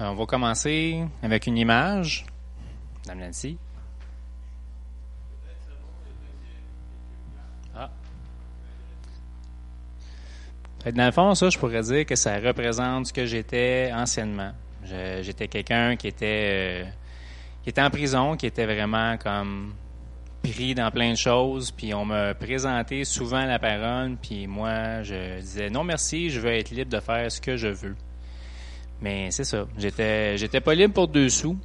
on 0.00 0.14
va 0.14 0.26
commencer 0.26 1.04
avec 1.22 1.46
une 1.46 1.56
image. 1.56 2.26
Madame 3.06 3.26
Nancy. 3.26 3.58
Ah. 7.74 7.90
Dans 10.84 11.06
le 11.06 11.12
fond, 11.12 11.34
ça, 11.34 11.50
je 11.50 11.58
pourrais 11.58 11.82
dire 11.82 12.06
que 12.06 12.16
ça 12.16 12.38
représente 12.38 13.06
ce 13.06 13.12
que 13.12 13.26
j'étais 13.26 13.90
anciennement. 13.94 14.52
J'étais 14.84 15.48
quelqu'un 15.48 15.96
qui 15.96 16.08
était, 16.08 16.84
euh, 16.84 16.84
qui 17.62 17.70
était 17.70 17.82
en 17.82 17.90
prison, 17.90 18.36
qui 18.36 18.46
était 18.46 18.66
vraiment 18.66 19.16
comme 19.18 19.74
pris 20.42 20.74
dans 20.74 20.90
plein 20.90 21.10
de 21.10 21.16
choses, 21.16 21.72
puis 21.72 21.92
on 21.92 22.04
me 22.04 22.32
présentait 22.32 23.04
souvent 23.04 23.44
la 23.44 23.58
parole, 23.58 24.16
puis 24.22 24.46
moi, 24.46 25.02
je 25.02 25.40
disais 25.40 25.68
non 25.68 25.82
merci, 25.84 26.30
je 26.30 26.40
veux 26.40 26.52
être 26.52 26.70
libre 26.70 26.90
de 26.90 27.00
faire 27.00 27.30
ce 27.30 27.40
que 27.40 27.56
je 27.56 27.68
veux. 27.68 27.96
Mais 29.00 29.30
c'est 29.30 29.44
ça, 29.44 29.66
j'étais 29.78 30.36
j'étais 30.36 30.60
pas 30.60 30.74
libre 30.74 30.94
pour 30.94 31.08
deux 31.08 31.28
sous, 31.28 31.56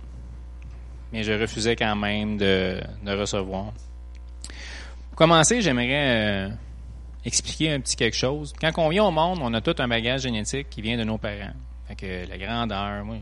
mais 1.12 1.24
je 1.24 1.32
refusais 1.34 1.76
quand 1.76 1.96
même 1.96 2.38
de, 2.38 2.80
de 3.04 3.12
recevoir. 3.12 3.74
Pour 5.10 5.18
commencer, 5.18 5.62
j'aimerais 5.62 6.48
euh, 6.48 6.50
expliquer 7.26 7.72
un 7.72 7.80
petit 7.80 7.96
quelque 7.96 8.18
chose. 8.18 8.54
Quand 8.60 8.72
on 8.78 8.90
vient 8.90 9.06
au 9.06 9.12
monde, 9.12 9.40
on 9.42 9.54
a 9.54 9.62
tout 9.62 9.76
un 9.80 9.88
bagage 9.88 10.22
génétique 10.22 10.70
qui 10.70 10.82
vient 10.82 10.98
de 10.98 11.04
nos 11.04 11.18
parents. 11.18 11.54
Fait 11.88 11.96
que 11.96 12.30
la 12.30 12.38
grandeur, 12.38 13.06
moi, 13.06 13.18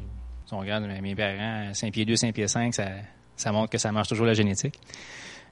si 0.45 0.53
on 0.53 0.59
regarde 0.59 0.85
mes 0.85 1.15
parents, 1.15 1.73
5 1.73 1.91
pieds 1.91 2.05
2, 2.05 2.15
5 2.15 2.33
pieds 2.33 2.47
5, 2.47 2.73
ça, 2.73 2.87
ça 3.35 3.51
montre 3.51 3.69
que 3.69 3.77
ça 3.77 3.91
marche 3.91 4.09
toujours 4.09 4.25
la 4.25 4.33
génétique. 4.33 4.79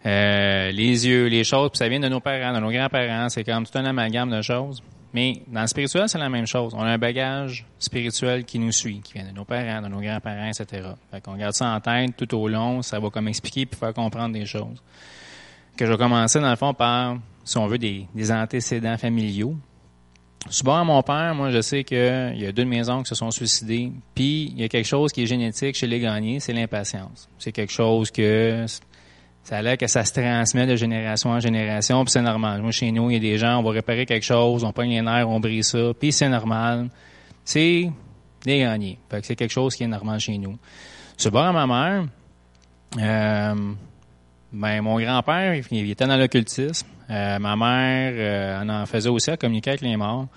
Euh, 0.05 0.71
les 0.71 1.07
yeux, 1.07 1.27
les 1.27 1.43
choses, 1.43 1.71
puis 1.71 1.77
ça 1.77 1.89
vient 1.89 1.99
de 1.99 2.07
nos 2.07 2.21
parents, 2.21 2.53
de 2.53 2.59
nos 2.59 2.71
grands-parents, 2.71 3.29
c'est 3.29 3.43
comme 3.43 3.65
tout 3.65 3.77
un 3.77 3.85
amalgame 3.85 4.29
de 4.29 4.41
choses. 4.41 4.81
Mais 5.13 5.41
dans 5.47 5.61
le 5.61 5.67
spirituel, 5.67 6.07
c'est 6.07 6.19
la 6.19 6.29
même 6.29 6.45
chose. 6.45 6.73
On 6.75 6.81
a 6.81 6.89
un 6.89 6.97
bagage 6.97 7.65
spirituel 7.79 8.45
qui 8.45 8.59
nous 8.59 8.71
suit, 8.71 9.01
qui 9.01 9.13
vient 9.13 9.25
de 9.25 9.35
nos 9.35 9.45
parents, 9.45 9.81
de 9.81 9.87
nos 9.87 9.99
grands-parents, 9.99 10.47
etc. 10.49 10.89
Fait 11.11 11.21
qu'on 11.21 11.35
garde 11.35 11.53
ça 11.53 11.73
en 11.73 11.79
tête 11.79 12.15
tout 12.15 12.35
au 12.35 12.47
long, 12.47 12.81
ça 12.81 12.99
va 12.99 13.09
comme 13.09 13.27
expliquer 13.27 13.65
puis 13.65 13.79
faire 13.79 13.93
comprendre 13.93 14.33
des 14.33 14.45
choses. 14.45 14.81
Que 15.75 15.85
je 15.85 15.91
vais 15.91 15.97
commencer 15.97 16.39
dans 16.39 16.49
le 16.49 16.55
fond 16.55 16.73
par, 16.73 17.17
si 17.43 17.57
on 17.57 17.65
veut, 17.67 17.79
des, 17.79 18.07
des 18.13 18.31
antécédents 18.31 18.97
familiaux. 18.97 19.55
Souvent 20.49 20.79
à 20.79 20.83
mon 20.83 21.01
père, 21.01 21.33
moi, 21.35 21.49
je 21.49 21.61
sais 21.61 21.83
qu'il 21.83 21.97
y 21.97 22.45
a 22.45 22.51
deux 22.51 22.63
de 22.63 22.69
mes 22.69 22.87
oncles 22.87 23.03
qui 23.03 23.09
se 23.09 23.15
sont 23.15 23.31
suicidés. 23.31 23.91
Puis, 24.15 24.53
il 24.55 24.61
y 24.61 24.63
a 24.63 24.69
quelque 24.69 24.87
chose 24.87 25.11
qui 25.11 25.23
est 25.23 25.25
génétique 25.25 25.75
chez 25.75 25.87
les 25.87 25.99
gagnés, 25.99 26.39
c'est 26.39 26.53
l'impatience. 26.53 27.27
C'est 27.39 27.51
quelque 27.51 27.73
chose 27.73 28.09
que 28.11 28.65
ça 29.49 29.57
a 29.57 29.61
l'air 29.63 29.77
que 29.79 29.87
ça 29.87 30.05
se 30.05 30.13
transmet 30.13 30.67
de 30.67 30.75
génération 30.75 31.31
en 31.31 31.39
génération, 31.39 32.05
puis 32.05 32.11
c'est 32.11 32.21
normal. 32.21 32.61
Moi, 32.61 32.69
chez 32.69 32.91
nous, 32.91 33.09
il 33.09 33.15
y 33.15 33.17
a 33.17 33.19
des 33.19 33.39
gens, 33.39 33.57
on 33.57 33.63
va 33.63 33.71
réparer 33.71 34.05
quelque 34.05 34.23
chose, 34.23 34.63
on 34.63 34.71
pogne 34.71 34.91
les 34.91 35.01
nerfs, 35.01 35.27
on 35.27 35.39
brise 35.39 35.69
ça, 35.69 35.91
puis 35.99 36.11
c'est 36.11 36.29
normal. 36.29 36.89
C'est 37.43 37.89
des 38.45 38.59
gagnés. 38.59 38.99
Fait 39.09 39.21
que 39.21 39.25
c'est 39.25 39.35
quelque 39.35 39.49
chose 39.49 39.75
qui 39.75 39.85
est 39.85 39.87
normal 39.87 40.19
chez 40.19 40.37
nous. 40.37 40.55
Ce 41.17 41.29
bord 41.29 41.45
à 41.45 41.51
ma 41.51 41.65
mère, 41.65 42.05
euh, 42.99 43.73
ben, 44.53 44.81
mon 44.83 44.99
grand-père, 44.99 45.59
il 45.71 45.89
était 45.89 46.05
dans 46.05 46.17
l'occultisme. 46.17 46.87
Euh, 47.09 47.39
ma 47.39 47.55
mère 47.55 48.13
euh, 48.15 48.83
en, 48.83 48.85
faisait 48.85 49.09
aussi 49.09 49.31
à 49.31 49.37
communiquer 49.37 49.71
avec 49.71 49.81
les 49.81 49.97
morts. 49.97 50.27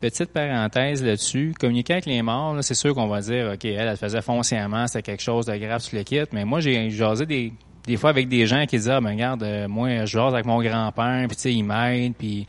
Petite 0.00 0.32
parenthèse 0.32 1.04
là-dessus, 1.04 1.52
communiquer 1.60 1.92
avec 1.92 2.06
les 2.06 2.22
morts, 2.22 2.56
c'est 2.62 2.74
sûr 2.74 2.94
qu'on 2.94 3.08
va 3.08 3.20
dire, 3.20 3.50
OK, 3.52 3.66
elle, 3.66 3.88
elle 3.88 3.96
faisait 3.98 4.22
foncièrement, 4.22 4.86
c'était 4.86 5.02
quelque 5.02 5.22
chose 5.22 5.44
de 5.44 5.56
grave 5.56 5.82
sur 5.82 5.98
le 5.98 6.04
kit, 6.04 6.22
mais 6.32 6.46
moi, 6.46 6.60
j'ai 6.60 6.88
jasé 6.88 7.26
des, 7.26 7.52
des 7.86 7.96
fois 7.96 8.10
avec 8.10 8.28
des 8.28 8.46
gens 8.46 8.66
qui 8.66 8.76
disaient, 8.76 8.92
ah, 8.92 9.00
ben 9.00 9.10
regarde, 9.10 9.42
euh, 9.42 9.68
moi, 9.68 10.04
je 10.04 10.06
jase 10.06 10.34
avec 10.34 10.46
mon 10.46 10.60
grand-père, 10.62 11.26
puis 11.28 11.36
tu 11.36 11.42
sais, 11.42 11.52
il 11.52 11.62
m'aide, 11.62 12.14
puis 12.14 12.46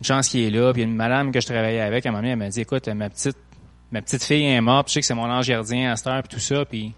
une 0.00 0.04
chance 0.06 0.28
qu'il 0.28 0.40
est 0.40 0.50
là, 0.50 0.72
puis 0.72 0.82
une 0.82 0.94
madame 0.94 1.30
que 1.30 1.40
je 1.40 1.46
travaillais 1.46 1.80
avec, 1.80 2.04
à 2.04 2.08
un 2.08 2.12
moment 2.12 2.22
donné, 2.22 2.32
elle 2.32 2.38
m'a 2.38 2.48
dit, 2.48 2.60
écoute, 2.60 2.88
ma 2.88 3.08
petite 3.08 3.36
ma 3.92 4.00
petite 4.00 4.24
fille 4.24 4.44
est 4.44 4.60
morte, 4.60 4.88
je 4.88 4.94
sais 4.94 5.00
que 5.00 5.06
c'est 5.06 5.14
mon 5.14 5.30
ange 5.30 5.46
gardien 5.46 5.92
à 5.92 5.96
cette 5.96 6.06
heure, 6.06 6.22
puis 6.22 6.34
tout 6.34 6.40
ça, 6.40 6.64
puis 6.64 6.94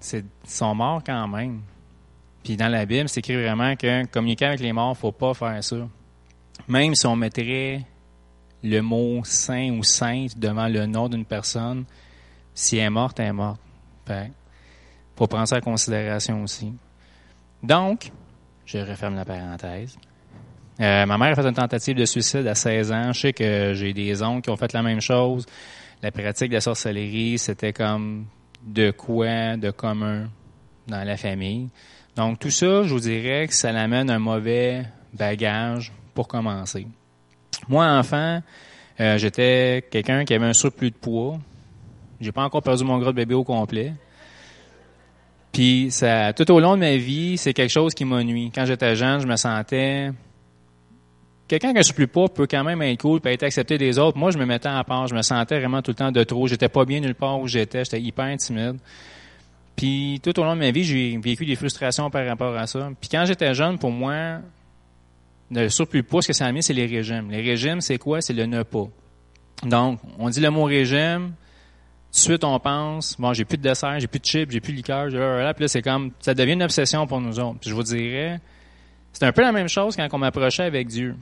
c'est, 0.00 0.24
ils 0.44 0.50
sont 0.50 0.74
morts 0.74 1.02
quand 1.04 1.28
même. 1.28 1.60
Puis 2.42 2.56
dans 2.56 2.68
la 2.68 2.86
Bible, 2.86 3.08
c'est 3.08 3.20
écrit 3.20 3.36
vraiment 3.36 3.76
que 3.76 4.06
communiquer 4.06 4.46
avec 4.46 4.60
les 4.60 4.72
morts, 4.72 4.96
faut 4.96 5.12
pas 5.12 5.34
faire 5.34 5.62
ça. 5.62 5.76
Même 6.66 6.94
si 6.94 7.06
on 7.06 7.14
mettrait 7.14 7.84
le 8.62 8.80
mot 8.80 9.20
saint 9.24 9.70
ou 9.70 9.84
sainte 9.84 10.38
devant 10.38 10.66
le 10.66 10.86
nom 10.86 11.08
d'une 11.08 11.26
personne, 11.26 11.84
si 12.54 12.78
elle 12.78 12.86
est 12.86 12.90
morte, 12.90 13.20
elle 13.20 13.26
est 13.26 13.32
morte. 13.32 13.60
Fait, 14.06 14.32
faut 15.14 15.26
prendre 15.26 15.46
ça 15.46 15.58
en 15.58 15.60
considération 15.60 16.42
aussi. 16.42 16.72
Donc, 17.62 18.10
je 18.64 18.78
referme 18.78 19.16
la 19.16 19.24
parenthèse. 19.24 19.98
Euh, 20.80 21.06
ma 21.06 21.18
mère 21.18 21.32
a 21.32 21.34
fait 21.34 21.48
une 21.48 21.54
tentative 21.54 21.96
de 21.96 22.04
suicide 22.04 22.46
à 22.46 22.54
16 22.54 22.92
ans. 22.92 23.12
Je 23.12 23.20
sais 23.20 23.32
que 23.32 23.72
j'ai 23.74 23.92
des 23.92 24.22
oncles 24.22 24.42
qui 24.42 24.50
ont 24.50 24.56
fait 24.56 24.72
la 24.72 24.82
même 24.82 25.00
chose. 25.00 25.44
La 26.02 26.12
pratique 26.12 26.50
de 26.50 26.54
la 26.54 26.60
sorcellerie, 26.60 27.38
c'était 27.38 27.72
comme 27.72 28.26
de 28.62 28.92
quoi 28.92 29.56
de 29.56 29.70
commun 29.70 30.28
dans 30.86 31.04
la 31.04 31.16
famille. 31.16 31.68
Donc, 32.14 32.38
tout 32.38 32.50
ça, 32.50 32.84
je 32.84 32.92
vous 32.92 33.00
dirais 33.00 33.48
que 33.48 33.54
ça 33.54 33.72
l'amène 33.72 34.10
un 34.10 34.18
mauvais 34.18 34.84
bagage 35.12 35.92
pour 36.14 36.28
commencer. 36.28 36.86
Moi, 37.68 37.84
enfant, 37.86 38.40
euh, 39.00 39.18
j'étais 39.18 39.84
quelqu'un 39.90 40.24
qui 40.24 40.34
avait 40.34 40.46
un 40.46 40.52
surplus 40.52 40.90
de 40.90 40.96
poids. 40.96 41.38
J'ai 42.20 42.32
pas 42.32 42.42
encore 42.42 42.62
perdu 42.62 42.84
mon 42.84 42.98
gros 42.98 43.12
bébé 43.12 43.34
au 43.34 43.44
complet. 43.44 43.94
Puis 45.52 45.88
ça, 45.90 46.32
tout 46.32 46.50
au 46.50 46.60
long 46.60 46.74
de 46.74 46.80
ma 46.80 46.96
vie, 46.96 47.38
c'est 47.38 47.52
quelque 47.52 47.70
chose 47.70 47.94
qui 47.94 48.04
m'a 48.04 48.22
nuit. 48.22 48.52
Quand 48.54 48.64
j'étais 48.64 48.94
jeune, 48.94 49.20
je 49.20 49.26
me 49.26 49.36
sentais 49.36 50.10
quelqu'un 51.48 51.74
a 51.74 51.78
un 51.78 51.82
surplus 51.82 52.06
de 52.06 52.10
poids 52.10 52.28
peut 52.28 52.46
quand 52.48 52.62
même 52.62 52.82
être 52.82 53.00
cool, 53.00 53.20
peut 53.20 53.30
être 53.30 53.42
accepté 53.42 53.78
des 53.78 53.98
autres. 53.98 54.18
Moi, 54.18 54.30
je 54.30 54.38
me 54.38 54.44
mettais 54.44 54.68
à 54.68 54.84
part, 54.84 55.08
je 55.08 55.14
me 55.14 55.22
sentais 55.22 55.58
vraiment 55.58 55.82
tout 55.82 55.90
le 55.90 55.96
temps 55.96 56.12
de 56.12 56.22
trop. 56.22 56.46
J'étais 56.46 56.68
pas 56.68 56.84
bien 56.84 57.00
nulle 57.00 57.14
part 57.14 57.40
où 57.40 57.48
j'étais, 57.48 57.84
j'étais 57.84 58.00
hyper 58.00 58.36
timide. 58.36 58.76
Puis 59.74 60.20
tout 60.22 60.38
au 60.38 60.44
long 60.44 60.54
de 60.54 60.60
ma 60.60 60.70
vie, 60.70 60.84
j'ai 60.84 61.16
vécu 61.18 61.46
des 61.46 61.56
frustrations 61.56 62.10
par 62.10 62.26
rapport 62.26 62.56
à 62.56 62.66
ça. 62.66 62.90
Puis 63.00 63.08
quand 63.08 63.24
j'étais 63.24 63.54
jeune, 63.54 63.78
pour 63.78 63.90
moi, 63.90 64.40
le 65.50 65.68
surplus 65.68 66.02
poids, 66.02 66.20
ce 66.22 66.28
que 66.28 66.32
ça 66.32 66.46
a 66.46 66.52
mis, 66.52 66.62
c'est 66.62 66.74
les 66.74 66.86
régimes. 66.86 67.30
Les 67.30 67.40
régimes, 67.40 67.80
c'est 67.80 67.98
quoi? 67.98 68.20
C'est 68.20 68.34
le 68.34 68.46
ne 68.46 68.62
pas. 68.62 68.88
Donc, 69.64 70.00
on 70.18 70.28
dit 70.28 70.40
le 70.40 70.50
mot 70.50 70.64
régime, 70.64 71.32
de 72.12 72.16
suite 72.16 72.44
on 72.44 72.58
pense, 72.58 73.16
bon, 73.18 73.32
j'ai 73.32 73.44
plus 73.44 73.58
de 73.58 73.62
dessert, 73.62 74.00
j'ai 74.00 74.06
plus 74.06 74.20
de 74.20 74.24
chips, 74.24 74.50
j'ai 74.50 74.60
plus 74.60 74.72
de 74.72 74.78
liqueur, 74.78 75.08
puis 75.08 75.18
là, 75.18 75.68
c'est 75.68 75.82
comme, 75.82 76.12
ça 76.20 76.34
devient 76.34 76.52
une 76.52 76.62
obsession 76.62 77.06
pour 77.06 77.20
nous 77.20 77.38
autres. 77.38 77.58
Puis 77.60 77.70
je 77.70 77.74
vous 77.74 77.82
dirais, 77.82 78.40
c'est 79.12 79.24
un 79.24 79.32
peu 79.32 79.42
la 79.42 79.52
même 79.52 79.68
chose 79.68 79.96
quand 79.96 80.08
on 80.12 80.18
m'approchait 80.18 80.64
avec 80.64 80.88
Dieu. 80.88 81.16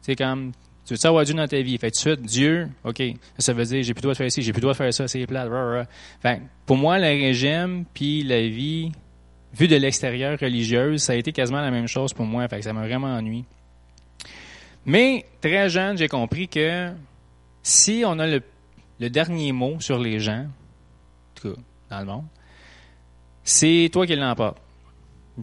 C'est 0.00 0.16
comme, 0.16 0.52
tu 0.86 0.94
veux 0.94 1.06
avoir 1.06 1.24
Dieu 1.24 1.34
dans 1.34 1.46
ta 1.46 1.60
vie? 1.60 1.76
Fait 1.78 1.90
tout 1.90 1.96
de 1.96 2.00
suite, 2.00 2.22
Dieu, 2.22 2.68
OK, 2.84 3.02
ça 3.38 3.52
veut 3.52 3.64
dire, 3.64 3.82
j'ai 3.82 3.94
plus 3.94 4.00
le 4.00 4.02
droit 4.02 4.14
de 4.14 4.18
faire 4.18 4.32
ci, 4.32 4.42
j'ai 4.42 4.52
plus 4.52 4.58
le 4.58 4.62
droit 4.62 4.72
de 4.72 4.78
faire 4.78 4.94
ça, 4.94 5.06
c'est 5.06 5.26
plat, 5.26 5.46
Fait 6.20 6.42
pour 6.66 6.76
moi, 6.76 6.98
le 6.98 7.06
régime, 7.06 7.84
puis 7.92 8.22
la 8.22 8.40
vie, 8.40 8.92
vue 9.52 9.68
de 9.68 9.76
l'extérieur 9.76 10.38
religieuse, 10.38 11.02
ça 11.02 11.12
a 11.12 11.16
été 11.16 11.32
quasiment 11.32 11.60
la 11.60 11.70
même 11.70 11.86
chose 11.86 12.12
pour 12.12 12.24
moi. 12.24 12.46
Fait 12.48 12.58
que 12.58 12.64
ça 12.64 12.72
m'a 12.72 12.82
vraiment 12.82 13.08
ennuyé. 13.08 13.44
Mais 14.86 15.26
très 15.40 15.68
jeune, 15.68 15.98
j'ai 15.98 16.08
compris 16.08 16.48
que 16.48 16.90
si 17.62 18.02
on 18.06 18.18
a 18.18 18.26
le, 18.26 18.42
dernier 19.08 19.52
mot 19.52 19.80
sur 19.80 19.98
les 19.98 20.20
gens, 20.20 20.46
en 20.46 21.40
tout 21.40 21.54
cas 21.54 21.60
dans 21.90 22.00
le 22.00 22.06
monde, 22.06 22.24
c'est 23.42 23.88
toi 23.92 24.06
qui 24.06 24.16
l'emporte. 24.16 24.58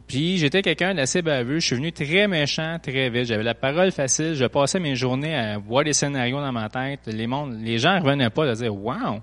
Puis 0.06 0.38
j'étais 0.38 0.62
quelqu'un 0.62 0.94
d'assez 0.94 1.22
baveux, 1.22 1.60
je 1.60 1.66
suis 1.66 1.76
venu 1.76 1.92
très 1.92 2.28
méchant 2.28 2.78
très 2.82 3.10
vite, 3.10 3.26
j'avais 3.26 3.44
la 3.44 3.56
parole 3.56 3.92
facile, 3.92 4.36
je 4.36 4.46
passais 4.46 4.80
mes 4.80 4.96
journées 4.96 5.36
à 5.36 5.58
voir 5.58 5.84
des 5.84 5.94
scénarios 5.94 6.40
dans 6.40 6.52
ma 6.52 6.70
tête, 6.70 7.00
les, 7.08 7.28
les 7.62 7.78
gens 7.80 7.96
ne 7.96 8.04
revenaient 8.04 8.30
pas 8.30 8.46
de 8.48 8.54
dire 8.54 8.76
«Wow!» 8.76 9.22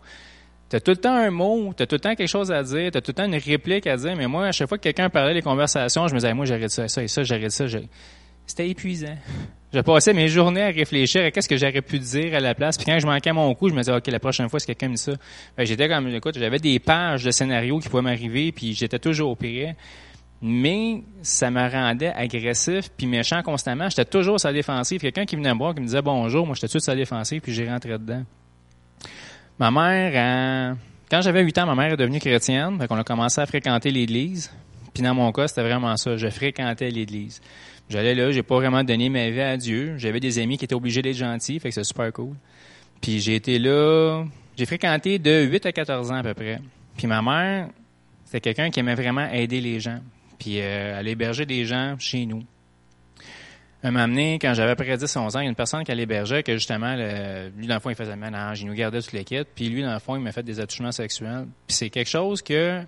T'as 0.74 0.80
tout 0.80 0.90
le 0.90 0.96
temps 0.96 1.14
un 1.14 1.30
mot, 1.30 1.72
t'as 1.76 1.86
tout 1.86 1.94
le 1.94 2.00
temps 2.00 2.14
quelque 2.14 2.26
chose 2.28 2.50
à 2.50 2.62
dire, 2.62 2.90
t'as 2.90 3.00
tout 3.00 3.10
le 3.10 3.14
temps 3.14 3.26
une 3.26 3.36
réplique 3.36 3.86
à 3.86 3.96
dire, 3.96 4.16
mais 4.16 4.26
moi, 4.26 4.46
à 4.46 4.52
chaque 4.52 4.68
fois 4.68 4.78
que 4.78 4.82
quelqu'un 4.82 5.08
parlait 5.10 5.34
des 5.34 5.42
conversations, 5.42 6.08
je 6.08 6.14
me 6.14 6.18
disais, 6.18 6.34
moi, 6.34 6.46
j'arrête 6.46 6.70
ça, 6.70 6.88
ça 6.88 7.02
et 7.02 7.06
ça, 7.06 7.22
j'arrête 7.22 7.52
ça. 7.52 7.66
C'était 8.46 8.68
épuisant. 8.68 9.16
Je 9.74 9.80
passais 9.80 10.12
mes 10.12 10.28
journées 10.28 10.62
à 10.62 10.68
réfléchir 10.68 11.24
à 11.24 11.32
qu'est-ce 11.32 11.48
que 11.48 11.56
j'aurais 11.56 11.82
pu 11.82 11.98
dire 11.98 12.32
à 12.36 12.38
la 12.38 12.54
place. 12.54 12.76
Puis 12.76 12.86
quand 12.86 12.96
je 12.96 13.06
manquais 13.06 13.32
mon 13.32 13.52
coup, 13.56 13.68
je 13.68 13.74
me 13.74 13.80
disais, 13.80 13.92
OK, 13.92 14.06
la 14.06 14.20
prochaine 14.20 14.48
fois, 14.48 14.60
si 14.60 14.66
quelqu'un 14.66 14.86
me 14.86 14.94
dit 14.94 15.02
ça, 15.02 15.14
ben, 15.56 15.66
j'étais 15.66 15.88
comme, 15.88 16.06
écoute, 16.14 16.38
j'avais 16.38 16.60
des 16.60 16.78
pages 16.78 17.24
de 17.24 17.32
scénarios 17.32 17.80
qui 17.80 17.88
pouvaient 17.88 18.04
m'arriver, 18.04 18.52
puis 18.52 18.72
j'étais 18.72 19.00
toujours 19.00 19.36
pire. 19.36 19.74
Mais 20.40 21.02
ça 21.22 21.50
me 21.50 21.68
rendait 21.68 22.12
agressif 22.12 22.88
puis 22.96 23.08
méchant 23.08 23.42
constamment. 23.42 23.88
J'étais 23.88 24.04
toujours 24.04 24.38
sur 24.38 24.48
la 24.48 24.52
défensive. 24.52 25.00
Quelqu'un 25.00 25.24
qui 25.24 25.34
venait 25.34 25.52
me 25.52 25.58
voir, 25.58 25.74
qui 25.74 25.80
me 25.80 25.86
disait 25.86 26.02
bonjour, 26.02 26.46
moi 26.46 26.54
j'étais 26.54 26.68
toujours 26.68 26.82
sur 26.82 26.92
la 26.92 26.98
défensive, 26.98 27.40
puis 27.40 27.52
j'ai 27.52 27.68
rentré 27.68 27.90
dedans. 27.98 28.22
Ma 29.58 29.72
mère, 29.72 30.76
quand 31.10 31.20
j'avais 31.20 31.42
8 31.42 31.58
ans, 31.58 31.66
ma 31.66 31.74
mère 31.74 31.94
est 31.94 31.96
devenue 31.96 32.20
chrétienne. 32.20 32.78
Donc 32.78 32.86
on 32.90 32.96
a 32.96 33.02
commencé 33.02 33.40
à 33.40 33.46
fréquenter 33.46 33.90
l'église. 33.90 34.52
Puis 34.92 35.02
dans 35.02 35.14
mon 35.14 35.32
cas, 35.32 35.48
c'était 35.48 35.62
vraiment 35.62 35.96
ça. 35.96 36.16
Je 36.16 36.28
fréquentais 36.28 36.90
l'église. 36.90 37.40
J'allais 37.90 38.14
là, 38.14 38.30
j'ai 38.30 38.42
pas 38.42 38.56
vraiment 38.56 38.82
donné 38.82 39.08
ma 39.08 39.28
vie 39.30 39.40
à 39.40 39.56
Dieu. 39.56 39.94
J'avais 39.98 40.20
des 40.20 40.38
amis 40.38 40.56
qui 40.56 40.64
étaient 40.64 40.74
obligés 40.74 41.02
d'être 41.02 41.16
gentils, 41.16 41.60
fait 41.60 41.68
que 41.68 41.74
c'est 41.74 41.84
super 41.84 42.12
cool. 42.12 42.34
Puis 43.00 43.20
j'ai 43.20 43.34
été 43.34 43.58
là, 43.58 44.24
j'ai 44.56 44.66
fréquenté 44.66 45.18
de 45.18 45.42
8 45.42 45.66
à 45.66 45.72
14 45.72 46.10
ans 46.10 46.16
à 46.16 46.22
peu 46.22 46.34
près. 46.34 46.60
Puis 46.96 47.06
ma 47.06 47.20
mère, 47.20 47.68
c'était 48.24 48.40
quelqu'un 48.40 48.70
qui 48.70 48.80
aimait 48.80 48.94
vraiment 48.94 49.28
aider 49.30 49.60
les 49.60 49.80
gens, 49.80 50.00
puis 50.38 50.60
euh, 50.60 50.98
aller 50.98 51.10
héberger 51.10 51.44
des 51.44 51.66
gens 51.66 51.96
chez 51.98 52.24
nous. 52.24 52.42
un 53.82 53.90
moment 53.90 54.08
donné, 54.08 54.38
quand 54.40 54.54
j'avais 54.54 54.74
près 54.74 54.96
10 54.96 55.16
11 55.16 55.36
ans, 55.36 55.40
il 55.40 55.44
y 55.44 55.46
a 55.46 55.50
une 55.50 55.54
personne 55.54 55.84
qui 55.84 55.94
l'hébergeait 55.94 56.42
que 56.42 56.54
justement, 56.54 56.94
lui, 56.94 57.66
dans 57.66 57.74
le 57.74 57.80
fond, 57.80 57.90
il 57.90 57.96
faisait 57.96 58.12
le 58.12 58.16
ménage, 58.16 58.62
il 58.62 58.66
nous 58.68 58.74
gardait 58.74 59.02
toute 59.02 59.12
l'équipe, 59.12 59.46
puis 59.54 59.68
lui, 59.68 59.82
dans 59.82 59.92
le 59.92 59.98
fond, 59.98 60.16
il 60.16 60.22
m'a 60.22 60.32
fait 60.32 60.42
des 60.42 60.58
attouchements 60.58 60.92
sexuels. 60.92 61.46
Puis 61.66 61.76
c'est 61.76 61.90
quelque 61.90 62.08
chose 62.08 62.40
que 62.40 62.82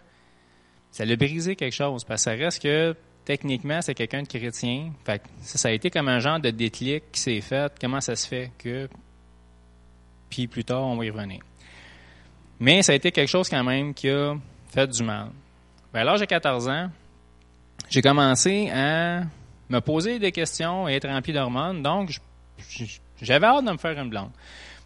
ça 0.90 1.04
l'a 1.04 1.16
brisé 1.16 1.56
quelque 1.56 1.74
chose, 1.74 2.04
parce 2.04 2.24
que 2.24 2.30
ça 2.30 2.36
reste 2.36 2.62
que 2.62 2.96
techniquement, 3.26 3.82
c'est 3.82 3.94
quelqu'un 3.94 4.22
de 4.22 4.28
chrétien. 4.28 4.92
Fait 5.04 5.20
ça, 5.42 5.68
a 5.68 5.72
été 5.72 5.90
comme 5.90 6.08
un 6.08 6.20
genre 6.20 6.40
de 6.40 6.48
déclic 6.50 7.12
qui 7.12 7.20
s'est 7.20 7.40
fait. 7.42 7.70
Comment 7.78 8.00
ça 8.00 8.16
se 8.16 8.26
fait 8.26 8.50
que. 8.56 8.88
Puis 10.30 10.46
plus 10.46 10.64
tard, 10.64 10.82
on 10.84 10.96
va 10.96 11.04
y 11.04 11.10
revenir. 11.10 11.40
Mais 12.58 12.82
ça 12.82 12.92
a 12.92 12.94
été 12.94 13.12
quelque 13.12 13.28
chose 13.28 13.50
quand 13.50 13.62
même 13.64 13.92
qui 13.92 14.08
a 14.08 14.34
fait 14.70 14.86
du 14.86 15.02
mal. 15.02 15.28
Ben, 15.92 16.00
à 16.00 16.04
l'âge 16.04 16.20
de 16.20 16.24
14 16.24 16.68
ans, 16.68 16.90
j'ai 17.90 18.00
commencé 18.00 18.70
à 18.70 19.24
me 19.68 19.80
poser 19.80 20.18
des 20.18 20.32
questions 20.32 20.88
et 20.88 20.94
être 20.94 21.08
rempli 21.08 21.32
d'hormones. 21.32 21.82
Donc, 21.82 22.18
j'avais 23.20 23.46
hâte 23.46 23.64
de 23.64 23.72
me 23.72 23.76
faire 23.76 24.00
une 24.00 24.08
blonde. 24.08 24.30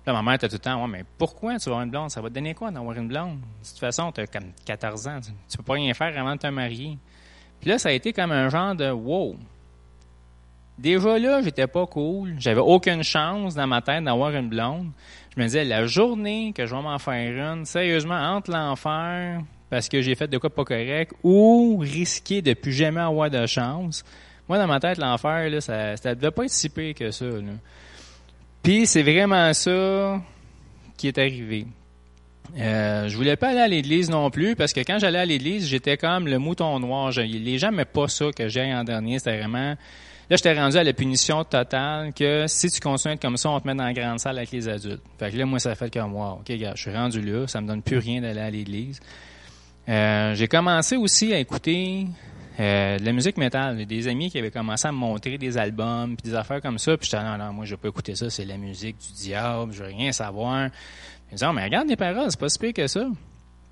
Là, 0.07 0.15
ma 0.15 0.23
mère 0.23 0.35
était 0.35 0.49
tout 0.49 0.55
le 0.55 0.61
temps, 0.61 0.83
ouais, 0.83 0.89
mais 0.89 1.05
pourquoi 1.19 1.59
tu 1.59 1.67
vas 1.67 1.73
avoir 1.73 1.83
une 1.85 1.91
blonde? 1.91 2.11
Ça 2.11 2.23
va 2.23 2.31
te 2.31 2.35
donner 2.35 2.55
quoi 2.55 2.71
d'avoir 2.71 2.97
une 2.97 3.07
blonde? 3.07 3.39
De 3.39 3.69
toute 3.69 3.79
façon, 3.79 4.11
tu 4.13 4.23
as 4.23 4.27
comme 4.27 4.53
14 4.65 5.09
ans. 5.09 5.21
Tu, 5.21 5.31
ne 5.31 5.57
peux 5.59 5.63
pas 5.63 5.75
rien 5.75 5.93
faire 5.93 6.19
avant 6.19 6.35
de 6.35 6.41
te 6.41 6.47
marier. 6.47 6.97
Puis 7.61 7.71
là, 7.71 7.79
ça 7.79 7.91
a 7.91 7.93
été 7.93 8.13
comme 8.13 8.33
un 8.33 8.49
genre 8.49 8.75
de 8.75 8.91
wow. 8.91 9.37
Déjà 10.79 11.19
là, 11.19 11.43
j'étais 11.43 11.67
pas 11.67 11.87
cool. 11.87 12.35
J'avais 12.39 12.61
aucune 12.61 13.03
chance 13.03 13.55
dans 13.55 13.67
ma 13.67 13.83
tête 13.83 14.03
d'avoir 14.03 14.31
une 14.31 14.49
blonde. 14.49 14.91
Je 15.37 15.41
me 15.41 15.47
disais, 15.47 15.65
la 15.65 15.87
journée 15.87 16.53
que 16.55 16.67
je 16.67 16.75
vais 16.75 16.83
m'en 16.83 16.99
faire 16.99 17.55
une, 17.55 17.67
sérieusement, 17.67 18.15
entre 18.15 18.51
l'enfer 18.51 19.43
parce 19.69 19.89
que 19.89 20.01
j'ai 20.01 20.15
fait 20.15 20.27
de 20.27 20.39
quoi 20.39 20.51
pas 20.51 20.65
correct 20.65 21.13
ou 21.23 21.79
risquer 21.79 22.43
de 22.43 22.55
plus 22.55 22.73
jamais 22.73 23.01
avoir 23.01 23.31
de 23.31 23.47
chance. 23.47 24.05
Moi, 24.49 24.59
dans 24.59 24.67
ma 24.67 24.81
tête, 24.81 24.99
l'enfer, 24.99 25.49
là, 25.49 25.61
ça, 25.61 25.97
ça 25.97 26.15
devait 26.15 26.33
pas 26.33 26.45
être 26.45 26.51
si 26.51 26.69
pire 26.71 26.95
que 26.95 27.11
ça. 27.11 27.27
Là. 27.27 27.53
Puis 28.63 28.87
c'est 28.87 29.03
vraiment 29.03 29.53
ça 29.53 30.21
qui 30.97 31.09
est 31.09 31.19
arrivé. 31.19 31.67
Euh, 32.59 33.09
je 33.09 33.17
voulais 33.17 33.37
pas 33.37 33.51
aller 33.51 33.61
à 33.61 33.69
l'église 33.69 34.11
non 34.11 34.31
plus 34.31 34.57
parce 34.57 34.73
que 34.73 34.81
quand 34.81 34.99
j'allais 34.99 35.19
à 35.19 35.25
l'église, 35.25 35.67
j'étais 35.67 35.97
comme 35.97 36.27
le 36.27 36.39
mouton 36.39 36.79
noir. 36.81 37.11
les 37.11 37.59
gens 37.59 37.71
n'aimaient 37.71 37.85
pas 37.85 38.09
ça 38.09 38.27
que 38.37 38.49
j'aille 38.49 38.75
en 38.75 38.85
dernier. 38.85 39.19
C'était 39.19 39.39
vraiment 39.39 39.77
Là, 40.31 40.37
j'étais 40.37 40.55
rendu 40.55 40.77
à 40.77 40.85
la 40.85 40.93
punition 40.93 41.43
totale 41.43 42.13
que 42.13 42.45
si 42.47 42.71
tu 42.71 42.79
continues 42.79 43.11
à 43.11 43.15
être 43.15 43.21
comme 43.21 43.37
ça, 43.37 43.51
on 43.51 43.59
te 43.59 43.67
met 43.67 43.75
dans 43.75 43.83
la 43.83 43.93
grande 43.93 44.21
salle 44.21 44.39
avec 44.39 44.53
les 44.53 44.69
adultes. 44.69 45.03
Fait 45.19 45.33
que 45.33 45.37
là, 45.37 45.45
moi, 45.45 45.59
ça 45.59 45.75
fait 45.75 45.93
comme, 45.93 46.15
wow, 46.15 46.35
OK, 46.35 46.53
gars, 46.53 46.75
je 46.77 46.83
suis 46.83 46.93
rendu 46.93 47.21
là, 47.21 47.49
ça 47.49 47.61
me 47.61 47.67
donne 47.67 47.83
plus 47.83 47.99
rien 47.99 48.21
d'aller 48.21 48.41
à 48.41 48.49
l'église. 48.49 49.01
Euh, 49.89 50.37
j'ai 50.37 50.47
commencé 50.47 50.97
aussi 50.97 51.35
à 51.35 51.39
écouter 51.41 52.07
euh, 52.61 52.99
de 52.99 53.05
la 53.05 53.13
musique 53.13 53.39
métal. 53.39 53.87
Des 53.87 54.07
amis 54.07 54.31
qui 54.31 54.39
avaient 54.39 54.51
commencé 54.51 54.87
à 54.87 54.93
me 54.93 54.99
montrer 54.99 55.39
des 55.39 55.57
albums, 55.57 56.17
puis 56.17 56.31
des 56.31 56.37
affaires 56.37 56.61
comme 56.61 56.79
ça. 56.79 56.97
Puis 56.97 57.09
j'étais, 57.11 57.25
non, 57.25 57.39
non, 57.39 57.53
moi, 57.53 57.65
je 57.65 57.71
vais 57.71 57.79
pas 57.79 57.89
écouter 57.89 58.15
ça, 58.15 58.29
c'est 58.29 58.45
la 58.45 58.59
musique 58.59 58.97
du 58.99 59.13
diable, 59.15 59.73
je 59.73 59.83
veux 59.83 59.89
rien 59.89 60.13
savoir. 60.13 60.67
Ils 60.67 61.33
me 61.33 61.37
disaient, 61.37 61.47
oh, 61.49 61.53
mais 61.53 61.65
regarde 61.65 61.89
les 61.89 61.97
paroles, 61.97 62.27
c'est 62.29 62.39
pas 62.39 62.51
si 62.51 62.59
pire 62.59 62.75
que 62.75 62.87
ça. 62.87 63.07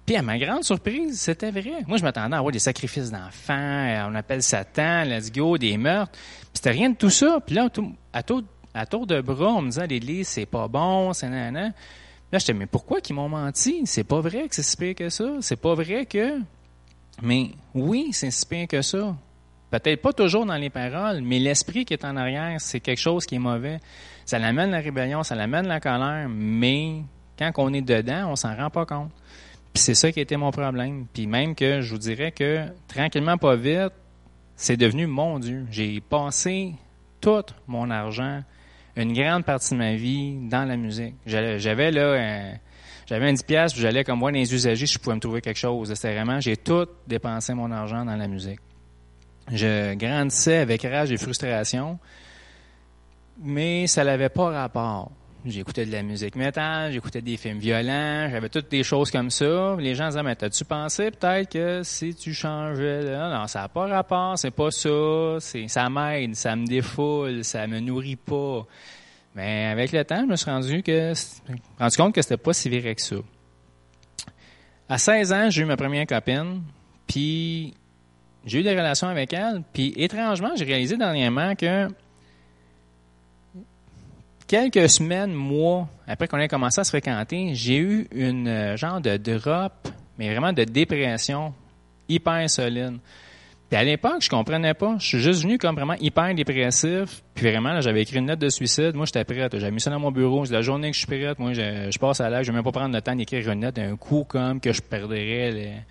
Puis 0.06 0.16
à 0.16 0.22
ma 0.22 0.38
grande 0.38 0.64
surprise, 0.64 1.20
c'était 1.20 1.50
vrai. 1.50 1.84
Moi, 1.86 1.98
je 1.98 2.02
m'attendais 2.02 2.34
à 2.34 2.38
avoir 2.38 2.50
des 2.50 2.58
sacrifices 2.58 3.10
d'enfants, 3.10 3.52
euh, 3.52 4.08
on 4.08 4.14
appelle 4.14 4.42
Satan, 4.42 5.04
let's 5.04 5.30
go, 5.30 5.58
des 5.58 5.76
meurtres. 5.76 6.12
Puis 6.12 6.48
c'était 6.54 6.70
rien 6.70 6.88
de 6.88 6.96
tout 6.96 7.10
ça. 7.10 7.40
Puis 7.44 7.56
là, 7.56 7.68
à 8.14 8.22
tour, 8.22 9.06
de 9.06 9.20
bras, 9.20 9.52
on 9.52 9.60
me 9.60 9.68
disait 9.68 9.82
à 9.82 9.86
l'église, 9.86 10.28
c'est 10.28 10.46
pas 10.46 10.66
bon, 10.66 11.12
c'est 11.12 11.28
nanana. 11.28 11.74
Là, 12.32 12.38
j'étais, 12.38 12.54
mais 12.54 12.64
pourquoi 12.64 13.02
qu'ils 13.02 13.16
m'ont 13.16 13.28
menti? 13.28 13.82
C'est 13.84 14.04
pas 14.04 14.20
vrai 14.20 14.48
que 14.48 14.54
c'est 14.54 14.62
si 14.62 14.78
pire 14.78 14.94
que 14.94 15.10
ça. 15.10 15.26
C'est 15.42 15.60
pas 15.60 15.74
vrai 15.74 16.06
que... 16.06 16.40
Mais 17.22 17.50
oui, 17.74 18.10
c'est 18.12 18.30
si 18.30 18.46
pire 18.46 18.68
que 18.68 18.82
ça. 18.82 19.16
Peut-être 19.70 20.00
pas 20.00 20.12
toujours 20.12 20.46
dans 20.46 20.56
les 20.56 20.70
paroles, 20.70 21.20
mais 21.20 21.38
l'esprit 21.38 21.84
qui 21.84 21.92
est 21.92 22.04
en 22.04 22.16
arrière, 22.16 22.60
c'est 22.60 22.80
quelque 22.80 23.00
chose 23.00 23.26
qui 23.26 23.34
est 23.34 23.40
mauvais. 23.40 23.80
Ça 24.24 24.38
l'amène 24.38 24.70
la 24.70 24.80
rébellion, 24.80 25.22
ça 25.22 25.34
l'amène 25.34 25.66
la 25.66 25.80
colère, 25.80 26.28
mais 26.30 27.02
quand 27.38 27.52
on 27.58 27.72
est 27.72 27.82
dedans, 27.82 28.30
on 28.30 28.36
s'en 28.36 28.56
rend 28.56 28.70
pas 28.70 28.86
compte 28.86 29.10
c'est 29.78 29.94
ça 29.94 30.12
qui 30.12 30.20
était 30.20 30.36
mon 30.36 30.50
problème. 30.50 31.06
Puis 31.12 31.26
même 31.26 31.54
que 31.54 31.80
je 31.80 31.92
vous 31.92 31.98
dirais 31.98 32.32
que 32.32 32.66
tranquillement, 32.88 33.38
pas 33.38 33.56
vite, 33.56 33.92
c'est 34.56 34.76
devenu 34.76 35.06
mon 35.06 35.38
Dieu. 35.38 35.66
J'ai 35.70 36.00
passé 36.00 36.74
tout 37.20 37.44
mon 37.66 37.90
argent, 37.90 38.42
une 38.96 39.12
grande 39.12 39.44
partie 39.44 39.74
de 39.74 39.78
ma 39.78 39.94
vie 39.94 40.36
dans 40.48 40.64
la 40.64 40.76
musique. 40.76 41.14
J'avais 41.26 41.90
là 41.90 42.54
j'avais 43.08 43.28
un 43.28 43.32
10 43.32 43.42
pièces, 43.44 43.74
j'allais 43.74 44.04
comme 44.04 44.18
voir 44.18 44.32
les 44.32 44.52
usagers 44.52 44.86
si 44.86 44.94
je 44.94 44.98
pouvais 44.98 45.16
me 45.16 45.20
trouver 45.20 45.40
quelque 45.40 45.56
chose. 45.56 45.92
C'était 45.94 46.12
vraiment 46.14 46.40
j'ai 46.40 46.58
tout 46.58 46.86
dépensé 47.06 47.54
mon 47.54 47.70
argent 47.72 48.04
dans 48.04 48.16
la 48.16 48.28
musique. 48.28 48.60
Je 49.50 49.94
grandissais 49.94 50.58
avec 50.58 50.82
rage 50.82 51.10
et 51.10 51.16
frustration, 51.16 51.98
mais 53.40 53.86
ça 53.86 54.04
n'avait 54.04 54.28
pas 54.28 54.50
rapport. 54.50 55.10
J'écoutais 55.46 55.86
de 55.86 55.92
la 55.92 56.02
musique 56.02 56.36
métal, 56.36 56.92
j'écoutais 56.92 57.22
des 57.22 57.38
films 57.38 57.58
violents, 57.58 58.28
j'avais 58.28 58.50
toutes 58.50 58.70
des 58.70 58.82
choses 58.82 59.10
comme 59.10 59.30
ça. 59.30 59.76
Les 59.78 59.94
gens 59.94 60.08
disaient, 60.08 60.22
mais 60.22 60.36
t'as-tu 60.36 60.64
pensé 60.66 61.10
peut-être 61.10 61.50
que 61.50 61.82
si 61.84 62.14
tu 62.14 62.34
changeais, 62.34 63.02
là? 63.02 63.38
non, 63.38 63.46
ça 63.46 63.60
n'a 63.60 63.68
pas 63.68 63.86
rapport, 63.86 64.36
c'est 64.36 64.50
pas 64.50 64.70
ça, 64.70 65.36
c'est, 65.38 65.66
ça 65.68 65.88
m'aide, 65.88 66.34
ça 66.34 66.56
me 66.56 66.66
défoule, 66.66 67.42
ça 67.42 67.66
me 67.66 67.80
nourrit 67.80 68.16
pas. 68.16 68.66
Mais 69.34 69.66
avec 69.66 69.92
le 69.92 70.04
temps, 70.04 70.20
je 70.20 70.26
me 70.26 70.36
suis 70.36 70.50
rendu 70.50 70.82
que, 70.82 71.12
rendu 71.78 71.96
compte 71.96 72.14
que 72.14 72.22
c'était 72.22 72.36
pas 72.36 72.52
si 72.52 72.68
vrai 72.68 72.94
que 72.94 73.02
ça. 73.02 73.16
À 74.88 74.98
16 74.98 75.32
ans, 75.32 75.50
j'ai 75.50 75.62
eu 75.62 75.64
ma 75.64 75.76
première 75.76 76.06
copine, 76.06 76.62
puis 77.06 77.74
j'ai 78.44 78.60
eu 78.60 78.62
des 78.62 78.70
relations 78.70 79.08
avec 79.08 79.32
elle, 79.32 79.62
puis 79.72 79.92
étrangement, 79.96 80.50
j'ai 80.56 80.64
réalisé 80.64 80.96
dernièrement 80.96 81.54
que 81.54 81.88
quelques 84.46 84.88
semaines, 84.88 85.32
mois, 85.32 85.88
après 86.06 86.26
qu'on 86.26 86.38
ait 86.38 86.48
commencé 86.48 86.80
à 86.80 86.84
se 86.84 86.90
fréquenter, 86.90 87.54
j'ai 87.54 87.76
eu 87.76 88.08
une 88.12 88.48
euh, 88.48 88.76
genre 88.76 89.00
de 89.00 89.16
drop, 89.18 89.88
mais 90.18 90.30
vraiment 90.30 90.52
de 90.52 90.64
dépression 90.64 91.54
hyper 92.08 92.48
solide. 92.48 92.98
Puis 93.68 93.76
à 93.76 93.84
l'époque, 93.84 94.22
je 94.22 94.30
comprenais 94.30 94.72
pas. 94.72 94.96
Je 94.98 95.06
suis 95.06 95.20
juste 95.20 95.42
venu 95.42 95.58
comme 95.58 95.74
vraiment 95.74 95.96
hyper 96.00 96.34
dépressif. 96.34 97.22
Puis 97.34 97.50
vraiment, 97.50 97.80
j'avais 97.82 98.02
écrit 98.02 98.16
une 98.18 98.26
note 98.26 98.38
de 98.38 98.48
suicide. 98.48 98.94
Moi, 98.94 99.04
j'étais 99.04 99.24
prête. 99.24 99.58
J'avais 99.58 99.70
mis 99.70 99.80
ça 99.80 99.90
dans 99.90 100.00
mon 100.00 100.10
bureau. 100.10 100.46
C'est 100.46 100.54
la 100.54 100.62
journée 100.62 100.90
que 100.90 100.94
je 100.94 101.00
suis 101.00 101.06
prête. 101.06 101.38
Moi, 101.38 101.52
je, 101.52 101.98
passe 101.98 102.20
à 102.20 102.30
l'âge. 102.30 102.46
Je 102.46 102.50
vais 102.50 102.56
même 102.56 102.64
pas 102.64 102.72
prendre 102.72 102.94
le 102.94 103.02
temps 103.02 103.14
d'écrire 103.14 103.50
une 103.50 103.60
note 103.60 103.76
d'un 103.76 103.96
coup 103.96 104.24
comme 104.26 104.58
que 104.58 104.72
je 104.72 104.80
perdrais. 104.80 105.84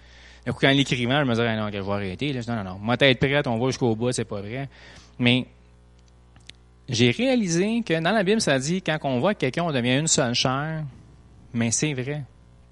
Un 0.48 0.52
coup, 0.52 0.58
quand 0.60 0.72
l'écrivant, 0.72 1.20
je 1.20 1.26
me 1.26 1.34
disais, 1.36 1.48
ah 1.48 1.56
non, 1.56 1.70
je 1.72 1.80
vais 1.80 1.92
arrêter. 1.92 2.34
Là. 2.34 2.42
non, 2.48 2.56
non, 2.56 2.64
non. 2.64 2.80
Moi, 2.82 2.96
être 3.00 3.20
prête, 3.20 3.46
on 3.46 3.60
va 3.60 3.68
jusqu'au 3.68 3.96
bout, 3.96 4.12
c'est 4.12 4.26
pas 4.26 4.42
vrai. 4.42 4.68
Mais 5.20 5.46
j'ai 6.90 7.12
réalisé 7.12 7.84
que 7.86 8.00
dans 8.00 8.12
la 8.12 8.24
Bible, 8.24 8.42
ça 8.42 8.58
dit 8.58 8.82
quand 8.82 8.98
on 9.04 9.20
voit 9.20 9.36
quelqu'un, 9.36 9.64
on 9.64 9.72
devient 9.72 9.98
une 9.98 10.08
seule 10.08 10.34
chair, 10.34 10.84
mais 11.54 11.70
c'est 11.72 11.94
vrai. 11.94 12.24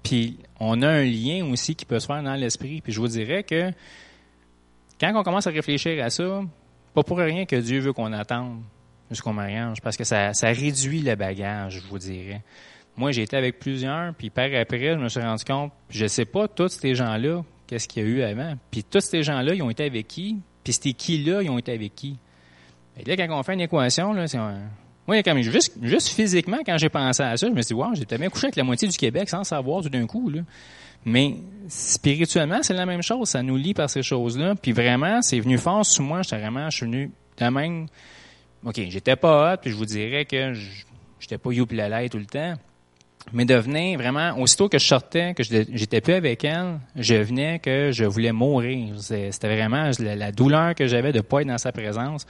Puis 0.02 0.38
on 0.58 0.82
a 0.82 0.88
un 0.88 1.04
lien 1.04 1.44
aussi 1.52 1.74
qui 1.74 1.84
peut 1.84 1.98
se 1.98 2.06
faire 2.06 2.22
dans 2.22 2.34
l'esprit. 2.34 2.80
Puis 2.80 2.92
je 2.92 3.00
vous 3.00 3.08
dirais 3.08 3.42
que 3.42 3.70
quand 5.00 5.12
on 5.14 5.22
commence 5.22 5.46
à 5.46 5.50
réfléchir 5.50 6.02
à 6.04 6.10
ça, 6.10 6.42
pas 6.94 7.02
pour 7.02 7.18
rien 7.18 7.44
que 7.44 7.56
Dieu 7.56 7.80
veut 7.80 7.92
qu'on 7.92 8.12
attende 8.12 8.62
jusqu'au 9.10 9.32
mariage, 9.32 9.80
parce 9.82 9.96
que 9.96 10.04
ça, 10.04 10.32
réduit 10.42 11.00
le 11.00 11.14
bagage, 11.14 11.80
je 11.80 11.88
vous 11.88 11.98
dirais. 11.98 12.42
Moi, 12.96 13.12
j'ai 13.12 13.22
été 13.22 13.36
avec 13.36 13.58
plusieurs, 13.58 14.14
puis 14.14 14.30
par 14.30 14.46
après, 14.54 14.94
je 14.94 14.98
me 14.98 15.08
suis 15.08 15.20
rendu 15.20 15.44
compte, 15.44 15.72
je 15.90 16.06
sais 16.06 16.24
pas, 16.24 16.48
tous 16.48 16.68
ces 16.68 16.94
gens-là, 16.94 17.44
qu'est-ce 17.66 17.86
qu'il 17.86 18.02
y 18.02 18.06
a 18.06 18.08
eu 18.08 18.22
avant? 18.22 18.54
Puis 18.70 18.82
tous 18.84 19.00
ces 19.00 19.22
gens-là, 19.22 19.54
ils 19.54 19.62
ont 19.62 19.70
été 19.70 19.84
avec 19.84 20.08
qui? 20.08 20.38
Puis 20.64 20.72
c'était 20.72 20.94
qui-là, 20.94 21.42
ils 21.42 21.50
ont 21.50 21.58
été 21.58 21.72
avec 21.72 21.94
qui? 21.94 22.16
Et 22.98 23.04
là, 23.04 23.16
quand 23.16 23.38
on 23.38 23.42
fait 23.42 23.54
une 23.54 23.60
équation, 23.60 24.14
là, 24.14 24.26
c'est 24.26 24.38
Moi, 25.06 25.22
quand 25.22 25.40
juste, 25.40 25.72
juste 25.82 26.08
physiquement, 26.08 26.58
quand 26.66 26.76
j'ai 26.78 26.88
pensé 26.88 27.22
à 27.22 27.36
ça, 27.36 27.46
je 27.46 27.52
me 27.52 27.62
suis 27.62 27.74
dit, 27.74 27.80
wow, 27.80 27.94
j'ai 27.94 28.04
bien 28.18 28.28
couché 28.28 28.46
avec 28.46 28.56
la 28.56 28.64
moitié 28.64 28.88
du 28.88 28.96
Québec 28.96 29.28
sans 29.28 29.44
savoir 29.44 29.82
tout 29.82 29.88
d'un 29.88 30.06
coup, 30.06 30.28
là. 30.30 30.40
Mais 31.06 31.36
spirituellement, 31.68 32.58
c'est 32.62 32.74
la 32.74 32.84
même 32.84 33.02
chose. 33.02 33.28
Ça 33.28 33.40
nous 33.40 33.56
lie 33.56 33.74
par 33.74 33.88
ces 33.88 34.02
choses-là. 34.02 34.56
Puis 34.60 34.72
vraiment, 34.72 35.22
c'est 35.22 35.38
venu 35.38 35.56
fort 35.56 35.86
sur 35.86 36.02
moi. 36.02 36.22
J'étais 36.22 36.38
vraiment, 36.38 36.68
je 36.68 36.76
suis 36.78 36.86
venu 36.86 37.12
de 37.38 37.46
même. 37.46 37.86
OK, 38.64 38.80
j'étais 38.88 39.14
pas 39.14 39.54
hot, 39.54 39.58
puis 39.62 39.70
je 39.70 39.76
vous 39.76 39.84
dirais 39.84 40.24
que 40.24 40.52
j'étais 41.20 41.38
pas 41.38 41.52
youp 41.52 41.70
la 41.70 42.08
tout 42.08 42.18
le 42.18 42.26
temps. 42.26 42.54
Mais 43.32 43.44
devenait 43.44 43.94
vraiment, 43.96 44.36
aussitôt 44.38 44.68
que 44.68 44.78
je 44.78 44.86
sortais, 44.86 45.34
que 45.34 45.44
j'étais 45.44 46.00
plus 46.00 46.14
avec 46.14 46.44
elle, 46.44 46.80
je 46.96 47.14
venais 47.14 47.60
que 47.60 47.92
je 47.92 48.04
voulais 48.04 48.32
mourir. 48.32 48.94
C'était 49.00 49.54
vraiment 49.54 49.90
la, 50.00 50.32
douleur 50.32 50.74
que 50.74 50.88
j'avais 50.88 51.12
de 51.12 51.20
pas 51.20 51.42
être 51.42 51.48
dans 51.48 51.58
sa 51.58 51.70
présence. 51.70 52.26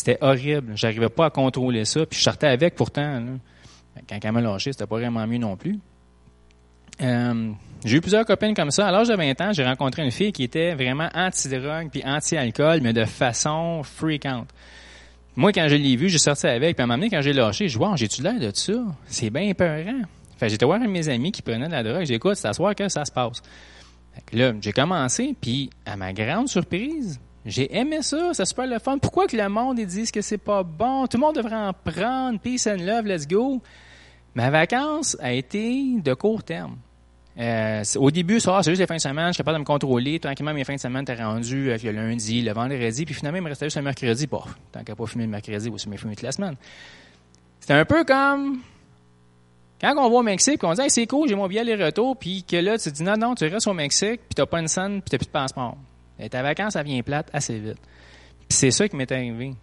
C'était 0.00 0.16
horrible. 0.22 0.72
J'arrivais 0.76 1.10
pas 1.10 1.26
à 1.26 1.30
contrôler 1.30 1.84
ça. 1.84 2.06
Puis 2.06 2.18
je 2.18 2.24
sortais 2.24 2.46
avec 2.46 2.74
pourtant. 2.74 3.22
Quand 4.08 4.18
elle 4.22 4.32
m'a 4.32 4.40
lâché, 4.40 4.72
c'était 4.72 4.86
pas 4.86 4.96
vraiment 4.96 5.26
mieux 5.26 5.36
non 5.36 5.58
plus. 5.58 5.78
Euh, 7.02 7.52
j'ai 7.84 7.98
eu 7.98 8.00
plusieurs 8.00 8.24
copines 8.24 8.54
comme 8.54 8.70
ça. 8.70 8.88
À 8.88 8.92
l'âge 8.92 9.08
de 9.08 9.14
20 9.14 9.38
ans, 9.42 9.52
j'ai 9.52 9.62
rencontré 9.62 10.02
une 10.02 10.10
fille 10.10 10.32
qui 10.32 10.44
était 10.44 10.74
vraiment 10.74 11.10
anti-drogue 11.14 11.90
puis 11.92 12.02
anti-alcool, 12.02 12.80
mais 12.80 12.94
de 12.94 13.04
façon 13.04 13.82
freakante. 13.82 14.48
Moi, 15.36 15.52
quand 15.52 15.68
je 15.68 15.74
l'ai 15.74 15.96
vue, 15.96 16.08
j'ai 16.08 16.16
sorti 16.16 16.46
avec, 16.46 16.76
puis 16.76 16.82
à 16.82 16.84
un 16.84 16.86
moment 16.86 17.06
quand 17.10 17.20
j'ai 17.20 17.34
lâché, 17.34 17.68
je 17.68 17.76
dis, 17.76 17.84
wow, 17.84 17.94
j'ai-tu 17.94 18.22
l'air 18.22 18.40
de 18.40 18.50
ça? 18.54 18.72
C'est 19.04 19.28
bien 19.28 19.52
peurant. 19.52 20.00
Fait 20.38 20.48
j'étais 20.48 20.64
voir 20.64 20.80
un 20.80 20.86
de 20.86 20.90
mes 20.90 21.10
amis 21.10 21.30
qui 21.30 21.42
prenait 21.42 21.66
de 21.66 21.72
la 21.72 21.82
drogue. 21.82 22.06
J'ai 22.06 22.14
écoute, 22.14 22.36
c'est 22.36 22.48
à 22.48 22.74
que 22.74 22.88
ça 22.88 23.04
se 23.04 23.12
passe. 23.12 23.42
là, 24.32 24.54
j'ai 24.62 24.72
commencé, 24.72 25.36
puis 25.38 25.68
à 25.84 25.96
ma 25.96 26.14
grande 26.14 26.48
surprise, 26.48 27.20
J'ai 27.46 27.74
aimé 27.74 28.02
ça, 28.02 28.32
c'est 28.34 28.44
super 28.44 28.66
le 28.66 28.78
fun. 28.78 28.98
Pourquoi 28.98 29.26
que 29.26 29.36
le 29.36 29.48
monde 29.48 29.78
ils 29.78 29.86
disent 29.86 30.10
que 30.10 30.20
c'est 30.20 30.38
pas 30.38 30.62
bon? 30.62 31.06
Tout 31.06 31.16
le 31.16 31.20
monde 31.22 31.36
devrait 31.36 31.56
en 31.56 31.72
prendre, 31.72 32.38
peace 32.38 32.66
and 32.66 32.84
love, 32.84 33.06
let's 33.06 33.26
go. 33.26 33.62
Ma 34.34 34.50
vacance 34.50 35.16
a 35.20 35.32
été 35.32 36.00
de 36.00 36.14
court 36.14 36.42
terme. 36.42 36.76
Euh, 37.38 37.82
au 37.96 38.10
début, 38.10 38.40
ça, 38.40 38.62
c'est 38.62 38.72
juste 38.72 38.80
les 38.80 38.86
fins 38.86 38.96
de 38.96 39.00
semaine, 39.00 39.28
je 39.28 39.32
suis 39.32 39.38
capable 39.38 39.56
de 39.56 39.60
me 39.60 39.64
contrôler. 39.64 40.20
Tranquillement, 40.20 40.52
mes 40.52 40.64
fins 40.64 40.74
de 40.74 40.80
semaine 40.80 41.02
étaient 41.02 41.22
rendues 41.22 41.70
avec 41.70 41.82
le 41.82 41.92
lundi, 41.92 42.42
le 42.42 42.52
vendredi, 42.52 43.06
puis 43.06 43.14
finalement, 43.14 43.38
il 43.38 43.42
me 43.42 43.48
restait 43.48 43.66
juste 43.66 43.76
le 43.76 43.82
mercredi. 43.82 44.26
Bon, 44.26 44.42
tant 44.70 44.84
qu'à 44.84 44.94
pas 44.94 45.06
fumer 45.06 45.24
le 45.24 45.30
mercredi, 45.30 45.70
c'est 45.76 45.86
mes 45.86 45.96
filmer 45.96 46.16
toute 46.16 46.24
la 46.24 46.32
semaine. 46.32 46.56
C'était 47.60 47.74
un 47.74 47.84
peu 47.84 48.04
comme 48.04 48.60
quand 49.80 49.94
on 49.96 50.10
va 50.10 50.16
au 50.16 50.22
Mexique, 50.22 50.62
on 50.62 50.74
dit 50.74 50.82
c'est 50.88 51.06
cool, 51.06 51.28
j'ai 51.28 51.34
mon 51.34 51.46
billet 51.46 51.60
aller-retour, 51.60 52.16
puis 52.16 52.42
que 52.42 52.56
là, 52.56 52.76
tu 52.76 52.90
te 52.90 52.96
dis 52.96 53.02
non, 53.02 53.16
non, 53.16 53.34
tu 53.34 53.46
restes 53.46 53.66
au 53.66 53.72
Mexique, 53.72 54.20
puis 54.28 54.34
t'as 54.34 54.44
pas 54.44 54.60
une 54.60 54.68
scène, 54.68 55.00
puis 55.00 55.10
t'as 55.10 55.16
plus 55.16 55.26
de 55.26 55.30
passeport. 55.30 55.76
Et 56.20 56.28
ta 56.28 56.42
vacance, 56.42 56.74
ça 56.74 56.82
vient 56.82 57.02
plate 57.02 57.30
assez 57.32 57.58
vite. 57.58 57.78
C'est 58.48 58.70
ça 58.70 58.88
qui 58.88 58.96
m'est 58.96 59.10
arrivé. 59.10 59.54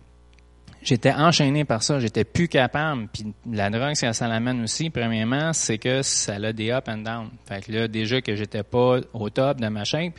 J'étais 0.81 1.11
enchaîné 1.11 1.65
par 1.65 1.83
ça, 1.83 1.99
j'étais 1.99 2.23
plus 2.23 2.47
capable. 2.47 3.07
Puis 3.11 3.33
la 3.51 3.69
drogue, 3.69 3.95
ça, 3.95 4.13
ça 4.13 4.27
l'amène 4.27 4.61
aussi. 4.63 4.89
Premièrement, 4.89 5.51
c'est 5.53 5.77
que 5.77 6.01
ça 6.01 6.35
a 6.35 6.53
des 6.53 6.71
up 6.71 6.87
and 6.87 6.99
down. 6.99 7.29
Fait 7.45 7.65
que 7.65 7.71
là, 7.71 7.87
déjà 7.87 8.21
que 8.21 8.35
j'étais 8.35 8.63
pas 8.63 8.99
au 9.13 9.29
top 9.29 9.59
de 9.59 9.67
ma 9.67 9.83
chaîne, 9.83 10.11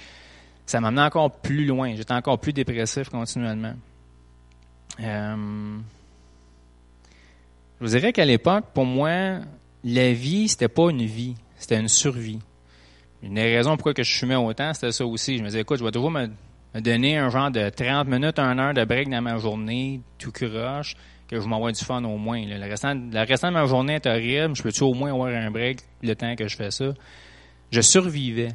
ça 0.66 0.80
m'amenait 0.80 1.02
encore 1.02 1.30
plus 1.30 1.64
loin. 1.64 1.94
J'étais 1.96 2.12
encore 2.12 2.38
plus 2.38 2.52
dépressif 2.52 3.08
continuellement. 3.08 3.74
Euh, 5.00 5.78
je 7.80 7.86
vous 7.86 7.90
dirais 7.90 8.12
qu'à 8.12 8.24
l'époque, 8.24 8.66
pour 8.74 8.84
moi, 8.84 9.38
la 9.84 10.12
vie, 10.12 10.48
c'était 10.48 10.68
pas 10.68 10.90
une 10.90 11.04
vie, 11.04 11.36
c'était 11.56 11.78
une 11.78 11.88
survie. 11.88 12.40
Une 13.22 13.34
des 13.34 13.56
raisons 13.56 13.76
pourquoi 13.76 13.94
que 13.94 14.02
je 14.02 14.16
fumais 14.16 14.36
autant, 14.36 14.72
c'était 14.74 14.92
ça 14.92 15.04
aussi. 15.04 15.38
Je 15.38 15.42
me 15.42 15.48
disais, 15.48 15.60
écoute, 15.60 15.78
je 15.78 15.84
vais 15.84 15.90
toujours 15.90 16.10
me, 16.10 16.28
donner 16.74 17.16
un 17.16 17.30
genre 17.30 17.50
de 17.50 17.68
30 17.68 18.06
minutes, 18.06 18.38
1 18.38 18.58
heure 18.58 18.74
de 18.74 18.84
break 18.84 19.08
dans 19.08 19.22
ma 19.22 19.38
journée, 19.38 20.00
tout 20.18 20.30
croche, 20.30 20.94
que 21.28 21.40
je 21.40 21.46
m'envoie 21.46 21.72
du 21.72 21.84
fun 21.84 22.02
au 22.04 22.16
moins. 22.16 22.40
Le, 22.44 22.60
restant, 22.68 22.94
le 22.94 23.26
restant 23.26 23.48
de 23.48 23.54
ma 23.54 23.66
journée 23.66 23.94
est 23.94 24.06
horrible. 24.06 24.54
Je 24.54 24.62
peux-tu 24.62 24.82
au 24.84 24.94
moins 24.94 25.10
avoir 25.12 25.28
un 25.28 25.50
break 25.50 25.80
le 26.02 26.14
temps 26.14 26.34
que 26.36 26.46
je 26.46 26.56
fais 26.56 26.70
ça? 26.70 26.86
Je 27.70 27.80
survivais. 27.80 28.52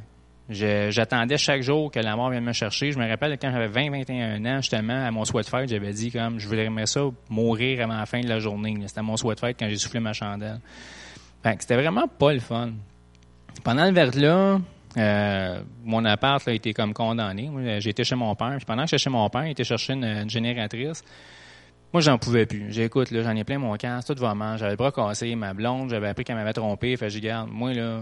J'attendais 0.50 1.38
chaque 1.38 1.62
jour 1.62 1.90
que 1.90 2.00
la 2.00 2.16
mort 2.16 2.30
vienne 2.30 2.44
me 2.44 2.54
chercher. 2.54 2.92
Je 2.92 3.00
me 3.00 3.08
rappelle 3.08 3.38
quand 3.40 3.52
j'avais 3.52 3.68
20-21 3.68 4.46
ans, 4.46 4.62
justement, 4.62 5.06
à 5.06 5.12
mon 5.12 5.24
sweat 5.24 5.48
fight, 5.48 5.70
j'avais 5.70 5.94
dit 5.94 6.12
comme 6.12 6.40
je 6.40 6.48
voulais 6.48 6.70
ça 6.86 7.02
mourir 7.30 7.82
avant 7.82 7.98
la 7.98 8.06
fin 8.06 8.22
de 8.22 8.28
la 8.28 8.40
journée. 8.40 8.76
C'était 8.86 9.02
mon 9.02 9.18
sweat 9.18 9.40
fight 9.40 9.58
quand 9.58 9.70
j'ai 9.70 9.78
soufflé 9.78 10.00
ma 10.00 10.14
chandelle. 10.14 10.60
C'était 11.60 11.76
vraiment 11.76 12.08
pas 12.08 12.34
le 12.34 12.40
fun. 12.40 12.72
Pendant 13.64 13.86
le 13.86 13.94
verre-là, 13.94 14.60
euh, 14.98 15.62
mon 15.84 16.06
appart 16.06 16.48
a 16.48 16.54
été 16.54 16.74
comme 16.74 16.94
condamné. 16.94 17.50
J'étais 17.80 18.04
chez 18.04 18.16
mon 18.16 18.36
père. 18.36 18.56
Puis 18.58 18.66
pendant 18.66 18.84
que 18.84 18.90
j'étais 18.90 19.04
chez 19.04 19.10
mon 19.10 19.30
père, 19.30 19.46
il 19.46 19.52
était 19.52 19.64
chercher 19.64 19.94
une, 19.94 20.30
génératrice. 20.30 21.04
Moi, 21.94 22.02
j'en 22.02 22.18
pouvais 22.18 22.46
plus. 22.46 22.72
J'écoute, 22.72 23.12
là, 23.12 23.22
j'en 23.22 23.36
ai 23.36 23.44
plein 23.44 23.60
mon 23.60 23.76
casque, 23.76 24.14
tout 24.14 24.20
va 24.20 24.34
mal. 24.34 24.58
J'avais 24.58 24.72
le 24.72 24.78
bras 24.78 24.92
cassé, 24.92 25.36
ma 25.36 25.54
blonde, 25.54 25.90
j'avais 25.90 26.08
appris 26.08 26.24
qu'elle 26.24 26.36
m'avait 26.36 26.54
trompé. 26.54 26.98
Fait 26.98 27.10
je 27.10 27.20
garde, 27.20 27.50
moi, 27.52 27.74
là, 27.74 28.02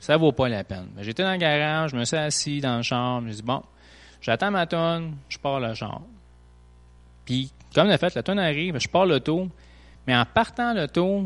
ça 0.00 0.16
vaut 0.16 0.32
pas 0.32 0.48
la 0.48 0.64
peine. 0.64 0.88
J'étais 1.00 1.22
dans 1.22 1.32
le 1.32 1.38
garage, 1.38 1.92
je 1.92 1.96
me 1.96 2.04
suis 2.04 2.16
assis 2.16 2.60
dans 2.60 2.76
le 2.76 2.82
champ, 2.82 3.20
je 3.20 3.26
me 3.26 3.30
suis 3.30 3.40
dit, 3.40 3.46
bon, 3.46 3.62
j'attends 4.20 4.50
ma 4.50 4.66
tonne, 4.66 5.14
je 5.28 5.38
pars 5.38 5.60
le 5.60 5.74
char. 5.74 6.02
Puis, 7.24 7.52
comme 7.74 7.88
le 7.88 7.96
fait, 7.96 8.14
la 8.14 8.22
tonne 8.22 8.40
arrive, 8.40 8.78
je 8.78 8.88
pars 8.88 9.06
l'auto. 9.06 9.48
Mais 10.06 10.16
en 10.16 10.24
partant 10.24 10.74
l'auto, 10.74 11.24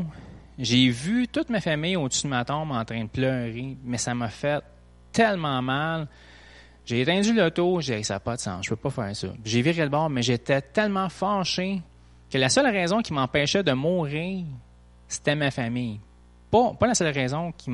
j'ai 0.59 0.89
vu 0.89 1.27
toute 1.29 1.49
ma 1.49 1.61
famille 1.61 1.95
au-dessus 1.95 2.23
de 2.23 2.27
ma 2.27 2.43
tombe 2.43 2.71
en 2.71 2.83
train 2.83 3.03
de 3.03 3.09
pleurer, 3.09 3.77
mais 3.83 3.97
ça 3.97 4.13
m'a 4.13 4.27
fait 4.27 4.61
tellement 5.13 5.61
mal. 5.61 6.07
J'ai 6.85 7.01
éteint 7.01 7.21
l'auto, 7.33 7.79
j'ai 7.79 7.97
dit, 7.97 8.03
ça 8.03 8.15
n'a 8.15 8.19
pas 8.19 8.35
de 8.35 8.41
sens, 8.41 8.65
je 8.65 8.69
peux 8.69 8.75
pas 8.75 8.89
faire 8.89 9.15
ça. 9.15 9.29
J'ai 9.45 9.61
viré 9.61 9.83
le 9.83 9.89
bord, 9.89 10.09
mais 10.09 10.21
j'étais 10.21 10.61
tellement 10.61 11.07
fâché 11.07 11.81
que 12.29 12.37
la 12.37 12.49
seule 12.49 12.67
raison 12.67 13.01
qui 13.01 13.13
m'empêchait 13.13 13.63
de 13.63 13.71
mourir, 13.71 14.45
c'était 15.07 15.35
ma 15.35 15.49
famille. 15.49 15.99
Pas, 16.51 16.73
pas 16.73 16.87
la 16.87 16.95
seule 16.95 17.13
raison 17.13 17.53
qui 17.53 17.71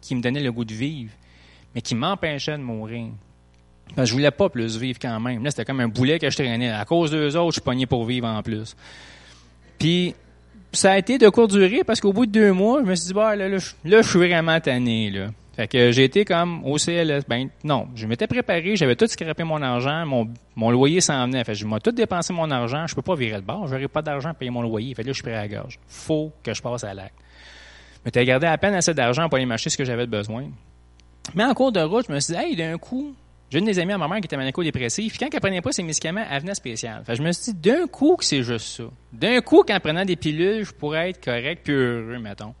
qui 0.00 0.14
me 0.14 0.22
donnait 0.22 0.40
le 0.40 0.52
goût 0.52 0.64
de 0.64 0.72
vivre, 0.72 1.12
mais 1.74 1.82
qui 1.82 1.94
m'empêchait 1.94 2.56
de 2.56 2.62
mourir. 2.62 3.08
Parce 3.88 3.96
que 3.96 4.04
je 4.06 4.12
voulais 4.12 4.30
pas 4.30 4.48
plus 4.48 4.78
vivre 4.78 4.98
quand 5.00 5.20
même. 5.20 5.44
Là, 5.44 5.50
c'était 5.50 5.64
comme 5.64 5.80
un 5.80 5.88
boulet 5.88 6.18
que 6.18 6.30
je 6.30 6.36
traînais. 6.36 6.70
À 6.70 6.84
cause 6.84 7.10
d'eux 7.10 7.36
autres, 7.36 7.50
je 7.50 7.54
suis 7.54 7.60
pogné 7.60 7.86
pour 7.86 8.04
vivre 8.06 8.28
en 8.28 8.42
plus. 8.42 8.76
Puis, 9.78 10.14
ça 10.72 10.92
a 10.92 10.98
été 10.98 11.18
de 11.18 11.28
courte 11.28 11.50
durée 11.50 11.82
parce 11.84 12.00
qu'au 12.00 12.12
bout 12.12 12.26
de 12.26 12.32
deux 12.32 12.52
mois, 12.52 12.80
je 12.82 12.88
me 12.88 12.94
suis 12.94 13.08
dit, 13.08 13.12
bah, 13.14 13.34
là, 13.36 13.48
là, 13.48 13.58
je 13.58 14.02
suis 14.02 14.18
vraiment 14.18 14.60
tanné, 14.60 15.10
là. 15.10 15.28
Fait 15.56 15.66
que 15.66 15.90
j'ai 15.90 16.04
été 16.04 16.24
comme 16.24 16.64
au 16.64 16.76
CLS. 16.78 17.24
Ben, 17.28 17.48
non, 17.64 17.88
je 17.94 18.06
m'étais 18.06 18.26
préparé, 18.26 18.76
j'avais 18.76 18.96
tout 18.96 19.06
scrapé 19.06 19.42
mon 19.42 19.60
argent, 19.60 20.06
mon, 20.06 20.28
mon 20.56 20.70
loyer 20.70 21.00
s'en 21.00 21.26
venait. 21.26 21.44
Fait 21.44 21.52
que 21.52 21.58
je 21.58 21.66
m'ai 21.66 21.80
tout 21.80 21.90
dépensé 21.90 22.32
mon 22.32 22.50
argent, 22.50 22.86
je 22.86 22.94
peux 22.94 23.02
pas 23.02 23.14
virer 23.14 23.36
le 23.36 23.42
bord, 23.42 23.66
j'aurais 23.66 23.88
pas 23.88 24.00
d'argent 24.00 24.30
à 24.30 24.34
payer 24.34 24.50
mon 24.50 24.62
loyer. 24.62 24.94
Fait 24.94 25.02
que 25.02 25.08
là, 25.08 25.12
je 25.12 25.16
suis 25.16 25.22
prêt 25.22 25.34
à 25.34 25.42
la 25.42 25.48
gorge. 25.48 25.78
Faut 25.88 26.32
que 26.42 26.54
je 26.54 26.62
passe 26.62 26.84
à 26.84 26.94
l'acte. 26.94 27.14
Mais 28.04 28.10
t'as 28.10 28.24
gardé 28.24 28.46
à 28.46 28.56
peine 28.56 28.74
assez 28.74 28.94
d'argent 28.94 29.28
pour 29.28 29.36
aller 29.36 29.44
m'acheter 29.46 29.70
ce 29.70 29.76
que 29.76 29.84
j'avais 29.84 30.06
besoin. 30.06 30.46
Mais 31.34 31.44
en 31.44 31.52
cours 31.52 31.72
de 31.72 31.80
route, 31.80 32.06
je 32.08 32.12
me 32.12 32.20
suis 32.20 32.32
dit, 32.32 32.40
hey, 32.40 32.56
d'un 32.56 32.78
coup, 32.78 33.14
j'ai 33.50 33.58
une 33.58 33.64
des 33.64 33.78
amies 33.80 33.92
à 33.92 33.98
ma 33.98 34.06
mère 34.06 34.20
qui 34.20 34.26
était 34.26 34.36
maniaco-dépressive. 34.36 35.16
Quand 35.18 35.28
elle 35.32 35.40
prenait 35.40 35.60
pas 35.60 35.72
ses 35.72 35.82
médicaments, 35.82 36.24
elle 36.30 36.40
venait 36.40 36.54
spéciale. 36.54 37.02
Fait 37.04 37.16
je 37.16 37.22
me 37.22 37.32
suis 37.32 37.52
dit, 37.52 37.70
d'un 37.70 37.86
coup, 37.88 38.14
que 38.16 38.24
c'est 38.24 38.44
juste 38.44 38.76
ça. 38.76 38.84
D'un 39.12 39.40
coup, 39.40 39.64
qu'en 39.64 39.80
prenant 39.80 40.04
des 40.04 40.14
pilules, 40.14 40.64
je 40.64 40.72
pourrais 40.72 41.10
être 41.10 41.24
correct 41.24 41.62
puis 41.64 41.74
heureux, 41.74 42.18
mettons. 42.20 42.54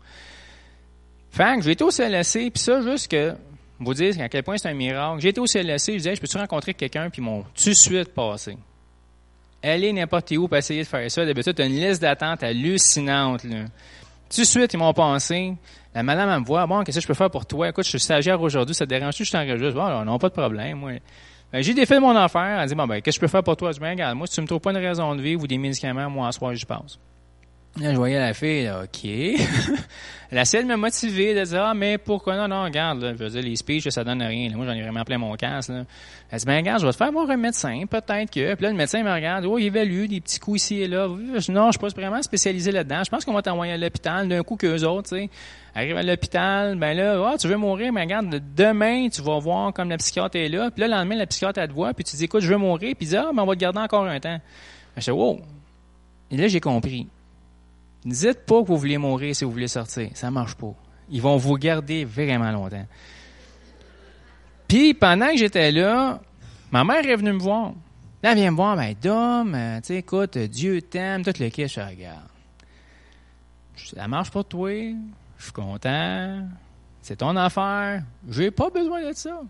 Fait 1.30 1.56
que 1.56 1.62
j'ai 1.62 1.70
été 1.70 1.84
au 1.84 1.90
CLSC, 1.90 2.50
puis 2.50 2.60
ça, 2.60 2.80
juste 2.82 3.08
que 3.08 3.34
vous 3.78 3.94
dire 3.94 4.20
à 4.20 4.28
quel 4.28 4.42
point 4.42 4.58
c'est 4.58 4.68
un 4.68 4.74
miracle. 4.74 5.20
J'ai 5.20 5.28
été 5.28 5.40
au 5.40 5.46
CLSC, 5.46 5.92
je 5.92 5.96
disais, 5.98 6.14
je 6.16 6.20
peux-tu 6.20 6.36
rencontrer 6.36 6.74
quelqu'un, 6.74 7.08
puis 7.08 7.22
mon 7.22 7.42
tout 7.42 7.68
de 7.68 7.74
suite 7.74 8.12
passé. 8.12 8.56
Aller 9.62 9.92
n'importe 9.92 10.32
où 10.32 10.48
pour 10.48 10.56
essayer 10.56 10.82
de 10.82 10.88
faire 10.88 11.08
ça. 11.08 11.24
D'habitude, 11.24 11.54
tu 11.54 11.62
as 11.62 11.66
une 11.66 11.76
liste 11.76 12.02
d'attente 12.02 12.42
hallucinante. 12.42 13.44
Là. 13.44 13.66
Tout 14.34 14.40
de 14.40 14.46
suite, 14.46 14.72
ils 14.72 14.78
m'ont 14.78 14.92
pensé. 14.92 15.54
La 15.94 16.02
madame, 16.02 16.30
elle 16.30 16.40
me 16.40 16.44
voit. 16.44 16.66
Bon, 16.66 16.82
qu'est-ce 16.82 16.98
que 16.98 17.02
je 17.02 17.06
peux 17.08 17.14
faire 17.14 17.30
pour 17.30 17.46
toi? 17.46 17.68
Écoute, 17.68 17.84
je 17.84 17.90
suis 17.90 18.00
stagiaire 18.00 18.40
aujourd'hui, 18.40 18.74
ça 18.74 18.84
te 18.84 18.90
dérange-tu? 18.90 19.24
Je 19.24 19.32
t'enregistre? 19.32 19.74
Bon, 19.74 20.04
non, 20.04 20.18
pas 20.18 20.28
de 20.28 20.34
problème, 20.34 20.78
moi. 20.78 20.92
Ben, 21.52 21.62
j'ai 21.62 21.74
défait 21.74 21.98
mon 21.98 22.14
affaire. 22.14 22.60
Elle 22.60 22.68
dit, 22.68 22.76
bon, 22.76 22.86
ben, 22.86 23.00
qu'est-ce 23.00 23.18
que 23.18 23.26
je 23.26 23.26
peux 23.26 23.30
faire 23.30 23.42
pour 23.42 23.56
toi? 23.56 23.70
Je 23.70 23.74
dis, 23.74 23.80
ben, 23.80 23.90
regarde, 23.90 24.16
moi, 24.16 24.26
si 24.28 24.34
tu 24.34 24.40
me 24.40 24.46
trouves 24.46 24.60
pas 24.60 24.70
une 24.70 24.76
raison 24.76 25.14
de 25.16 25.20
vivre 25.20 25.42
ou 25.42 25.46
des 25.48 25.58
médicaments, 25.58 26.08
moi, 26.08 26.28
en 26.28 26.32
soir, 26.32 26.54
je 26.54 26.64
passe. 26.64 26.98
Là, 27.78 27.92
je 27.92 27.96
voyais 27.96 28.18
la 28.18 28.34
fille, 28.34 28.68
OK. 28.68 29.04
Elle 30.32 30.38
essaie 30.38 30.62
de 30.62 30.68
me 30.68 30.76
motiver, 30.76 31.34
de 31.34 31.44
dire, 31.44 31.62
ah, 31.62 31.74
mais 31.74 31.98
pourquoi? 31.98 32.36
Non, 32.36 32.46
non, 32.46 32.62
regarde, 32.62 33.02
là, 33.02 33.12
je 33.12 33.18
veux 33.18 33.30
dire, 33.30 33.42
les 33.42 33.56
speeches, 33.56 33.88
ça 33.88 34.04
donne 34.04 34.22
rien. 34.22 34.48
moi, 34.54 34.64
j'en 34.64 34.72
ai 34.72 34.82
vraiment 34.82 35.02
plein 35.02 35.18
mon 35.18 35.34
casque, 35.34 35.70
là. 35.70 35.84
Elle 36.30 36.38
dit, 36.38 36.46
ben, 36.46 36.56
regarde, 36.56 36.80
je 36.80 36.86
vais 36.86 36.92
te 36.92 36.96
faire 36.96 37.10
voir 37.10 37.28
un 37.30 37.36
médecin, 37.36 37.82
peut-être 37.90 38.30
que. 38.30 38.54
Puis 38.54 38.62
là, 38.62 38.70
le 38.70 38.76
médecin 38.76 39.02
me 39.02 39.12
regarde, 39.12 39.44
oh, 39.46 39.58
il 39.58 39.66
évalue 39.66 40.06
des 40.06 40.20
petits 40.20 40.38
coups 40.38 40.62
ici 40.62 40.82
et 40.82 40.86
là. 40.86 41.08
Non, 41.08 41.66
je 41.66 41.70
suis 41.72 41.78
pas 41.78 41.88
vraiment 41.88 42.22
spécialisé 42.22 42.70
là-dedans. 42.70 43.02
Je 43.04 43.10
pense 43.10 43.24
qu'on 43.24 43.32
va 43.32 43.42
t'envoyer 43.42 43.72
à 43.72 43.76
l'hôpital 43.76 44.28
d'un 44.28 44.42
coup 44.44 44.56
qu'eux 44.56 44.84
autres, 44.84 45.08
tu 45.08 45.16
sais. 45.16 45.30
Arrive 45.74 45.96
à 45.96 46.02
l'hôpital, 46.04 46.76
ben 46.76 46.96
là, 46.96 47.20
oh, 47.20 47.36
tu 47.36 47.48
veux 47.48 47.56
mourir, 47.56 47.92
mais 47.92 48.02
regarde, 48.02 48.40
demain, 48.56 49.08
tu 49.08 49.22
vas 49.22 49.38
voir 49.38 49.72
comme 49.72 49.88
la 49.88 49.96
psychiatre 49.96 50.36
est 50.36 50.48
là. 50.48 50.70
Puis 50.70 50.80
là, 50.80 50.88
le 50.88 50.94
lendemain, 50.94 51.16
la 51.16 51.26
psychiatre, 51.26 51.58
elle 51.58 51.68
te 51.68 51.72
voit, 51.72 51.92
puis 51.94 52.04
tu 52.04 52.16
dis, 52.16 52.24
écoute, 52.24 52.42
je 52.42 52.48
veux 52.48 52.58
mourir. 52.58 52.94
Puis 52.96 53.06
dit, 53.06 53.16
ah, 53.16 53.30
mais 53.34 53.40
on 53.42 53.46
va 53.46 53.54
te 53.54 53.60
garder 53.60 53.80
encore 53.80 54.04
un 54.04 54.20
temps. 54.20 54.38
Je 54.96 55.02
dis, 55.02 55.10
wow. 55.10 55.40
Et 56.30 56.36
là, 56.36 56.46
j'ai 56.46 56.60
compris. 56.60 57.08
Ne 58.04 58.12
dites 58.12 58.46
pas 58.46 58.62
que 58.62 58.66
vous 58.66 58.78
voulez 58.78 58.98
mourir 58.98 59.34
si 59.34 59.44
vous 59.44 59.50
voulez 59.50 59.68
sortir. 59.68 60.10
Ça 60.14 60.30
marche 60.30 60.54
pas. 60.54 60.74
Ils 61.10 61.20
vont 61.20 61.36
vous 61.36 61.56
garder 61.56 62.04
vraiment 62.04 62.50
longtemps. 62.50 62.86
Puis, 64.68 64.94
pendant 64.94 65.28
que 65.28 65.36
j'étais 65.36 65.72
là, 65.72 66.20
ma 66.70 66.84
mère 66.84 67.04
est 67.04 67.16
venue 67.16 67.32
me 67.32 67.38
voir. 67.38 67.72
Elle 68.22 68.36
vient 68.36 68.50
me 68.50 68.56
voir, 68.56 68.76
ben, 68.76 68.94
Dom, 69.00 69.54
euh, 69.54 69.80
tu 69.80 69.86
sais, 69.86 69.96
écoute, 69.96 70.36
Dieu 70.36 70.82
t'aime, 70.82 71.24
tout 71.24 71.32
le 71.40 71.48
quai, 71.48 71.66
je 71.68 71.80
regarde. 71.80 72.28
Ça 73.76 74.06
marche 74.06 74.30
pour 74.30 74.44
toi, 74.44 74.70
je 75.38 75.42
suis 75.42 75.52
content, 75.52 76.46
c'est 77.00 77.16
ton 77.16 77.34
affaire, 77.36 78.02
j'ai 78.28 78.50
pas 78.50 78.68
besoin 78.68 79.08
de 79.08 79.14
ça. 79.14 79.40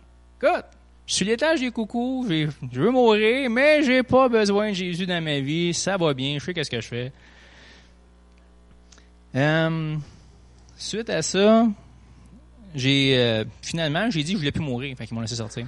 Écoute, 0.40 0.64
je 1.04 1.14
suis 1.14 1.24
l'étage 1.24 1.60
des 1.60 1.72
coucous, 1.72 2.26
je 2.28 2.80
veux 2.80 2.90
mourir, 2.90 3.50
mais 3.50 3.82
j'ai 3.82 4.04
pas 4.04 4.28
besoin 4.28 4.68
de 4.68 4.74
Jésus 4.74 5.04
dans 5.04 5.22
ma 5.22 5.40
vie, 5.40 5.74
ça 5.74 5.96
va 5.96 6.14
bien, 6.14 6.38
je 6.38 6.44
sais 6.44 6.54
qu'est-ce 6.54 6.70
que 6.70 6.80
je 6.80 6.88
fais. 6.88 7.12
Euh, 9.34 9.96
suite 10.76 11.10
à 11.10 11.22
ça, 11.22 11.66
j'ai 12.74 13.16
euh, 13.16 13.44
finalement 13.62 14.10
j'ai 14.10 14.22
dit 14.22 14.32
que 14.32 14.38
je 14.38 14.42
voulais 14.42 14.52
plus 14.52 14.62
mourir, 14.62 14.96
fait 14.96 15.06
qu'ils 15.06 15.14
m'ont 15.14 15.20
laissé 15.20 15.36
sortir. 15.36 15.66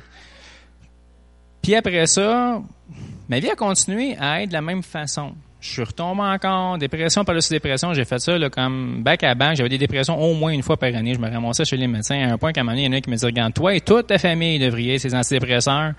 Puis 1.63 1.75
après 1.77 2.07
ça, 2.07 2.61
ma 3.29 3.39
vie 3.39 3.51
a 3.51 3.55
continué 3.55 4.17
à 4.19 4.43
être 4.43 4.49
de 4.49 4.55
la 4.55 4.63
même 4.63 4.83
façon. 4.83 5.35
Je 5.61 5.71
suis 5.71 5.83
retombé 5.85 6.23
encore, 6.23 6.77
dépression 6.77 7.25
par-dessus 7.25 7.53
dépression. 7.53 7.95
J'ai 7.95 8.05
fait 8.05 8.19
ça 8.19 8.37
là, 8.37 8.51
comme 8.51 9.05
back 9.05 9.23
à 9.23 9.37
back. 9.37 9.55
J'avais 9.55 9.69
des 9.69 9.79
dépressions 9.79 10.21
au 10.21 10.35
moins 10.35 10.51
une 10.51 10.65
fois 10.65 10.77
par 10.77 10.93
année. 10.93 11.15
Je 11.15 11.21
me 11.21 11.31
ramassais 11.31 11.65
chez 11.65 11.77
les 11.77 11.87
médecins 11.87 12.19
à 12.19 12.33
un 12.33 12.37
point 12.37 12.53
qu'à 12.53 12.63
un 12.63 12.65
moment 12.65 12.73
donné, 12.73 12.87
il 12.87 12.93
y 12.93 12.95
en 12.95 12.99
a 12.99 13.01
qui 13.01 13.09
me 13.09 13.15
disaient, 13.15 13.29
regarde, 13.29 13.55
toi 13.55 13.73
et 13.73 13.81
toute 13.81 14.09
ta 14.09 14.19
famille 14.19 14.59
devriez 14.59 14.99
ces 14.99 15.15
antidépresseurs. 15.15 15.93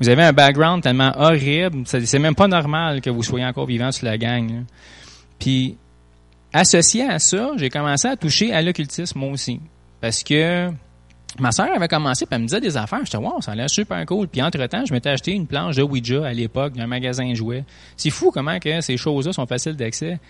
Vous 0.00 0.08
avez 0.08 0.24
un 0.24 0.32
background 0.32 0.82
tellement 0.82 1.12
horrible. 1.16 1.84
C'est 1.86 2.18
même 2.18 2.34
pas 2.34 2.48
normal 2.48 3.00
que 3.00 3.10
vous 3.10 3.22
soyez 3.22 3.46
encore 3.46 3.66
vivant 3.66 3.92
sur 3.92 4.06
la 4.06 4.18
gang. 4.18 4.64
Puis 5.38 5.76
Associé 6.56 7.02
à 7.02 7.18
ça, 7.18 7.50
j'ai 7.56 7.68
commencé 7.68 8.06
à 8.06 8.16
toucher 8.16 8.52
à 8.52 8.62
l'occultisme 8.62 9.18
moi 9.18 9.30
aussi. 9.30 9.60
Parce 10.00 10.22
que 10.22 10.70
ma 11.40 11.50
soeur 11.50 11.74
avait 11.74 11.88
commencé, 11.88 12.26
puis 12.26 12.36
elle 12.36 12.42
me 12.42 12.46
disait 12.46 12.60
des 12.60 12.76
affaires. 12.76 13.00
J'étais, 13.04 13.16
wow, 13.16 13.40
ça 13.40 13.52
a 13.52 13.54
l'air 13.56 13.68
super 13.68 14.06
cool. 14.06 14.28
Puis 14.28 14.40
entre-temps, 14.40 14.84
je 14.86 14.94
m'étais 14.94 15.08
acheté 15.08 15.32
une 15.32 15.48
planche 15.48 15.74
de 15.74 15.82
Ouija 15.82 16.24
à 16.24 16.32
l'époque 16.32 16.74
d'un 16.74 16.86
magasin 16.86 17.28
de 17.28 17.34
jouets. 17.34 17.64
C'est 17.96 18.10
fou 18.10 18.30
comment 18.30 18.60
que 18.60 18.80
ces 18.82 18.96
choses-là 18.96 19.32
sont 19.32 19.46
faciles 19.46 19.74
d'accès. 19.74 20.20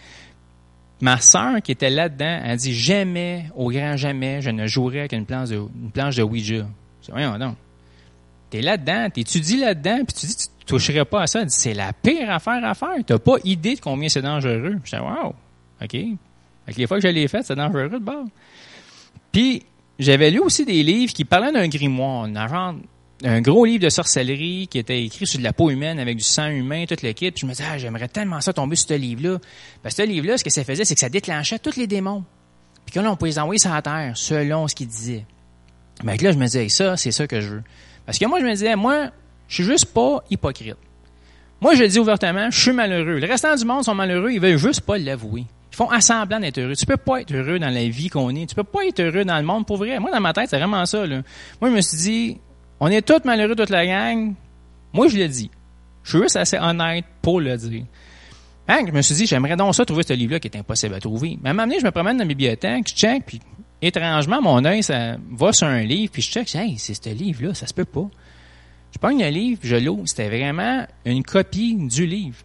Ma 1.03 1.21
sœur 1.21 1.61
qui 1.61 1.73
était 1.73 1.91
là-dedans, 1.91 2.41
elle 2.43 2.57
dit 2.57 2.75
jamais, 2.75 3.45
au 3.55 3.71
grand 3.71 3.99
jamais, 3.99 4.41
je 4.41 4.49
ne 4.49 4.67
jouerai 4.67 5.01
avec 5.01 5.13
une 5.13 5.27
planche 5.27 5.51
de, 5.51 5.57
une 5.57 5.91
planche 5.93 6.17
de 6.17 6.23
Ouija. 6.23 6.63
Dis, 7.03 7.11
voyons 7.11 7.37
donc. 7.37 7.57
T'es 8.49 8.63
là-dedans, 8.63 9.11
t'étudies 9.11 9.59
là-dedans, 9.59 10.05
puis 10.07 10.17
tu 10.21 10.27
dis, 10.27 10.37
tu 10.37 10.65
toucherais 10.65 11.05
pas 11.05 11.23
à 11.23 11.27
ça. 11.27 11.41
Elle 11.41 11.49
dit, 11.49 11.55
c'est 11.55 11.75
la 11.75 11.93
pire 11.93 12.31
affaire 12.31 12.65
à 12.65 12.73
faire. 12.73 12.97
T'as 13.05 13.19
pas 13.19 13.37
idée 13.45 13.75
de 13.75 13.81
combien 13.81 14.09
c'est 14.09 14.23
dangereux. 14.23 14.77
Je 14.85 14.97
dis, 14.97 15.03
wow, 15.03 15.35
OK? 15.83 15.97
Les 16.77 16.87
fois 16.87 16.99
que 16.99 17.07
je 17.07 17.13
l'ai 17.13 17.29
fait, 17.29 17.43
c'est 17.43 17.55
dangereux 17.55 17.89
de 17.89 17.99
bord. 17.99 18.25
Puis, 19.33 19.65
j'avais 19.99 20.31
lu 20.31 20.41
aussi 20.41 20.65
des 20.65 20.83
livres 20.83 21.13
qui 21.13 21.25
parlaient 21.25 21.53
d'un 21.53 21.69
grimoire, 21.69 22.25
un, 22.25 22.77
un 23.23 23.41
gros 23.41 23.65
livre 23.65 23.85
de 23.85 23.89
sorcellerie 23.91 24.67
qui 24.69 24.79
était 24.79 25.03
écrit 25.03 25.27
sur 25.27 25.39
de 25.39 25.45
la 25.45 25.53
peau 25.53 25.71
humaine 25.71 25.99
avec 25.99 26.17
du 26.17 26.25
sang 26.25 26.49
humain, 26.49 26.85
toute 26.87 27.03
l'équipe. 27.03 27.37
Je 27.39 27.47
me 27.47 27.53
disais, 27.53 27.65
ah, 27.71 27.79
j'aimerais 27.79 28.09
tellement 28.09 28.41
ça 28.41 28.53
tomber 28.53 28.77
sur 28.77 28.89
ce 28.89 28.95
livre-là. 28.95 29.39
Parce 29.83 29.95
que 29.95 30.03
ce 30.03 30.09
livre-là, 30.09 30.39
ce 30.39 30.45
que 30.45 30.51
ça 30.51 30.65
faisait, 30.65 30.85
c'est 30.85 30.95
que 30.95 31.01
ça 31.01 31.09
déclenchait 31.09 31.59
tous 31.59 31.77
les 31.77 31.87
démons. 31.87 32.25
Puis 32.87 32.95
que 32.95 33.01
là, 33.01 33.11
on 33.11 33.17
pouvait 33.17 33.31
les 33.31 33.39
envoyer 33.39 33.59
sur 33.59 33.73
la 33.73 33.83
terre, 33.83 34.13
selon 34.15 34.69
ce 34.69 34.75
qu'il 34.75 34.89
disait. 34.89 35.27
Mais 36.03 36.17
là, 36.17 36.33
je 36.33 36.39
me 36.39 36.45
disais, 36.45 36.69
ça, 36.69 36.97
c'est 36.97 37.13
ça 37.13 37.27
que 37.27 37.41
je 37.41 37.49
veux. 37.49 37.63
Parce 38.05 38.19
que 38.19 38.27
moi, 38.27 38.41
je 38.41 38.45
me 38.45 38.51
disais, 38.51 38.77
moi, 38.77 39.11
je 39.49 39.55
suis 39.55 39.65
juste 39.65 39.87
pas 39.87 40.23
hypocrite. 40.31 40.77
Moi, 41.61 41.75
je 41.77 41.83
le 41.83 41.89
dis 41.89 41.99
ouvertement, 41.99 42.51
je 42.51 42.61
suis 42.61 42.73
malheureux. 42.73 43.19
Le 43.21 43.27
restant 43.27 43.55
du 43.55 43.65
monde 43.65 43.85
sont 43.85 43.95
malheureux, 43.95 44.33
ils 44.33 44.41
veulent 44.41 44.59
juste 44.59 44.83
pas 44.83 44.99
l'avouer. 44.99 45.45
Ils 45.75 45.77
font 45.77 45.91
assemblant 45.91 46.39
d'être 46.39 46.59
heureux. 46.59 46.77
Tu 46.77 46.87
peux 46.87 46.97
pas 46.97 47.21
être 47.21 47.35
heureux 47.35 47.59
dans 47.59 47.69
la 47.69 47.89
vie 47.89 48.09
qu'on 48.09 48.31
est. 48.31 48.47
Tu 48.47 48.55
peux 48.55 48.63
pas 48.63 48.87
être 48.87 49.01
heureux 49.01 49.25
dans 49.25 49.37
le 49.37 49.43
monde 49.43 49.67
pour 49.67 49.77
vrai. 49.77 49.99
Moi, 49.99 50.13
dans 50.13 50.21
ma 50.21 50.33
tête, 50.33 50.49
c'est 50.49 50.57
vraiment 50.57 50.87
ça. 50.87 51.05
Moi, 51.05 51.25
je 51.63 51.67
me 51.75 51.81
suis 51.81 51.97
dit, 51.97 52.39
on 52.79 52.87
est 52.87 53.03
tous 53.03 53.25
malheureux, 53.25 53.57
toute 53.57 53.71
la 53.71 53.85
gang. 53.85 54.35
Moi, 54.93 55.09
je 55.09 55.19
le 55.19 55.27
dis. 55.27 55.51
Je 56.05 56.11
suis 56.11 56.19
juste 56.21 56.37
assez 56.37 56.59
honnête 56.59 57.05
pour 57.21 57.41
le 57.41 57.57
dire. 57.57 57.83
Hein, 58.69 58.83
je 58.87 58.93
me 58.93 59.03
suis 59.03 59.17
dit, 59.17 59.27
j'aimerais 59.27 59.57
donc 59.57 59.75
ça 59.75 59.85
trouver 59.85 60.05
ce 60.05 60.13
livre-là 60.13 60.39
qui 60.39 60.47
est 60.47 60.57
impossible 60.57 60.95
à 60.95 61.01
trouver. 61.01 61.41
Mais 61.43 61.49
à 61.49 61.51
un 61.51 61.55
moment 61.55 61.67
donné, 61.67 61.81
je 61.81 61.85
me 61.85 61.91
promène 61.91 62.19
dans 62.19 62.23
la 62.23 62.29
bibliothèque, 62.29 62.89
je 62.91 62.95
check, 62.95 63.25
puis 63.27 63.41
étrangement, 63.83 64.41
mon 64.41 64.65
œil, 64.65 64.85
ça 64.85 65.17
va 65.33 65.53
sur 65.53 65.67
un 65.67 65.83
livre, 65.83 66.13
puis 66.13 66.23
je 66.23 66.31
check, 66.31 66.55
hey, 66.55 66.79
c'est 66.79 66.95
ce 66.95 67.11
livre-là, 67.13 67.53
ça 67.53 67.67
se 67.67 67.75
peut 67.75 67.85
pas. 67.85 68.09
Je 68.93 68.99
prends 69.01 69.09
un 69.09 69.31
livre, 69.31 69.59
je 69.65 69.75
l'ouvre. 69.75 70.07
C'était 70.07 70.29
vraiment 70.29 70.87
une 71.05 71.25
copie 71.25 71.75
du 71.75 72.07
livre 72.07 72.39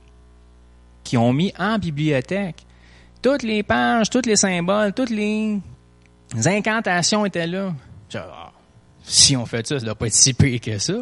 qu'ils 1.03 1.19
ont 1.19 1.31
mis 1.31 1.53
en 1.59 1.77
bibliothèque. 1.77 2.65
Toutes 3.21 3.43
les 3.43 3.63
pages, 3.63 4.09
tous 4.09 4.25
les 4.25 4.35
symboles, 4.35 4.93
toutes 4.93 5.09
les 5.09 5.59
incantations 6.45 7.25
étaient 7.25 7.47
là. 7.47 7.73
Ah, 8.15 8.51
si 9.03 9.35
on 9.35 9.45
fait 9.45 9.67
ça, 9.67 9.79
ça 9.79 9.85
doit 9.85 9.95
pas 9.95 10.07
être 10.07 10.13
si 10.13 10.33
pire 10.33 10.61
que 10.61 10.77
ça. 10.77 10.93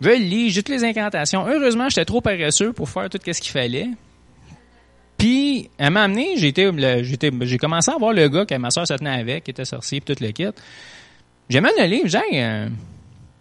Je 0.00 0.10
lis, 0.10 0.50
j'ai 0.50 0.62
toutes 0.62 0.74
les 0.74 0.84
incantations. 0.84 1.46
Heureusement, 1.46 1.88
j'étais 1.88 2.04
trop 2.04 2.20
paresseux 2.20 2.72
pour 2.72 2.88
faire 2.88 3.08
tout 3.08 3.18
ce 3.24 3.40
qu'il 3.40 3.52
fallait. 3.52 3.88
Puis, 5.16 5.70
à 5.78 5.90
m'amener, 5.90 6.36
j'ai 6.36 6.52
j'ai 6.52 7.58
commencé 7.58 7.90
à 7.92 7.96
voir 7.96 8.12
le 8.12 8.28
gars 8.28 8.44
que 8.44 8.56
ma 8.56 8.70
soeur 8.70 8.86
se 8.88 8.94
tenait 8.94 9.20
avec, 9.20 9.44
qui 9.44 9.52
était 9.52 9.64
sorcier, 9.64 10.00
puis 10.00 10.14
tout 10.14 10.24
le 10.24 10.32
kit. 10.32 10.48
J'ai 11.48 11.60
même 11.60 11.72
le 11.78 11.84
livre, 11.84 12.08
j'ai, 12.08 12.42
euh, 12.42 12.68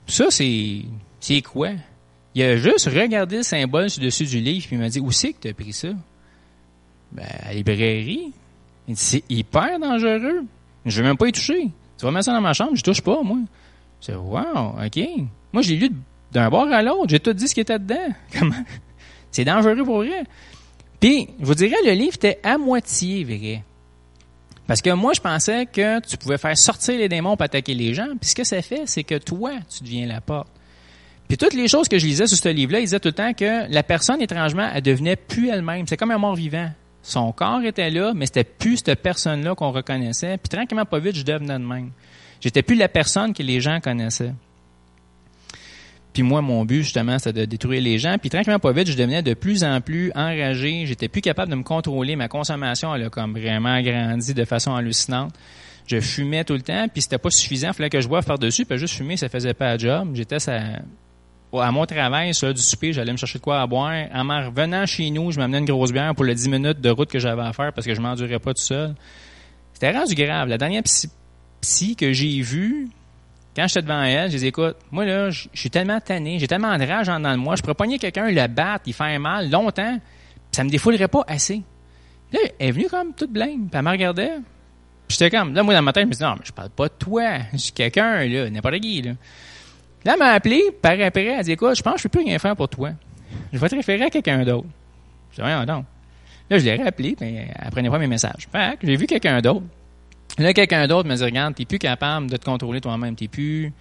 ça, 0.05 0.25
c'est, 0.29 1.41
quoi? 1.41 1.69
Il 2.35 2.43
a 2.43 2.57
juste 2.57 2.87
regardé 2.87 3.37
le 3.37 3.43
symbole 3.43 3.89
sur 3.89 4.03
dessus 4.03 4.25
du 4.25 4.39
livre, 4.39 4.67
puis 4.67 4.75
il 4.75 4.79
m'a 4.79 4.89
dit, 4.89 4.99
où 4.99 5.11
c'est 5.11 5.33
que 5.33 5.39
tu 5.41 5.47
as 5.47 5.53
pris 5.53 5.73
ça? 5.73 5.89
Ben, 7.11 7.25
à 7.43 7.47
la 7.49 7.53
librairie. 7.53 8.33
Il 8.87 8.95
dit, 8.95 9.01
c'est 9.01 9.23
hyper 9.29 9.79
dangereux. 9.79 10.45
Je 10.85 11.01
vais 11.01 11.07
même 11.07 11.17
pas 11.17 11.27
y 11.27 11.31
toucher. 11.31 11.69
Tu 11.97 12.05
vas 12.05 12.11
mettre 12.11 12.25
ça 12.25 12.33
dans 12.33 12.41
ma 12.41 12.53
chambre, 12.53 12.75
je 12.75 12.83
touche 12.83 13.01
pas, 13.01 13.21
moi. 13.21 13.37
Je 14.01 14.11
dis, 14.11 14.17
wow, 14.17 14.75
OK. 14.83 14.99
Moi, 15.53 15.61
je 15.61 15.69
l'ai 15.69 15.77
lu 15.77 15.91
d'un 16.31 16.49
bord 16.49 16.71
à 16.71 16.81
l'autre. 16.81 17.09
J'ai 17.09 17.19
tout 17.19 17.33
dit 17.33 17.47
ce 17.47 17.53
qui 17.53 17.59
était 17.59 17.77
dedans. 17.77 18.13
Comment? 18.39 18.63
C'est 19.29 19.45
dangereux 19.45 19.83
pour 19.83 19.97
vrai. 19.97 20.23
Puis, 20.99 21.27
je 21.39 21.45
vous 21.45 21.55
dirais, 21.55 21.75
le 21.85 21.91
livre 21.91 22.15
était 22.15 22.39
à 22.43 22.57
moitié 22.57 23.23
vrai. 23.23 23.63
Parce 24.67 24.81
que 24.81 24.91
moi, 24.91 25.13
je 25.13 25.19
pensais 25.19 25.65
que 25.65 25.99
tu 25.99 26.17
pouvais 26.17 26.37
faire 26.37 26.57
sortir 26.57 26.97
les 26.97 27.09
démons 27.09 27.35
pour 27.35 27.43
attaquer 27.43 27.73
les 27.73 27.93
gens. 27.93 28.07
Puis 28.19 28.29
ce 28.29 28.35
que 28.35 28.43
ça 28.43 28.61
fait, 28.61 28.83
c'est 28.85 29.03
que 29.03 29.15
toi, 29.15 29.51
tu 29.69 29.83
deviens 29.83 30.07
la 30.07 30.21
porte. 30.21 30.47
Puis 31.27 31.37
toutes 31.37 31.53
les 31.53 31.67
choses 31.67 31.87
que 31.87 31.97
je 31.97 32.05
lisais 32.05 32.27
sur 32.27 32.37
ce 32.37 32.49
livre-là, 32.49 32.79
il 32.79 32.83
disait 32.83 32.99
tout 32.99 33.09
le 33.09 33.13
temps 33.13 33.33
que 33.33 33.71
la 33.71 33.83
personne, 33.83 34.21
étrangement, 34.21 34.69
elle 34.73 34.81
devenait 34.81 35.15
plus 35.15 35.49
elle-même. 35.49 35.87
C'est 35.87 35.97
comme 35.97 36.11
un 36.11 36.17
mort 36.17 36.35
vivant. 36.35 36.69
Son 37.03 37.31
corps 37.31 37.63
était 37.63 37.89
là, 37.89 38.13
mais 38.15 38.27
c'était 38.27 38.43
plus 38.43 38.77
cette 38.77 39.01
personne-là 39.01 39.55
qu'on 39.55 39.71
reconnaissait. 39.71 40.37
Puis 40.37 40.49
tranquillement, 40.49 40.85
pas 40.85 40.99
vite, 40.99 41.15
je 41.15 41.23
devenais 41.23 41.57
de 41.57 41.65
même. 41.65 41.91
J'étais 42.39 42.61
plus 42.61 42.75
la 42.75 42.87
personne 42.87 43.33
que 43.33 43.43
les 43.43 43.59
gens 43.59 43.79
connaissaient. 43.79 44.33
Puis 46.13 46.23
moi, 46.23 46.41
mon 46.41 46.65
but, 46.65 46.83
justement, 46.83 47.17
c'était 47.19 47.41
de 47.41 47.45
détruire 47.45 47.81
les 47.81 47.97
gens. 47.97 48.17
Puis 48.19 48.29
tranquillement, 48.29 48.59
pas 48.59 48.73
vite, 48.73 48.87
je 48.87 48.97
devenais 48.97 49.21
de 49.21 49.33
plus 49.33 49.63
en 49.63 49.79
plus 49.79 50.11
enragé. 50.13 50.85
J'étais 50.85 51.07
plus 51.07 51.21
capable 51.21 51.51
de 51.51 51.55
me 51.55 51.63
contrôler. 51.63 52.15
Ma 52.15 52.27
consommation, 52.27 52.93
elle 52.93 53.03
a 53.03 53.09
comme 53.09 53.33
vraiment 53.37 53.81
grandi 53.81 54.33
de 54.33 54.45
façon 54.45 54.75
hallucinante. 54.75 55.33
Je 55.87 55.99
fumais 55.99 56.43
tout 56.43 56.53
le 56.53 56.61
temps, 56.61 56.87
puis 56.87 57.01
c'était 57.01 57.17
pas 57.17 57.29
suffisant. 57.29 57.69
Il 57.69 57.73
fallait 57.73 57.89
que 57.89 58.01
je 58.01 58.07
boive 58.07 58.25
par-dessus, 58.25 58.65
puis 58.65 58.77
juste 58.77 58.95
fumer, 58.95 59.17
ça 59.17 59.29
faisait 59.29 59.53
pas 59.53 59.77
de 59.77 59.81
job. 59.81 60.11
J'étais 60.13 60.37
à 61.53 61.71
mon 61.71 61.85
travail, 61.85 62.31
du 62.31 62.61
souper, 62.61 62.93
j'allais 62.93 63.11
me 63.11 63.17
chercher 63.17 63.39
de 63.39 63.43
quoi 63.43 63.61
à 63.61 63.67
boire. 63.67 63.93
En 64.13 64.23
revenant 64.45 64.85
chez 64.85 65.09
nous, 65.09 65.31
je 65.31 65.39
m'amenais 65.39 65.59
une 65.59 65.65
grosse 65.65 65.91
bière 65.91 66.15
pour 66.15 66.23
les 66.23 66.35
10 66.35 66.49
minutes 66.49 66.81
de 66.81 66.89
route 66.89 67.09
que 67.09 67.19
j'avais 67.19 67.41
à 67.41 67.51
faire 67.51 67.73
parce 67.73 67.85
que 67.85 67.93
je 67.93 67.99
m'endurais 67.99 68.39
pas 68.39 68.53
tout 68.53 68.61
seul. 68.61 68.95
C'était 69.73 69.91
rendu 69.91 70.15
grave. 70.15 70.47
La 70.47 70.57
dernière 70.57 70.83
psy, 70.83 71.95
que 71.95 72.13
j'ai 72.13 72.41
vue, 72.41 72.87
quand 73.55 73.67
j'étais 73.67 73.81
devant 73.81 74.01
elle, 74.03 74.29
je 74.29 74.35
disais, 74.35 74.47
écoute, 74.47 74.77
moi 74.91 75.05
là, 75.05 75.29
je 75.29 75.47
suis 75.53 75.69
tellement 75.69 75.99
tanné, 75.99 76.39
j'ai 76.39 76.47
tellement 76.47 76.77
de 76.77 76.85
rage 76.85 77.09
en 77.09 77.19
dans 77.19 77.37
moi, 77.37 77.55
je 77.55 77.61
pourrais 77.61 77.73
pogner 77.75 77.99
quelqu'un, 77.99 78.29
le 78.29 78.47
battre, 78.47 78.83
il 78.87 78.93
fait 78.93 79.19
mal 79.19 79.49
longtemps, 79.49 79.97
pis 79.97 80.55
ça 80.55 80.63
me 80.63 80.69
défoulerait 80.69 81.07
pas 81.07 81.23
assez. 81.27 81.61
Là, 82.31 82.39
elle 82.59 82.69
est 82.69 82.71
venue 82.71 82.87
comme 82.87 83.13
toute 83.13 83.31
blême, 83.31 83.67
puis 83.67 83.77
elle 83.77 83.81
me 83.83 83.89
regardait. 83.89 84.31
J'étais 85.09 85.29
comme, 85.29 85.53
là, 85.53 85.63
moi, 85.63 85.73
dans 85.73 85.81
ma 85.81 85.91
tête, 85.91 86.03
je 86.03 86.07
me 86.07 86.11
disais, 86.13 86.25
non, 86.25 86.35
mais 86.35 86.45
je 86.45 86.53
parle 86.53 86.69
pas 86.69 86.87
de 86.87 86.93
toi, 86.97 87.39
je 87.51 87.57
suis 87.57 87.73
quelqu'un, 87.73 88.25
là, 88.25 88.49
n'importe 88.49 88.79
qui, 88.79 89.01
là. 89.01 89.11
Là, 90.03 90.13
elle 90.13 90.19
m'a 90.19 90.31
appelé, 90.31 90.63
par 90.81 90.93
après, 90.99 91.25
elle 91.25 91.43
dit, 91.43 91.51
écoute, 91.51 91.75
je 91.75 91.83
pense 91.83 91.95
que 91.95 91.99
je 91.99 92.03
peux 92.07 92.19
plus 92.19 92.25
rien 92.25 92.39
faire 92.39 92.55
pour 92.55 92.69
toi. 92.69 92.91
Je 93.53 93.57
vais 93.57 93.69
te 93.69 93.75
référer 93.75 94.03
à 94.05 94.09
quelqu'un 94.09 94.43
d'autre. 94.43 94.67
Je 95.31 95.35
dis, 95.37 95.41
rien 95.41 95.65
donc. 95.65 95.85
Là, 96.49 96.57
je 96.57 96.65
l'ai 96.65 96.75
rappelé, 96.75 97.15
mais 97.21 97.47
elle 97.57 97.71
prenait 97.71 97.89
pas 97.89 97.99
mes 97.99 98.07
messages. 98.07 98.47
Fait 98.51 98.77
que 98.77 98.85
j'ai 98.87 98.95
vu 98.95 99.05
quelqu'un 99.05 99.39
d'autre. 99.39 99.63
Là, 100.37 100.53
quelqu'un 100.53 100.87
d'autre 100.87 101.07
me 101.07 101.15
dit, 101.15 101.23
regarde, 101.23 101.55
t'es 101.55 101.65
plus 101.65 101.79
capable 101.79 102.29
de 102.29 102.37
te 102.37 102.43
contrôler 102.43 102.81
toi-même. 102.81 103.15
T'es 103.15 103.27
plus, 103.27 103.71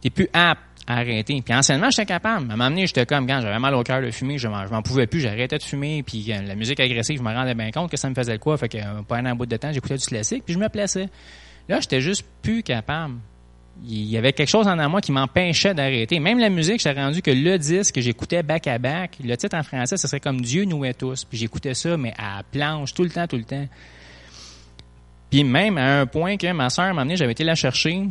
t'es 0.00 0.10
plus 0.10 0.28
apte 0.32 0.60
à 0.86 0.98
arrêter. 0.98 1.40
Puis 1.42 1.54
anciennement, 1.54 1.90
j'étais 1.90 2.06
capable. 2.06 2.50
À 2.50 2.54
un 2.54 2.56
moment 2.56 2.70
donné, 2.70 2.86
j'étais 2.86 3.06
comme, 3.06 3.26
quand 3.26 3.40
j'avais 3.40 3.58
mal 3.58 3.74
au 3.74 3.82
cœur 3.82 4.02
de 4.02 4.10
fumer, 4.10 4.38
je 4.38 4.46
m'en 4.46 4.82
pouvais 4.82 5.06
plus, 5.06 5.20
j'arrêtais 5.20 5.58
de 5.58 5.62
fumer. 5.62 6.02
Puis 6.02 6.32
euh, 6.32 6.42
la 6.42 6.54
musique 6.54 6.78
agressive, 6.78 7.18
je 7.18 7.22
me 7.22 7.32
rendais 7.32 7.54
bien 7.54 7.70
compte 7.70 7.90
que 7.90 7.96
ça 7.96 8.08
me 8.08 8.14
faisait 8.14 8.38
quoi. 8.38 8.56
Fait 8.56 8.68
que 8.68 8.78
euh, 8.78 9.02
pendant 9.06 9.30
un 9.30 9.34
bout 9.34 9.46
de 9.46 9.56
temps, 9.56 9.72
j'écoutais 9.72 9.96
du 9.96 10.06
classique, 10.06 10.44
puis 10.44 10.54
je 10.54 10.58
me 10.58 10.68
plaçais. 10.68 11.08
Là, 11.68 11.80
j'étais 11.80 12.00
juste 12.00 12.24
plus 12.42 12.62
capable 12.62 13.16
il 13.84 14.04
y 14.04 14.16
avait 14.16 14.32
quelque 14.32 14.48
chose 14.48 14.66
en 14.66 14.88
moi 14.88 15.00
qui 15.00 15.12
m'empêchait 15.12 15.74
d'arrêter. 15.74 16.18
Même 16.18 16.38
la 16.38 16.48
musique, 16.48 16.78
j'étais 16.80 16.98
rendu 17.00 17.22
que 17.22 17.30
le 17.30 17.58
disque 17.58 17.94
que 17.94 18.00
j'écoutais 18.00 18.42
back 18.42 18.66
à 18.66 18.78
back, 18.78 19.18
le 19.22 19.36
titre 19.36 19.56
en 19.56 19.62
français, 19.62 19.96
ce 19.96 20.08
serait 20.08 20.20
comme 20.20 20.40
Dieu 20.40 20.64
nous 20.64 20.84
est 20.84 20.94
tous. 20.94 21.24
Puis 21.24 21.38
j'écoutais 21.38 21.74
ça, 21.74 21.96
mais 21.96 22.14
à 22.18 22.42
planche, 22.50 22.94
tout 22.94 23.04
le 23.04 23.10
temps, 23.10 23.26
tout 23.26 23.36
le 23.36 23.44
temps. 23.44 23.66
Puis 25.30 25.44
même 25.44 25.78
à 25.78 26.00
un 26.00 26.06
point 26.06 26.36
que 26.36 26.50
ma 26.52 26.70
soeur 26.70 26.94
m'a 26.94 27.02
amené, 27.02 27.16
j'avais 27.16 27.32
été 27.32 27.44
la 27.44 27.54
chercher. 27.54 28.08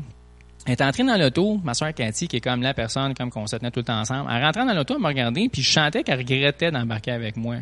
Elle 0.65 0.71
est 0.71 0.81
entrée 0.81 1.03
dans 1.03 1.17
l'auto, 1.17 1.59
ma 1.63 1.73
soeur 1.73 1.93
Cathy, 1.93 2.27
qui 2.27 2.37
est 2.37 2.41
comme 2.41 2.61
la 2.61 2.73
personne, 2.73 3.13
comme 3.13 3.29
qu'on 3.29 3.45
se 3.45 3.55
tenait 3.55 3.71
tout 3.71 3.81
le 3.81 3.85
temps 3.85 3.99
ensemble. 3.99 4.29
Elle 4.33 4.43
rentrait 4.43 4.65
dans 4.65 4.73
l'auto, 4.73 4.95
elle 4.95 5.01
me 5.01 5.07
regardait, 5.07 5.47
puis 5.47 5.61
je 5.61 5.69
chantais 5.69 6.03
qu'elle 6.03 6.17
regrettait 6.17 6.71
d'embarquer 6.71 7.11
avec 7.11 7.37
moi. 7.37 7.57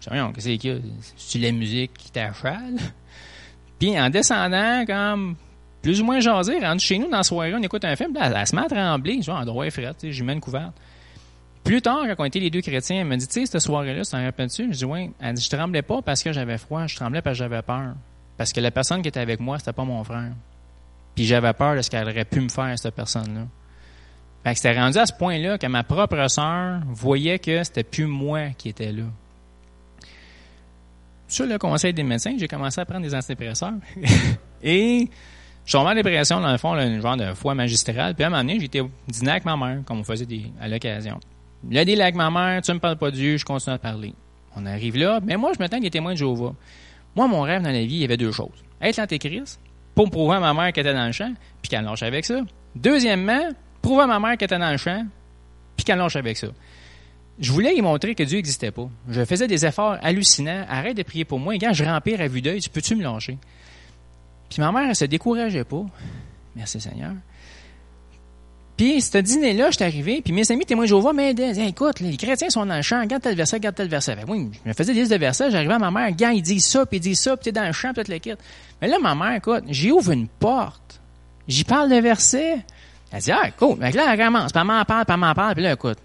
Je 0.00 0.32
disais, 0.32 0.58
qu'est-ce 0.58 0.76
a? 0.76 0.80
C'est 1.16 1.38
la 1.38 1.52
musique 1.52 1.92
qui 1.94 2.10
t'achale? 2.10 2.76
Puis 3.78 3.98
en 3.98 4.10
descendant, 4.10 4.84
comme 4.86 5.36
plus 5.82 6.00
ou 6.00 6.04
moins 6.04 6.20
jasé, 6.20 6.58
rendu 6.58 6.84
chez 6.84 6.98
nous 6.98 7.08
dans 7.08 7.18
la 7.18 7.22
soirée, 7.22 7.54
on 7.54 7.62
écoute 7.62 7.84
un 7.84 7.96
film, 7.96 8.12
là, 8.14 8.32
elle, 8.34 8.46
se 8.46 8.54
met 8.54 8.62
à 8.62 8.68
trembler, 8.68 9.22
genre, 9.22 9.38
endroit 9.38 9.66
est 9.66 9.70
frais, 9.70 9.92
j'y 10.02 10.22
mets 10.22 10.32
une 10.32 10.40
couverte. 10.40 10.72
Plus 11.64 11.82
tard, 11.82 12.04
quand 12.06 12.22
on 12.22 12.24
était 12.24 12.40
les 12.40 12.50
deux 12.50 12.62
chrétiens, 12.62 13.00
elle 13.00 13.06
me 13.06 13.16
dit, 13.16 13.26
tu 13.26 13.40
sais, 13.40 13.46
cette 13.46 13.60
soirée-là, 13.60 14.02
tu 14.02 14.10
t'en 14.10 14.24
rappelles-tu? 14.24 14.72
Je 14.72 14.78
dis, 14.78 14.84
oui. 14.84 15.10
Elle 15.20 15.34
dit, 15.34 15.42
je 15.42 15.54
tremblais 15.54 15.82
pas 15.82 16.00
parce 16.00 16.22
que 16.22 16.32
j'avais 16.32 16.56
froid, 16.56 16.86
je 16.86 16.96
tremblais 16.96 17.20
parce 17.20 17.36
que 17.36 17.44
j'avais 17.44 17.62
peur. 17.62 17.94
Parce 18.38 18.52
que 18.52 18.60
la 18.60 18.70
personne 18.70 19.02
qui 19.02 19.08
était 19.08 19.20
avec 19.20 19.38
moi, 19.38 19.58
c'était 19.58 19.74
pas 19.74 19.84
mon 19.84 20.02
frère. 20.02 20.32
Puis 21.14 21.26
j'avais 21.26 21.52
peur 21.52 21.76
de 21.76 21.82
ce 21.82 21.90
qu'elle 21.90 22.08
aurait 22.08 22.24
pu 22.24 22.40
me 22.40 22.48
faire, 22.48 22.78
cette 22.78 22.94
personne-là. 22.94 23.46
Fait 24.44 24.52
que 24.52 24.56
c'était 24.56 24.80
rendu 24.80 24.96
à 24.96 25.04
ce 25.04 25.12
point-là 25.12 25.58
que 25.58 25.66
ma 25.66 25.82
propre 25.82 26.28
sœur 26.28 26.80
voyait 26.86 27.38
que 27.38 27.62
c'était 27.64 27.82
plus 27.82 28.06
moi 28.06 28.50
qui 28.56 28.70
était 28.70 28.92
là. 28.92 29.04
Sur 31.26 31.44
le 31.44 31.58
conseil 31.58 31.92
des 31.92 32.04
médecins, 32.04 32.34
j'ai 32.38 32.48
commencé 32.48 32.80
à 32.80 32.86
prendre 32.86 33.02
des 33.02 33.14
antidépresseurs. 33.14 33.74
Et 34.62 35.10
je 35.68 35.72
suis 35.72 35.78
tombé 35.78 35.90
en 35.90 35.94
dépression, 35.94 36.40
dans 36.40 36.50
le 36.50 36.56
fond, 36.56 36.74
une 36.78 37.02
genre 37.02 37.18
de 37.18 37.34
foi 37.34 37.54
magistrale. 37.54 38.14
Puis 38.14 38.24
à 38.24 38.28
un 38.28 38.30
moment 38.30 38.42
donné, 38.42 38.58
j'étais 38.58 38.80
dîner 39.06 39.32
avec 39.32 39.44
ma 39.44 39.54
mère, 39.54 39.80
comme 39.84 40.00
on 40.00 40.02
faisait 40.02 40.26
à 40.58 40.66
l'occasion. 40.66 41.20
Là, 41.70 41.84
dit 41.84 42.00
avec 42.00 42.14
ma 42.14 42.30
mère, 42.30 42.62
tu 42.62 42.72
me 42.72 42.78
parles 42.78 42.96
pas 42.96 43.10
de 43.10 43.16
Dieu, 43.16 43.36
je 43.36 43.44
continue 43.44 43.74
à 43.74 43.76
te 43.76 43.82
parler. 43.82 44.14
On 44.56 44.64
arrive 44.64 44.96
là, 44.96 45.20
mais 45.22 45.36
moi, 45.36 45.52
je 45.52 45.58
m'attends 45.58 45.76
qu'il 45.76 45.84
y 45.84 45.88
ait 45.88 45.90
témoin 45.90 46.14
de 46.14 46.16
Jéhovah. 46.16 46.54
Moi, 47.14 47.28
mon 47.28 47.42
rêve 47.42 47.60
dans 47.60 47.68
la 47.68 47.84
vie, 47.84 47.96
il 47.96 48.00
y 48.00 48.04
avait 48.04 48.16
deux 48.16 48.32
choses. 48.32 48.64
Être 48.80 48.96
l'antéchrist, 48.96 49.60
pour 49.94 50.10
prouver 50.10 50.36
à 50.36 50.40
ma 50.40 50.54
mère 50.54 50.72
qu'elle 50.72 50.86
était 50.86 50.96
dans 50.96 51.04
le 51.04 51.12
champ, 51.12 51.34
puis 51.60 51.68
qu'elle 51.68 51.84
lâche 51.84 52.02
avec 52.02 52.24
ça. 52.24 52.40
Deuxièmement, 52.74 53.50
prouver 53.82 54.04
à 54.04 54.06
ma 54.06 54.20
mère 54.20 54.38
qu'elle 54.38 54.46
était 54.46 54.58
dans 54.58 54.70
le 54.70 54.78
champ, 54.78 55.04
puis 55.76 55.84
qu'elle 55.84 55.98
lâche 55.98 56.16
avec 56.16 56.38
ça. 56.38 56.46
Je 57.40 57.52
voulais 57.52 57.76
y 57.76 57.82
montrer 57.82 58.14
que 58.14 58.22
Dieu 58.22 58.38
n'existait 58.38 58.70
pas. 58.70 58.88
Je 59.10 59.22
faisais 59.22 59.46
des 59.46 59.66
efforts 59.66 59.98
hallucinants. 60.00 60.64
Arrête 60.66 60.96
de 60.96 61.02
prier 61.02 61.26
pour 61.26 61.38
moi. 61.38 61.54
Et 61.54 61.58
quand 61.58 61.74
je 61.74 61.84
rempire 61.84 62.22
à 62.22 62.26
vue 62.26 62.40
d'œil, 62.40 62.60
tu 62.60 62.70
peux-tu 62.70 62.96
me 62.96 63.02
lâcher? 63.02 63.36
Puis 64.48 64.60
ma 64.60 64.72
mère, 64.72 64.88
elle 64.88 64.96
se 64.96 65.04
décourageait 65.04 65.64
pas. 65.64 65.84
Merci 66.56 66.80
Seigneur. 66.80 67.12
Puis, 68.78 69.00
ce 69.00 69.18
dîner-là, 69.18 69.70
je 69.70 69.76
suis 69.76 69.84
arrivé, 69.84 70.22
puis 70.22 70.32
mes 70.32 70.50
amis 70.52 70.64
témoins 70.64 70.86
Jéhovah 70.86 71.12
m'aidaient. 71.12 71.50
écoute, 71.66 71.98
les 71.98 72.16
chrétiens 72.16 72.48
sont 72.48 72.64
dans 72.64 72.76
le 72.76 72.82
champ, 72.82 73.00
regarde 73.00 73.20
tel 73.20 73.34
verset, 73.34 73.56
regarde 73.56 73.74
tel 73.74 73.88
verset. 73.88 74.14
Ben, 74.14 74.24
oui, 74.28 74.50
je 74.64 74.68
me 74.68 74.72
faisais 74.72 74.94
des 74.94 75.00
listes 75.00 75.10
de 75.10 75.18
versets, 75.18 75.50
j'arrivais 75.50 75.74
à 75.74 75.80
ma 75.80 75.90
mère, 75.90 76.12
gars, 76.12 76.32
il 76.32 76.42
dit 76.42 76.60
ça, 76.60 76.86
puis 76.86 76.98
il 76.98 77.00
dit 77.00 77.16
ça, 77.16 77.36
puis 77.36 77.46
t'es 77.46 77.52
dans 77.52 77.66
le 77.66 77.72
champ, 77.72 77.92
puis 77.92 78.04
le 78.08 78.18
kit. 78.18 78.34
Mais 78.80 78.86
là, 78.86 79.00
ma 79.00 79.16
mère, 79.16 79.34
écoute, 79.34 79.64
j'y 79.68 79.90
ouvre 79.90 80.12
une 80.12 80.28
porte, 80.28 81.00
j'y 81.48 81.64
parle 81.64 81.90
de 81.90 81.96
versets. 81.96 82.58
Elle 83.10 83.20
dit, 83.20 83.32
ah, 83.32 83.50
cool. 83.58 83.80
Là, 83.80 83.90
elle 84.12 84.24
commence, 84.24 84.52
puis 84.52 84.60
elle 84.60 84.66
m'en 84.68 84.84
parle, 84.84 85.04
puis 85.04 85.14
elle 85.14 85.20
m'en 85.20 85.34
parle, 85.34 85.54
puis 85.54 85.64
là, 85.64 85.72
écoute, 85.72 85.98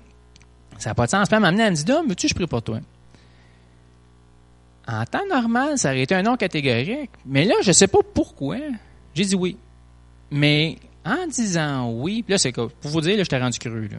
ça 0.79 0.89
n'a 0.89 0.93
pas 0.95 1.05
de 1.05 1.11
sens. 1.11 1.27
Puis 1.27 1.35
elle 1.35 1.41
m'amenait, 1.43 1.65
elle 1.65 1.71
me 1.73 1.75
dit, 1.75 1.91
veux-tu 2.07 2.27
je 2.27 2.33
prie 2.33 2.47
pour 2.47 2.63
toi? 2.63 2.79
En 4.87 5.05
temps 5.05 5.25
normal, 5.29 5.77
ça 5.77 5.89
aurait 5.89 6.01
été 6.01 6.15
un 6.15 6.23
nom 6.23 6.35
catégorique. 6.35 7.09
Mais 7.25 7.45
là, 7.45 7.55
je 7.61 7.71
sais 7.71 7.87
pas 7.87 7.99
pourquoi. 8.13 8.57
J'ai 9.13 9.25
dit 9.25 9.35
oui. 9.35 9.57
Mais 10.29 10.77
en 11.05 11.27
disant 11.27 11.91
oui, 11.91 12.23
puis 12.23 12.33
là, 12.33 12.37
c'est 12.37 12.51
pour 12.51 12.69
vous 12.81 13.01
dire, 13.01 13.17
là, 13.17 13.23
je 13.23 13.29
t'ai 13.29 13.37
rendu 13.37 13.59
cru. 13.59 13.89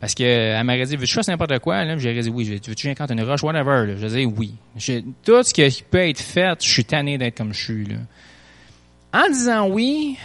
Parce 0.00 0.14
qu'elle 0.14 0.62
m'aurait 0.64 0.84
dit, 0.84 0.96
veux-tu 0.96 1.14
faire 1.14 1.24
n'importe 1.28 1.58
quoi? 1.60 1.96
J'ai 1.98 2.20
dit 2.20 2.28
oui. 2.28 2.44
Veux-tu 2.44 2.74
que 2.74 2.80
j'invente 2.80 3.10
une 3.10 3.22
roche, 3.22 3.42
whatever? 3.42 3.86
Là? 3.86 3.96
Je 3.96 4.06
disais 4.06 4.24
oui. 4.24 4.54
tout 5.24 5.42
ce 5.42 5.54
qui 5.54 5.82
peut 5.82 6.08
être 6.08 6.20
fait, 6.20 6.62
je 6.62 6.68
suis 6.68 6.84
tanné 6.84 7.16
d'être 7.18 7.36
comme 7.36 7.52
je 7.52 7.64
suis. 7.64 7.88
En 9.12 9.28
disant 9.28 9.68
oui, 9.68 10.18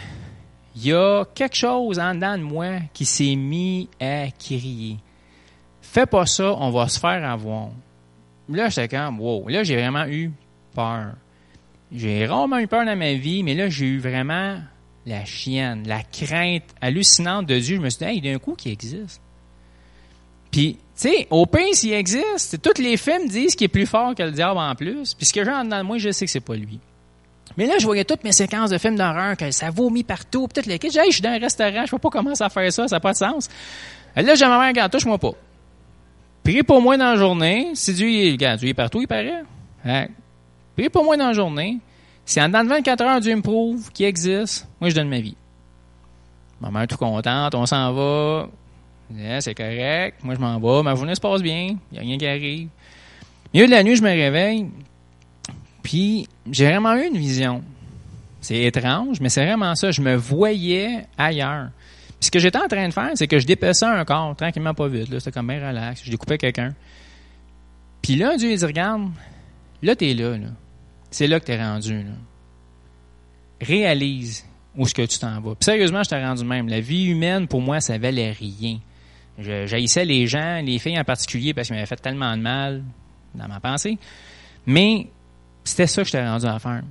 il 0.76 0.86
y 0.86 0.92
a 0.92 1.24
quelque 1.34 1.56
chose 1.56 1.98
en 1.98 2.14
dedans 2.14 2.36
de 2.36 2.42
moi 2.42 2.80
qui 2.92 3.04
s'est 3.04 3.34
mis 3.36 3.88
à 4.00 4.30
crier. 4.30 4.96
Fais 5.82 6.06
pas 6.06 6.26
ça, 6.26 6.54
on 6.58 6.70
va 6.70 6.88
se 6.88 6.98
faire 6.98 7.28
avoir. 7.28 7.70
Là, 8.50 8.68
j'étais 8.68 8.96
comme, 8.96 9.20
wow. 9.20 9.48
Là, 9.48 9.62
j'ai 9.62 9.76
vraiment 9.76 10.06
eu 10.06 10.30
peur. 10.74 11.12
J'ai 11.92 12.26
rarement 12.26 12.58
eu 12.58 12.66
peur 12.66 12.84
dans 12.84 12.96
ma 12.96 13.14
vie, 13.14 13.42
mais 13.42 13.54
là, 13.54 13.68
j'ai 13.68 13.86
eu 13.86 13.98
vraiment 13.98 14.58
la 15.06 15.24
chienne, 15.24 15.84
la 15.86 16.02
crainte 16.02 16.64
hallucinante 16.80 17.46
de 17.46 17.58
Dieu. 17.58 17.76
Je 17.76 17.80
me 17.80 17.90
suis 17.90 17.98
dit, 17.98 18.04
hey, 18.04 18.20
d'un 18.20 18.38
coup, 18.38 18.54
qui 18.54 18.70
existe. 18.70 19.20
Puis, 20.50 20.74
tu 20.74 21.08
sais, 21.08 21.26
au 21.30 21.46
pain, 21.46 21.72
s'il 21.72 21.92
existe, 21.92 22.60
tous 22.60 22.82
les 22.82 22.96
films 22.96 23.28
disent 23.28 23.54
qu'il 23.54 23.66
est 23.66 23.68
plus 23.68 23.86
fort 23.86 24.14
que 24.14 24.22
le 24.22 24.32
diable 24.32 24.58
en 24.58 24.74
plus. 24.74 25.14
Puis 25.14 25.26
ce 25.26 25.32
que 25.32 25.44
j'ai 25.44 25.50
en 25.50 25.64
dedans 25.64 25.78
de 25.78 25.84
moi, 25.84 25.98
je 25.98 26.10
sais 26.10 26.26
que 26.26 26.30
c'est 26.30 26.40
pas 26.40 26.56
lui. 26.56 26.80
Mais 27.56 27.66
là, 27.66 27.74
je 27.78 27.84
voyais 27.84 28.04
toutes 28.04 28.24
mes 28.24 28.32
séquences 28.32 28.70
de 28.70 28.78
films 28.78 28.96
d'horreur, 28.96 29.36
que 29.36 29.50
ça 29.50 29.70
vomit 29.70 30.04
partout, 30.04 30.46
peut-être 30.48 30.66
les 30.66 30.78
kids. 30.78 30.98
Hey, 30.98 31.06
je 31.08 31.14
suis 31.14 31.22
dans 31.22 31.30
un 31.30 31.38
restaurant, 31.38 31.84
je 31.84 31.90
vois 31.90 31.98
pas 31.98 32.10
comment 32.10 32.34
ça 32.34 32.48
faire 32.48 32.72
ça, 32.72 32.88
ça 32.88 32.96
n'a 32.96 33.00
pas 33.00 33.12
de 33.12 33.16
sens. 33.16 33.48
là, 34.16 34.34
j'ai 34.34 34.46
ma 34.46 34.72
mère, 34.72 34.90
touche-moi 34.90 35.18
pas. 35.18 35.32
Prie 36.42 36.62
pour 36.62 36.80
moi 36.80 36.96
dans 36.96 37.12
la 37.12 37.16
journée. 37.16 37.70
Si 37.74 37.92
Dieu, 37.92 38.32
regarde, 38.32 38.58
Dieu 38.60 38.68
est 38.70 38.74
partout, 38.74 39.00
il 39.00 39.06
paraît. 39.06 39.42
Hein? 39.84 40.06
Prie 40.76 40.88
pour 40.88 41.04
moi 41.04 41.16
dans 41.16 41.28
la 41.28 41.32
journée. 41.32 41.78
Si 42.24 42.40
en 42.40 42.48
dedans 42.48 42.64
de 42.64 42.68
24 42.68 43.00
heures, 43.02 43.20
Dieu 43.20 43.34
me 43.36 43.42
prouve 43.42 43.90
qu'il 43.92 44.06
existe, 44.06 44.68
moi, 44.80 44.88
je 44.90 44.94
donne 44.94 45.08
ma 45.08 45.20
vie. 45.20 45.36
Ma 46.60 46.70
mère 46.70 46.82
est 46.82 46.86
tout 46.86 46.96
contente, 46.96 47.54
on 47.54 47.66
s'en 47.66 47.92
va. 47.92 48.48
c'est 49.40 49.54
correct. 49.54 50.18
Moi, 50.22 50.34
je 50.34 50.40
m'en 50.40 50.58
vais. 50.58 50.82
Ma 50.82 50.94
journée 50.94 51.14
se 51.14 51.20
passe 51.20 51.42
bien. 51.42 51.76
Il 51.90 51.92
n'y 51.92 51.98
a 51.98 52.02
rien 52.02 52.18
qui 52.18 52.26
arrive. 52.26 52.68
Milieu 53.52 53.66
de 53.66 53.70
la 53.72 53.82
nuit, 53.82 53.96
je 53.96 54.02
me 54.02 54.10
réveille. 54.10 54.66
Puis, 55.82 56.28
j'ai 56.50 56.66
vraiment 56.66 56.94
eu 56.94 57.06
une 57.06 57.16
vision. 57.16 57.62
C'est 58.40 58.62
étrange, 58.62 59.20
mais 59.20 59.28
c'est 59.28 59.44
vraiment 59.44 59.74
ça. 59.74 59.90
Je 59.90 60.00
me 60.00 60.14
voyais 60.14 61.06
ailleurs. 61.18 61.70
Ce 62.20 62.30
que 62.30 62.38
j'étais 62.38 62.58
en 62.58 62.68
train 62.68 62.86
de 62.86 62.92
faire, 62.92 63.10
c'est 63.14 63.26
que 63.26 63.38
je 63.38 63.46
dépassais 63.46 63.86
un 63.86 64.04
corps, 64.04 64.36
tranquillement, 64.36 64.74
pas 64.74 64.88
vite. 64.88 65.08
C'était 65.18 65.32
comme 65.32 65.46
bien 65.46 65.66
relax. 65.66 66.02
Je 66.04 66.10
découpais 66.10 66.36
quelqu'un. 66.36 66.74
Puis 68.02 68.16
là, 68.16 68.36
Dieu, 68.36 68.50
il 68.52 68.58
dit, 68.58 68.64
regarde, 68.64 69.10
là, 69.82 69.96
t'es 69.96 70.12
là, 70.12 70.36
là. 70.36 70.48
C'est 71.10 71.26
là 71.26 71.40
que 71.40 71.46
t'es 71.46 71.60
rendu, 71.60 72.02
là. 72.02 72.12
Réalise 73.60 74.46
où 74.76 74.84
est-ce 74.84 74.94
que 74.94 75.02
tu 75.02 75.18
t'en 75.18 75.40
vas. 75.40 75.54
Sérieusement, 75.60 76.02
je 76.02 76.10
t'ai 76.10 76.22
rendu 76.22 76.44
même. 76.44 76.68
La 76.68 76.80
vie 76.80 77.06
humaine, 77.06 77.48
pour 77.48 77.60
moi, 77.60 77.80
ça 77.80 77.98
valait 77.98 78.32
rien. 78.32 78.78
J'haïssais 79.38 80.04
les 80.04 80.26
gens, 80.26 80.60
les 80.62 80.78
filles 80.78 80.98
en 81.00 81.04
particulier, 81.04 81.54
parce 81.54 81.68
qu'ils 81.68 81.76
m'avaient 81.76 81.86
fait 81.86 81.96
tellement 81.96 82.36
de 82.36 82.42
mal 82.42 82.84
dans 83.34 83.48
ma 83.48 83.60
pensée. 83.60 83.98
Mais 84.66 85.08
c'était 85.64 85.86
ça 85.86 86.02
que 86.02 86.06
j'étais 86.06 86.26
rendu 86.26 86.46
à 86.46 86.58
faire. 86.58 86.82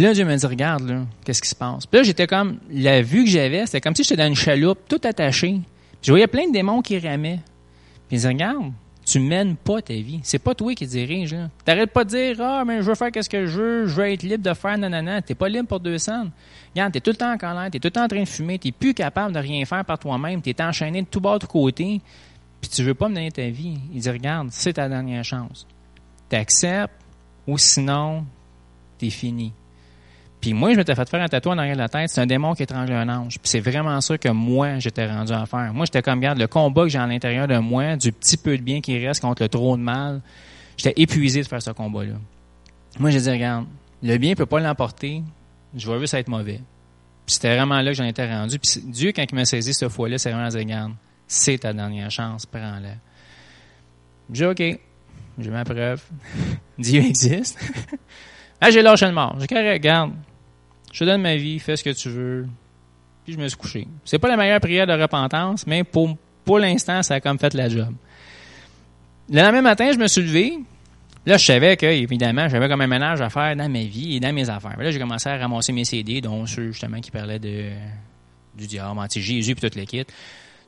Puis 0.00 0.06
là, 0.06 0.14
Dieu 0.14 0.24
me 0.24 0.34
dit, 0.34 0.46
regarde, 0.46 0.88
là, 0.88 1.02
qu'est-ce 1.26 1.42
qui 1.42 1.48
se 1.50 1.54
passe? 1.54 1.84
Puis 1.84 1.98
là, 1.98 2.02
j'étais 2.02 2.26
comme, 2.26 2.56
la 2.72 3.02
vue 3.02 3.24
que 3.24 3.28
j'avais, 3.28 3.66
c'était 3.66 3.82
comme 3.82 3.94
si 3.94 4.02
j'étais 4.02 4.16
dans 4.16 4.28
une 4.28 4.34
chaloupe, 4.34 4.78
tout 4.88 5.00
attaché. 5.04 5.60
je 6.00 6.10
voyais 6.10 6.26
plein 6.26 6.48
de 6.48 6.54
démons 6.54 6.80
qui 6.80 6.98
ramaient. 6.98 7.40
Puis 8.08 8.16
il 8.16 8.20
dit, 8.20 8.26
regarde, 8.26 8.72
tu 9.04 9.20
mènes 9.20 9.56
pas 9.56 9.82
ta 9.82 9.92
vie. 9.92 10.20
C'est 10.22 10.38
pas 10.38 10.54
toi 10.54 10.74
qui 10.74 10.86
dirige, 10.86 11.34
là. 11.34 11.50
T'arrêtes 11.66 11.90
pas 11.92 12.04
de 12.04 12.08
dire, 12.08 12.36
ah, 12.40 12.64
mais 12.66 12.78
je 12.80 12.86
veux 12.86 12.94
faire 12.94 13.12
qu'est-ce 13.12 13.28
que 13.28 13.44
je 13.44 13.60
veux, 13.60 13.86
je 13.88 13.94
veux 13.94 14.10
être 14.10 14.22
libre 14.22 14.42
de 14.42 14.54
faire 14.54 14.78
nanana. 14.78 15.20
T'es 15.20 15.34
pas 15.34 15.50
libre 15.50 15.68
pour 15.68 15.80
deux 15.80 15.98
cents. 15.98 16.28
Regarde, 16.74 16.94
t'es 16.94 17.00
tout 17.02 17.10
le 17.10 17.16
temps 17.16 17.34
en 17.34 17.36
colère, 17.36 17.68
t'es 17.70 17.78
tout 17.78 17.88
le 17.88 17.92
temps 17.92 18.04
en 18.04 18.08
train 18.08 18.22
de 18.22 18.28
fumer, 18.28 18.58
t'es 18.58 18.72
plus 18.72 18.94
capable 18.94 19.34
de 19.34 19.38
rien 19.38 19.66
faire 19.66 19.84
par 19.84 19.98
toi-même, 19.98 20.40
t'es 20.40 20.62
enchaîné 20.62 21.02
de 21.02 21.08
tout 21.08 21.20
bas, 21.20 21.38
de 21.38 21.44
côté, 21.44 22.00
puis 22.58 22.70
tu 22.70 22.82
veux 22.82 22.94
pas 22.94 23.10
me 23.10 23.16
donner 23.16 23.32
ta 23.32 23.50
vie. 23.50 23.78
Il 23.92 24.00
dit, 24.00 24.08
regarde, 24.08 24.48
c'est 24.50 24.72
ta 24.72 24.88
dernière 24.88 25.24
chance. 25.24 25.66
T'acceptes, 26.30 26.94
ou 27.46 27.58
sinon, 27.58 28.24
t'es 28.96 29.10
fini. 29.10 29.52
Puis 30.40 30.54
moi, 30.54 30.72
je 30.72 30.78
m'étais 30.78 30.94
fait 30.94 31.08
faire 31.08 31.22
un 31.22 31.28
tatouage 31.28 31.54
en 31.54 31.58
arrière 31.58 31.74
de 31.74 31.80
la 31.80 31.88
tête. 31.88 32.08
C'est 32.08 32.20
un 32.20 32.26
démon 32.26 32.54
qui 32.54 32.62
étrange 32.62 32.90
un 32.90 33.08
ange. 33.08 33.38
Puis 33.38 33.48
c'est 33.50 33.60
vraiment 33.60 34.00
ça 34.00 34.16
que 34.16 34.30
moi, 34.30 34.78
j'étais 34.78 35.06
rendu 35.06 35.32
à 35.32 35.44
faire. 35.44 35.72
Moi, 35.74 35.84
j'étais 35.84 36.00
comme, 36.00 36.18
regarde, 36.18 36.38
le 36.38 36.46
combat 36.46 36.84
que 36.84 36.88
j'ai 36.88 36.98
à 36.98 37.06
l'intérieur 37.06 37.46
de 37.46 37.58
moi, 37.58 37.96
du 37.96 38.10
petit 38.10 38.38
peu 38.38 38.56
de 38.56 38.62
bien 38.62 38.80
qui 38.80 39.06
reste 39.06 39.20
contre 39.20 39.42
le 39.42 39.48
trop 39.50 39.76
de 39.76 39.82
mal, 39.82 40.22
j'étais 40.78 41.00
épuisé 41.00 41.42
de 41.42 41.46
faire 41.46 41.60
ce 41.60 41.70
combat-là. 41.72 42.14
Moi, 42.98 43.10
j'ai 43.10 43.20
dit, 43.20 43.30
regarde, 43.30 43.66
le 44.02 44.16
bien 44.16 44.34
peut 44.34 44.46
pas 44.46 44.60
l'emporter. 44.60 45.22
Je 45.76 45.90
vais 45.90 46.00
juste 46.00 46.14
être 46.14 46.28
mauvais. 46.28 46.60
Puis 47.26 47.34
c'était 47.34 47.54
vraiment 47.54 47.80
là 47.82 47.90
que 47.90 47.96
j'en 47.96 48.04
étais 48.04 48.26
rendu. 48.26 48.58
Puis 48.58 48.80
Dieu, 48.86 49.12
quand 49.12 49.24
il 49.30 49.34
m'a 49.34 49.44
saisi 49.44 49.74
cette 49.74 49.90
fois-là, 49.90 50.16
c'est 50.16 50.32
vraiment 50.32 50.48
dit, 50.48 50.56
regarde, 50.56 50.92
c'est 51.26 51.58
ta 51.58 51.72
dernière 51.72 52.10
chance, 52.10 52.46
prends-la. 52.46 52.94
J'ai 54.32 54.46
OK, 54.46 54.62
j'ai 55.38 55.50
ma 55.50 55.64
preuve. 55.64 56.02
Dieu 56.78 57.02
existe. 57.02 57.58
ah, 58.60 58.70
j'ai 58.70 58.82
lâché 58.82 59.06
le 59.06 59.12
mort. 59.12 59.36
J'ai 59.38 59.46
carré, 59.46 59.74
regarde, 59.74 60.12
je 60.92 60.98
te 60.98 61.04
donne 61.04 61.22
ma 61.22 61.36
vie, 61.36 61.58
fais 61.58 61.76
ce 61.76 61.84
que 61.84 61.90
tu 61.90 62.08
veux. 62.08 62.46
Puis 63.24 63.34
je 63.34 63.38
me 63.38 63.46
suis 63.48 63.56
couché. 63.56 63.86
C'est 64.04 64.18
pas 64.18 64.28
la 64.28 64.36
meilleure 64.36 64.60
prière 64.60 64.86
de 64.86 64.92
repentance, 64.92 65.66
mais 65.66 65.84
pour, 65.84 66.16
pour 66.44 66.58
l'instant, 66.58 67.02
ça 67.02 67.14
a 67.14 67.20
comme 67.20 67.38
fait 67.38 67.54
la 67.54 67.68
job. 67.68 67.92
Le 69.30 69.40
lendemain 69.40 69.62
matin, 69.62 69.92
je 69.92 69.98
me 69.98 70.08
suis 70.08 70.22
levé. 70.22 70.58
Là, 71.26 71.36
je 71.36 71.44
savais 71.44 71.76
que, 71.76 71.86
évidemment, 71.86 72.48
j'avais 72.48 72.68
comme 72.68 72.80
un 72.80 72.86
ménage 72.86 73.20
à 73.20 73.28
faire 73.28 73.54
dans 73.54 73.68
ma 73.68 73.82
vie 73.82 74.16
et 74.16 74.20
dans 74.20 74.32
mes 74.32 74.48
affaires. 74.48 74.76
Là, 74.78 74.90
j'ai 74.90 74.98
commencé 74.98 75.28
à 75.28 75.36
ramasser 75.36 75.72
mes 75.72 75.84
CD, 75.84 76.20
dont 76.20 76.46
ceux, 76.46 76.72
justement, 76.72 76.98
qui 77.00 77.10
parlaient 77.10 77.38
de, 77.38 77.70
du 78.56 78.66
diable, 78.66 78.98
anti-Jésus, 78.98 79.54
puis 79.54 79.60
toutes 79.60 79.76
les 79.76 79.86
kits. 79.86 80.06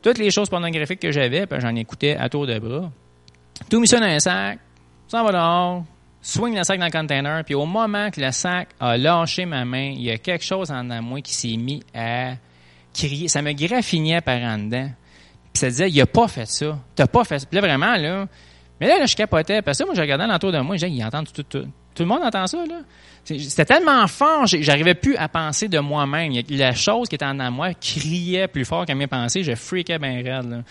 Toutes 0.02 0.18
les 0.18 0.30
choses 0.30 0.48
pornographiques 0.48 1.00
que 1.00 1.10
j'avais, 1.10 1.46
j'en 1.58 1.74
écoutais 1.74 2.16
à 2.16 2.28
tour 2.28 2.46
de 2.46 2.58
bras. 2.58 2.90
Tout 3.70 3.80
mis 3.80 3.88
ça 3.88 3.98
dans 3.98 4.06
un 4.06 4.18
sac, 4.18 4.58
ça 5.08 5.22
va 5.22 5.32
dehors, 5.32 5.84
swing 6.22 6.56
le 6.56 6.62
sac 6.62 6.78
dans 6.78 6.86
le 6.86 6.90
container, 6.92 7.44
puis 7.44 7.54
au 7.54 7.66
moment 7.66 8.10
que 8.10 8.20
le 8.20 8.30
sac 8.30 8.68
a 8.80 8.96
lâché 8.96 9.44
ma 9.44 9.64
main, 9.64 9.90
il 9.90 10.02
y 10.02 10.10
a 10.10 10.18
quelque 10.18 10.44
chose 10.44 10.70
en 10.70 10.84
moi 11.02 11.20
qui 11.20 11.34
s'est 11.34 11.56
mis 11.56 11.82
à 11.94 12.34
crier. 12.94 13.28
Ça 13.28 13.42
me 13.42 13.52
graffinait 13.52 14.20
par 14.20 14.40
en 14.40 14.58
dedans. 14.58 14.90
Puis 15.52 15.60
ça 15.60 15.68
disait, 15.68 15.90
il 15.90 16.00
a 16.00 16.06
pas 16.06 16.28
fait 16.28 16.46
ça. 16.46 16.78
T'as 16.94 17.06
pas 17.06 17.24
fait 17.24 17.40
ça. 17.40 17.46
Puis 17.46 17.56
là, 17.56 17.60
vraiment, 17.60 17.96
là. 17.96 18.26
Mais 18.80 18.88
là, 18.88 19.04
je 19.04 19.14
capotais. 19.14 19.62
Parce 19.62 19.78
que 19.78 19.84
moi, 19.84 19.94
je 19.94 20.00
regardais 20.00 20.26
l'entour 20.26 20.52
de 20.52 20.60
moi, 20.60 20.76
je 20.76 20.86
disais, 20.86 20.96
il 20.96 21.04
entend 21.04 21.24
tout, 21.24 21.42
tout, 21.42 21.66
tout. 21.94 22.02
le 22.02 22.06
monde 22.06 22.22
entend 22.22 22.46
ça, 22.46 22.58
là. 22.66 22.80
C'était 23.24 23.64
tellement 23.64 24.04
fort, 24.08 24.46
j'arrivais 24.46 24.94
plus 24.94 25.16
à 25.16 25.28
penser 25.28 25.68
de 25.68 25.78
moi-même. 25.78 26.32
La 26.50 26.72
chose 26.72 27.08
qui 27.08 27.14
était 27.14 27.24
en 27.24 27.50
moi 27.52 27.72
criait 27.74 28.48
plus 28.48 28.64
fort 28.64 28.84
que 28.84 28.92
mes 28.92 29.06
pensées. 29.06 29.44
Je 29.44 29.54
freakais 29.54 29.98
bien 29.98 30.14
raide, 30.16 30.50
là. 30.50 30.62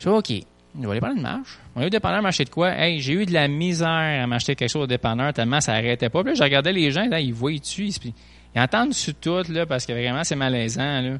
Je 0.00 0.08
dis, 0.08 0.14
OK, 0.14 0.30
je 0.30 0.84
vais 0.84 0.90
aller 0.90 1.00
prendre 1.00 1.16
une 1.16 1.22
marche. 1.22 1.58
On 1.74 1.80
a 1.80 1.86
eu 1.86 1.90
dépanneur 1.90 2.22
m'acheter 2.22 2.44
de 2.44 2.50
quoi? 2.50 2.70
Hey, 2.76 3.00
j'ai 3.00 3.14
eu 3.14 3.24
de 3.24 3.32
la 3.32 3.48
misère 3.48 4.22
à 4.22 4.26
m'acheter 4.26 4.54
quelque 4.54 4.68
chose 4.68 4.82
au 4.82 4.86
dépanneur 4.86 5.32
tellement 5.32 5.60
ça 5.60 5.72
arrêtait 5.72 6.10
pas. 6.10 6.22
Puis 6.22 6.36
je 6.36 6.42
regardais 6.42 6.72
les 6.72 6.90
gens, 6.90 7.06
là, 7.06 7.20
ils 7.20 7.32
voient, 7.32 7.58
tu 7.58 7.86
ils, 7.86 8.12
ils 8.54 8.60
entendent 8.60 8.92
sur 8.92 9.14
tout, 9.14 9.42
là, 9.48 9.64
parce 9.64 9.86
que 9.86 9.92
vraiment, 9.92 10.22
c'est 10.24 10.36
malaisant. 10.36 11.18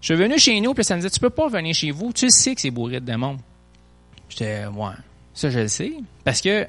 Je 0.00 0.06
suis 0.06 0.14
venu 0.14 0.38
chez 0.38 0.60
nous, 0.60 0.74
puis 0.74 0.84
ça 0.84 0.94
me 0.94 1.00
disait, 1.00 1.10
tu 1.10 1.20
peux 1.20 1.30
pas 1.30 1.48
venir 1.48 1.74
chez 1.74 1.90
vous, 1.90 2.12
tu 2.12 2.30
sais 2.30 2.54
que 2.54 2.60
c'est 2.60 2.70
bourré 2.70 3.00
de 3.00 3.04
démons. 3.04 3.36
J'étais, 4.28 4.66
ouais, 4.66 4.94
ça, 5.34 5.50
je 5.50 5.60
le 5.60 5.68
sais. 5.68 5.92
Parce 6.24 6.40
que 6.40 6.66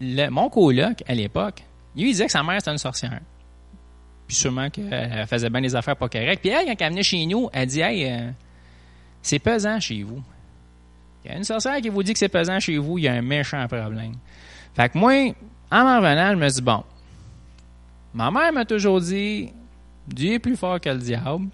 mon 0.00 0.48
coloc, 0.48 1.02
à 1.06 1.14
l'époque, 1.14 1.64
lui, 1.96 2.04
il 2.04 2.12
disait 2.12 2.26
que 2.26 2.32
sa 2.32 2.42
mère, 2.42 2.60
c'était 2.60 2.70
une 2.70 2.78
sorcière. 2.78 3.20
Puis 4.26 4.36
sûrement 4.36 4.70
qu'elle 4.70 5.26
faisait 5.26 5.50
bien 5.50 5.60
des 5.60 5.74
affaires 5.74 5.96
pas 5.96 6.08
correctes. 6.08 6.40
Puis 6.40 6.50
elle, 6.50 6.66
quand 6.66 6.76
elle 6.78 6.90
venait 6.90 7.02
chez 7.02 7.26
nous, 7.26 7.50
elle 7.52 7.66
dit, 7.66 7.80
hey, 7.80 8.10
euh, 8.10 8.30
c'est 9.20 9.40
pesant 9.40 9.78
chez 9.80 10.02
vous. 10.02 10.22
Il 11.24 11.30
y 11.30 11.34
a 11.34 11.36
une 11.36 11.44
sorcière 11.44 11.80
qui 11.80 11.88
vous 11.88 12.02
dit 12.02 12.12
que 12.12 12.18
c'est 12.18 12.28
pesant 12.28 12.58
chez 12.58 12.78
vous, 12.78 12.98
il 12.98 13.04
y 13.04 13.08
a 13.08 13.12
un 13.12 13.22
méchant 13.22 13.66
problème. 13.68 14.14
Fait 14.74 14.88
que 14.88 14.98
moi, 14.98 15.12
en 15.70 15.84
m'en 15.84 15.96
revenant, 15.98 16.30
je 16.32 16.36
me 16.36 16.48
dis, 16.48 16.62
bon, 16.62 16.82
ma 18.14 18.30
mère 18.30 18.52
m'a 18.52 18.64
toujours 18.64 19.00
dit, 19.00 19.52
Dieu 20.06 20.34
est 20.34 20.38
plus 20.38 20.56
fort 20.56 20.80
que 20.80 20.88
le 20.88 20.98
diable. 20.98 21.46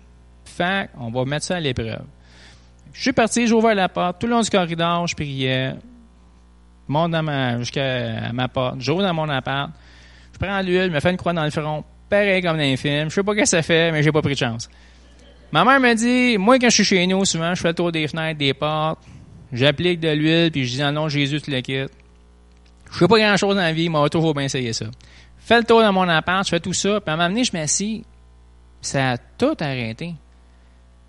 Fait 0.44 0.88
on 0.98 1.11
va 1.11 1.24
mettre 1.24 1.44
ça 1.44 1.57
à 1.57 1.61
l'épreuve. 1.61 2.02
Je 2.92 3.02
suis 3.02 3.12
parti, 3.12 3.46
j'ai 3.46 3.52
ouvert 3.52 3.74
la 3.74 3.88
porte. 3.88 4.20
Tout 4.20 4.26
le 4.26 4.33
long 4.33 4.40
du 4.40 4.50
corridor, 4.50 5.07
je 5.07 5.14
priais. 5.14 5.74
Je 6.88 6.92
monte 6.92 7.12
dans 7.12 7.22
ma, 7.22 7.59
jusqu'à 7.59 8.33
ma 8.33 8.48
porte. 8.48 8.81
J'ouvre 8.81 9.02
dans 9.02 9.14
mon 9.14 9.28
appart. 9.28 9.70
Je 10.33 10.38
prends 10.38 10.61
l'huile, 10.62 10.87
je 10.87 10.90
me 10.90 11.00
fais 11.00 11.11
une 11.11 11.16
croix 11.16 11.33
dans 11.33 11.44
le 11.44 11.50
front. 11.50 11.85
Pareil 12.09 12.42
comme 12.42 12.57
dans 12.57 12.62
les 12.62 12.76
films. 12.76 13.11
Je 13.11 13.14
sais 13.14 13.22
pas 13.22 13.33
ce 13.35 13.38
que 13.38 13.44
ça 13.44 13.62
fait, 13.62 13.92
mais 13.92 14.02
j'ai 14.02 14.11
pas 14.11 14.22
pris 14.22 14.33
de 14.33 14.38
chance. 14.38 14.70
Ma 15.52 15.64
mère 15.64 15.81
me 15.81 15.94
dit, 15.94 16.38
moi, 16.38 16.59
quand 16.59 16.70
je 16.70 16.74
suis 16.74 16.85
chez 16.85 17.07
nous, 17.07 17.24
souvent, 17.24 17.54
je 17.54 17.61
fais 17.61 17.68
le 17.68 17.74
tour 17.74 17.92
des 17.92 18.09
fenêtres, 18.09 18.38
des 18.38 18.54
portes. 18.54 18.98
J'applique 19.52 20.00
de 20.00 20.11
l'huile, 20.11 20.50
puis 20.50 20.66
je 20.66 20.76
dis, 20.76 20.92
non, 20.92 21.08
Jésus, 21.08 21.40
tu 21.40 21.50
le 21.50 21.61
quittes. 21.61 21.92
Je 22.90 22.98
fais 22.98 23.08
pas 23.08 23.18
grand 23.18 23.37
chose 23.37 23.54
dans 23.54 23.62
la 23.62 23.72
vie, 23.72 23.88
mais 23.88 23.98
on 23.98 24.02
va 24.02 24.08
toujours 24.08 24.34
bien 24.34 24.44
essayer 24.44 24.72
ça. 24.72 24.87
Fais 25.38 25.58
le 25.58 25.64
tour 25.64 25.80
dans 25.80 25.92
mon 25.92 26.08
appart, 26.08 26.44
je 26.44 26.50
fais 26.50 26.61
tout 26.61 26.72
ça, 26.72 27.00
puis 27.00 27.11
à 27.11 27.14
un 27.14 27.16
moment 27.16 27.28
donné, 27.28 27.44
je 27.44 27.52
m'assis. 27.52 28.04
Ça 28.80 29.12
a 29.12 29.16
tout 29.16 29.56
arrêté. 29.61 30.14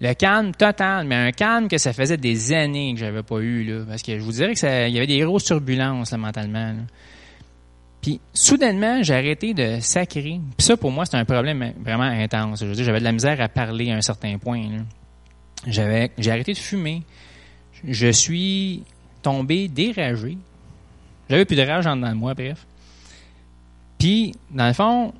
Le 0.01 0.13
calme 0.13 0.53
total, 0.53 1.05
mais 1.05 1.15
un 1.15 1.31
calme 1.31 1.67
que 1.67 1.77
ça 1.77 1.91
faisait 1.91 2.15
des 2.15 2.53
années 2.53 2.93
que 2.93 2.99
j'avais 2.99 3.21
pas 3.21 3.39
eu, 3.39 3.65
là. 3.65 3.83
Parce 3.87 4.01
que 4.01 4.17
je 4.17 4.23
vous 4.23 4.31
dirais 4.31 4.53
que 4.53 4.59
ça, 4.59 4.87
il 4.87 4.93
y 4.93 4.97
avait 4.97 5.07
des 5.07 5.19
grosses 5.19 5.43
turbulences, 5.43 6.13
mentalement, 6.13 6.73
Puis, 8.01 8.21
soudainement, 8.33 9.03
j'ai 9.03 9.13
arrêté 9.13 9.53
de 9.53 9.79
sacrer. 9.81 10.39
Puis 10.57 10.65
ça, 10.65 10.77
pour 10.77 10.91
moi, 10.91 11.03
c'était 11.03 11.17
un 11.17 11.25
problème 11.25 11.73
vraiment 11.83 12.03
intense. 12.03 12.63
Je 12.63 12.73
j'avais 12.81 12.99
de 12.99 13.03
la 13.03 13.11
misère 13.11 13.41
à 13.41 13.49
parler 13.49 13.91
à 13.91 13.97
un 13.97 14.01
certain 14.01 14.37
point, 14.37 14.61
J'avais, 15.67 16.11
j'ai 16.17 16.31
arrêté 16.31 16.53
de 16.53 16.57
fumer. 16.57 17.03
Je 17.87 18.11
suis 18.11 18.83
tombé 19.21 19.67
déragé. 19.67 20.37
J'avais 21.29 21.45
plus 21.45 21.55
de 21.55 21.61
rage 21.61 21.85
en 21.87 21.95
dedans 21.95 22.09
de 22.09 22.15
moi, 22.15 22.33
bref. 22.33 22.65
Puis, 23.97 24.33
dans 24.51 24.67
le 24.67 24.73
fond, 24.73 25.13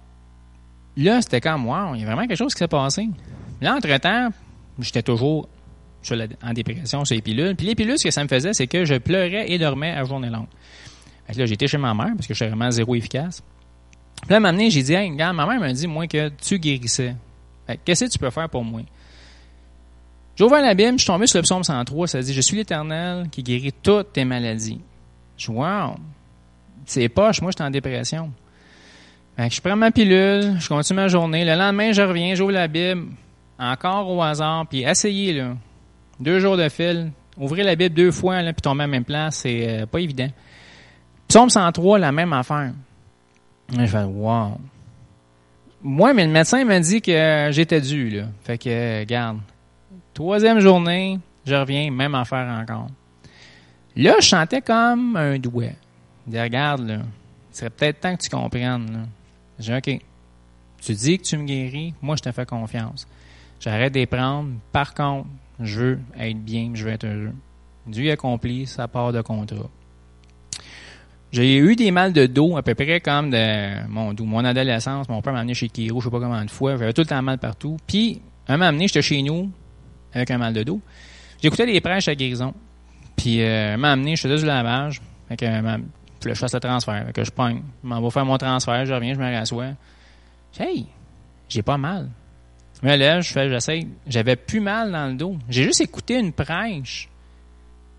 là, 0.98 1.22
c'était 1.22 1.42
comme, 1.42 1.68
wow, 1.68 1.96
il 1.96 2.02
y 2.02 2.04
a 2.04 2.06
vraiment 2.06 2.26
quelque 2.28 2.38
chose 2.38 2.54
qui 2.54 2.60
s'est 2.60 2.68
passé. 2.68 3.10
Là, 3.62 3.76
entre-temps, 3.76 4.30
j'étais 4.80 5.04
toujours 5.04 5.48
en 6.42 6.54
dépression 6.54 7.06
sur 7.06 7.16
les 7.16 7.22
pilules. 7.22 7.56
Puis 7.56 7.68
les 7.68 7.76
pilules, 7.76 7.98
ce 7.98 8.06
que 8.06 8.12
ça 8.12 8.24
me 8.24 8.30
faisait, 8.30 8.54
c'est 8.54 8.68
que 8.68 8.86
je 8.86 8.96
pleurais 8.96 9.52
et 9.52 9.58
dormais 9.58 9.92
à 9.92 10.04
journée 10.06 10.30
longue. 10.30 10.48
Fait 11.28 11.38
là, 11.38 11.46
j'étais 11.46 11.68
chez 11.68 11.78
ma 11.78 11.94
mère 11.94 12.14
parce 12.16 12.26
que 12.26 12.34
j'étais 12.34 12.50
vraiment 12.50 12.72
zéro 12.72 12.96
efficace. 12.96 13.44
Puis 14.22 14.30
là, 14.30 14.36
à 14.36 14.38
un 14.38 14.40
moment 14.40 14.54
donné, 14.54 14.70
j'ai 14.70 14.82
dit, 14.82 14.94
hey, 14.94 15.12
ma 15.12 15.34
mère 15.34 15.60
m'a 15.60 15.74
dit, 15.74 15.88
moi, 15.88 16.08
que 16.08 16.30
tu 16.30 16.58
guérissais. 16.58 17.16
qu'est-ce 17.86 18.06
que 18.06 18.10
tu 18.10 18.18
peux 18.18 18.30
faire 18.30 18.50
pour 18.50 18.64
moi? 18.64 18.82
J'ai 20.40 20.46
ouvert 20.46 20.62
la 20.62 20.74
Bible, 20.74 20.94
je 20.94 21.00
suis 21.00 21.08
tombé 21.08 21.28
sur 21.28 21.38
le 21.38 21.44
psaume 21.44 21.66
103, 21.66 22.08
ça 22.08 22.22
dit, 22.22 22.34
je 22.34 22.40
suis 22.40 22.56
l'éternel 22.56 23.28
qui 23.30 23.44
guérit 23.44 23.74
toutes 23.74 24.14
tes 24.14 24.24
maladies. 24.24 24.80
Je 25.38 25.48
dis, 25.48 25.52
wow, 25.52 25.96
c'est 26.86 27.10
poche, 27.10 27.42
moi, 27.42 27.52
je 27.52 27.58
suis 27.58 27.68
en 27.68 27.70
dépression. 27.70 28.32
Fait 29.36 29.50
que 29.50 29.56
je 29.56 29.60
prends 29.60 29.76
ma 29.76 29.92
pilule, 29.92 30.56
je 30.58 30.70
continue 30.70 30.96
ma 30.96 31.10
journée. 31.10 31.44
Le 31.44 31.56
lendemain, 31.56 31.92
je 31.92 32.02
reviens, 32.02 32.36
j'ouvre 32.36 32.54
la 32.54 32.70
Bible 32.70 33.08
encore 33.60 34.10
au 34.10 34.22
hasard, 34.22 34.66
puis 34.66 34.84
essayez, 34.84 35.34
là. 35.34 35.58
Deux 36.22 36.40
jours 36.40 36.56
de 36.56 36.70
fil, 36.70 37.12
ouvrez 37.38 37.64
la 37.64 37.76
Bible 37.76 37.94
deux 37.94 38.12
fois, 38.12 38.42
là, 38.42 38.54
puis 38.54 38.62
tomber 38.62 38.84
à 38.84 38.88
la 38.88 38.92
même 38.92 39.04
place, 39.04 39.40
c'est 39.40 39.82
euh, 39.82 39.86
pas 39.88 40.00
évident. 40.00 40.30
Psaume 41.28 41.50
103, 41.50 42.00
la 42.00 42.14
même 42.14 42.32
affaire. 42.32 42.72
Je 43.78 43.86
fais, 43.86 44.04
wow. 44.06 44.58
Moi, 45.84 46.14
mais 46.14 46.26
le 46.26 46.32
médecin 46.32 46.64
m'a 46.64 46.80
dit 46.80 47.02
que 47.02 47.50
j'étais 47.52 47.82
dû, 47.82 48.10
là. 48.10 48.24
Fait 48.46 48.58
que, 48.58 49.00
regarde, 49.02 49.40
troisième 50.20 50.60
journée, 50.60 51.18
je 51.46 51.56
reviens, 51.56 51.90
même 51.92 52.14
affaire 52.14 52.46
encore. 52.50 52.88
Là, 53.96 54.16
je 54.20 54.28
sentais 54.28 54.62
comme 54.62 55.16
un 55.16 55.40
douet. 55.40 55.78
Je 56.26 56.32
dis, 56.32 56.42
regarde, 56.42 56.86
là, 56.86 56.98
serait 57.54 57.70
peut-être 57.70 58.02
temps 58.02 58.18
que 58.18 58.24
tu 58.24 58.30
comprennes, 58.30 58.92
là. 58.92 59.00
J'ai 59.60 59.78
OK, 59.78 60.02
tu 60.82 60.94
dis 60.94 61.18
que 61.20 61.24
tu 61.24 61.38
me 61.38 61.46
guéris, 61.46 61.94
moi, 62.02 62.18
je 62.18 62.24
te 62.24 62.32
fais 62.34 62.46
confiance. 62.46 63.08
J'arrête 63.62 63.94
de 63.94 64.04
prendre. 64.04 64.50
Par 64.74 64.94
contre, 64.94 65.28
je 65.62 65.80
veux 65.80 66.00
être 66.20 66.44
bien, 66.44 66.72
je 66.74 66.84
veux 66.84 66.92
être 66.92 67.06
heureux. 67.06 67.34
Dieu 67.88 68.12
accompli 68.12 68.68
sa 68.68 68.90
part 68.90 69.14
de 69.14 69.22
contrat. 69.22 69.70
J'ai 71.32 71.58
eu 71.58 71.78
des 71.78 71.92
mal 71.92 72.12
de 72.12 72.26
dos 72.26 72.58
à 72.58 72.62
peu 72.62 72.76
près 72.76 73.00
comme 73.00 73.30
de 73.30 73.88
mon, 73.88 74.14
mon 74.20 74.44
adolescence. 74.44 75.08
Mon 75.08 75.22
père 75.22 75.32
m'a 75.32 75.40
amené 75.40 75.54
chez 75.54 75.70
Kiro, 75.70 76.02
je 76.02 76.06
sais 76.06 76.12
pas 76.12 76.20
combien 76.20 76.44
de 76.44 76.52
fois. 76.52 76.76
J'avais 76.76 76.92
tout 76.92 77.02
le 77.02 77.08
temps 77.08 77.22
mal 77.22 77.38
partout. 77.38 77.78
Puis, 77.88 78.22
un 78.50 78.58
m'a 78.58 78.68
amené, 78.68 78.88
j'étais 78.88 79.02
chez 79.02 79.22
nous 79.22 79.50
avec 80.14 80.32
un 80.32 80.38
mal 80.38 80.54
de 80.54 80.64
dos. 80.64 80.82
J'écoutais 81.42 81.66
des 81.66 81.82
prêches 81.82 82.08
à 82.08 82.16
guérison. 82.16 82.54
Puis, 83.16 83.42
euh, 83.42 83.78
m'a 83.78 83.92
amené, 83.92 84.16
je 84.16 84.22
faisais 84.22 84.38
du 84.38 84.46
lavage. 84.46 85.02
Fait 85.28 85.38
que, 85.38 85.46
je 86.26 86.34
fasse 86.34 86.54
le 86.54 86.60
transfert. 86.60 87.06
Fait 87.08 87.14
que 87.14 87.24
je 87.24 87.32
pogne. 87.32 87.62
Je 87.84 87.88
m'en 87.88 88.02
vais 88.02 88.10
faire 88.10 88.26
mon 88.26 88.38
transfert, 88.38 88.86
je 88.86 88.94
reviens, 88.94 89.14
je 89.14 89.20
me 89.20 89.32
rassois. 89.32 89.74
Hey, 90.60 90.86
j'ai 91.48 91.62
pas 91.62 91.78
mal. 91.78 92.10
Je 92.82 92.88
me 92.88 92.96
lève, 92.96 93.22
je 93.22 93.32
fais, 93.32 93.50
j'essaie. 93.50 93.88
J'avais 94.08 94.36
plus 94.36 94.60
mal 94.60 94.92
dans 94.92 95.08
le 95.08 95.16
dos. 95.16 95.38
J'ai 95.50 95.64
juste 95.64 95.82
écouté 95.82 96.18
une 96.18 96.32
prêche. 96.32 97.10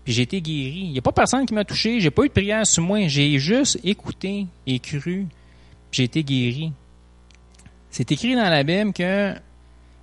Puis 0.03 0.13
j'ai 0.13 0.23
été 0.23 0.41
guéri. 0.41 0.81
Il 0.85 0.91
n'y 0.91 0.97
a 0.97 1.01
pas 1.01 1.11
personne 1.11 1.45
qui 1.45 1.53
m'a 1.53 1.63
touché. 1.63 1.99
J'ai 1.99 2.09
pas 2.09 2.23
eu 2.23 2.27
de 2.27 2.33
prière 2.33 2.65
sur 2.65 2.83
moi. 2.83 3.07
J'ai 3.07 3.37
juste 3.37 3.79
écouté 3.83 4.47
et 4.65 4.79
cru. 4.79 5.27
Puis 5.91 5.97
j'ai 5.97 6.03
été 6.03 6.23
guéri. 6.23 6.71
C'est 7.89 8.11
écrit 8.11 8.35
dans 8.35 8.49
la 8.49 8.63
Bible 8.63 8.93
que 8.93 9.35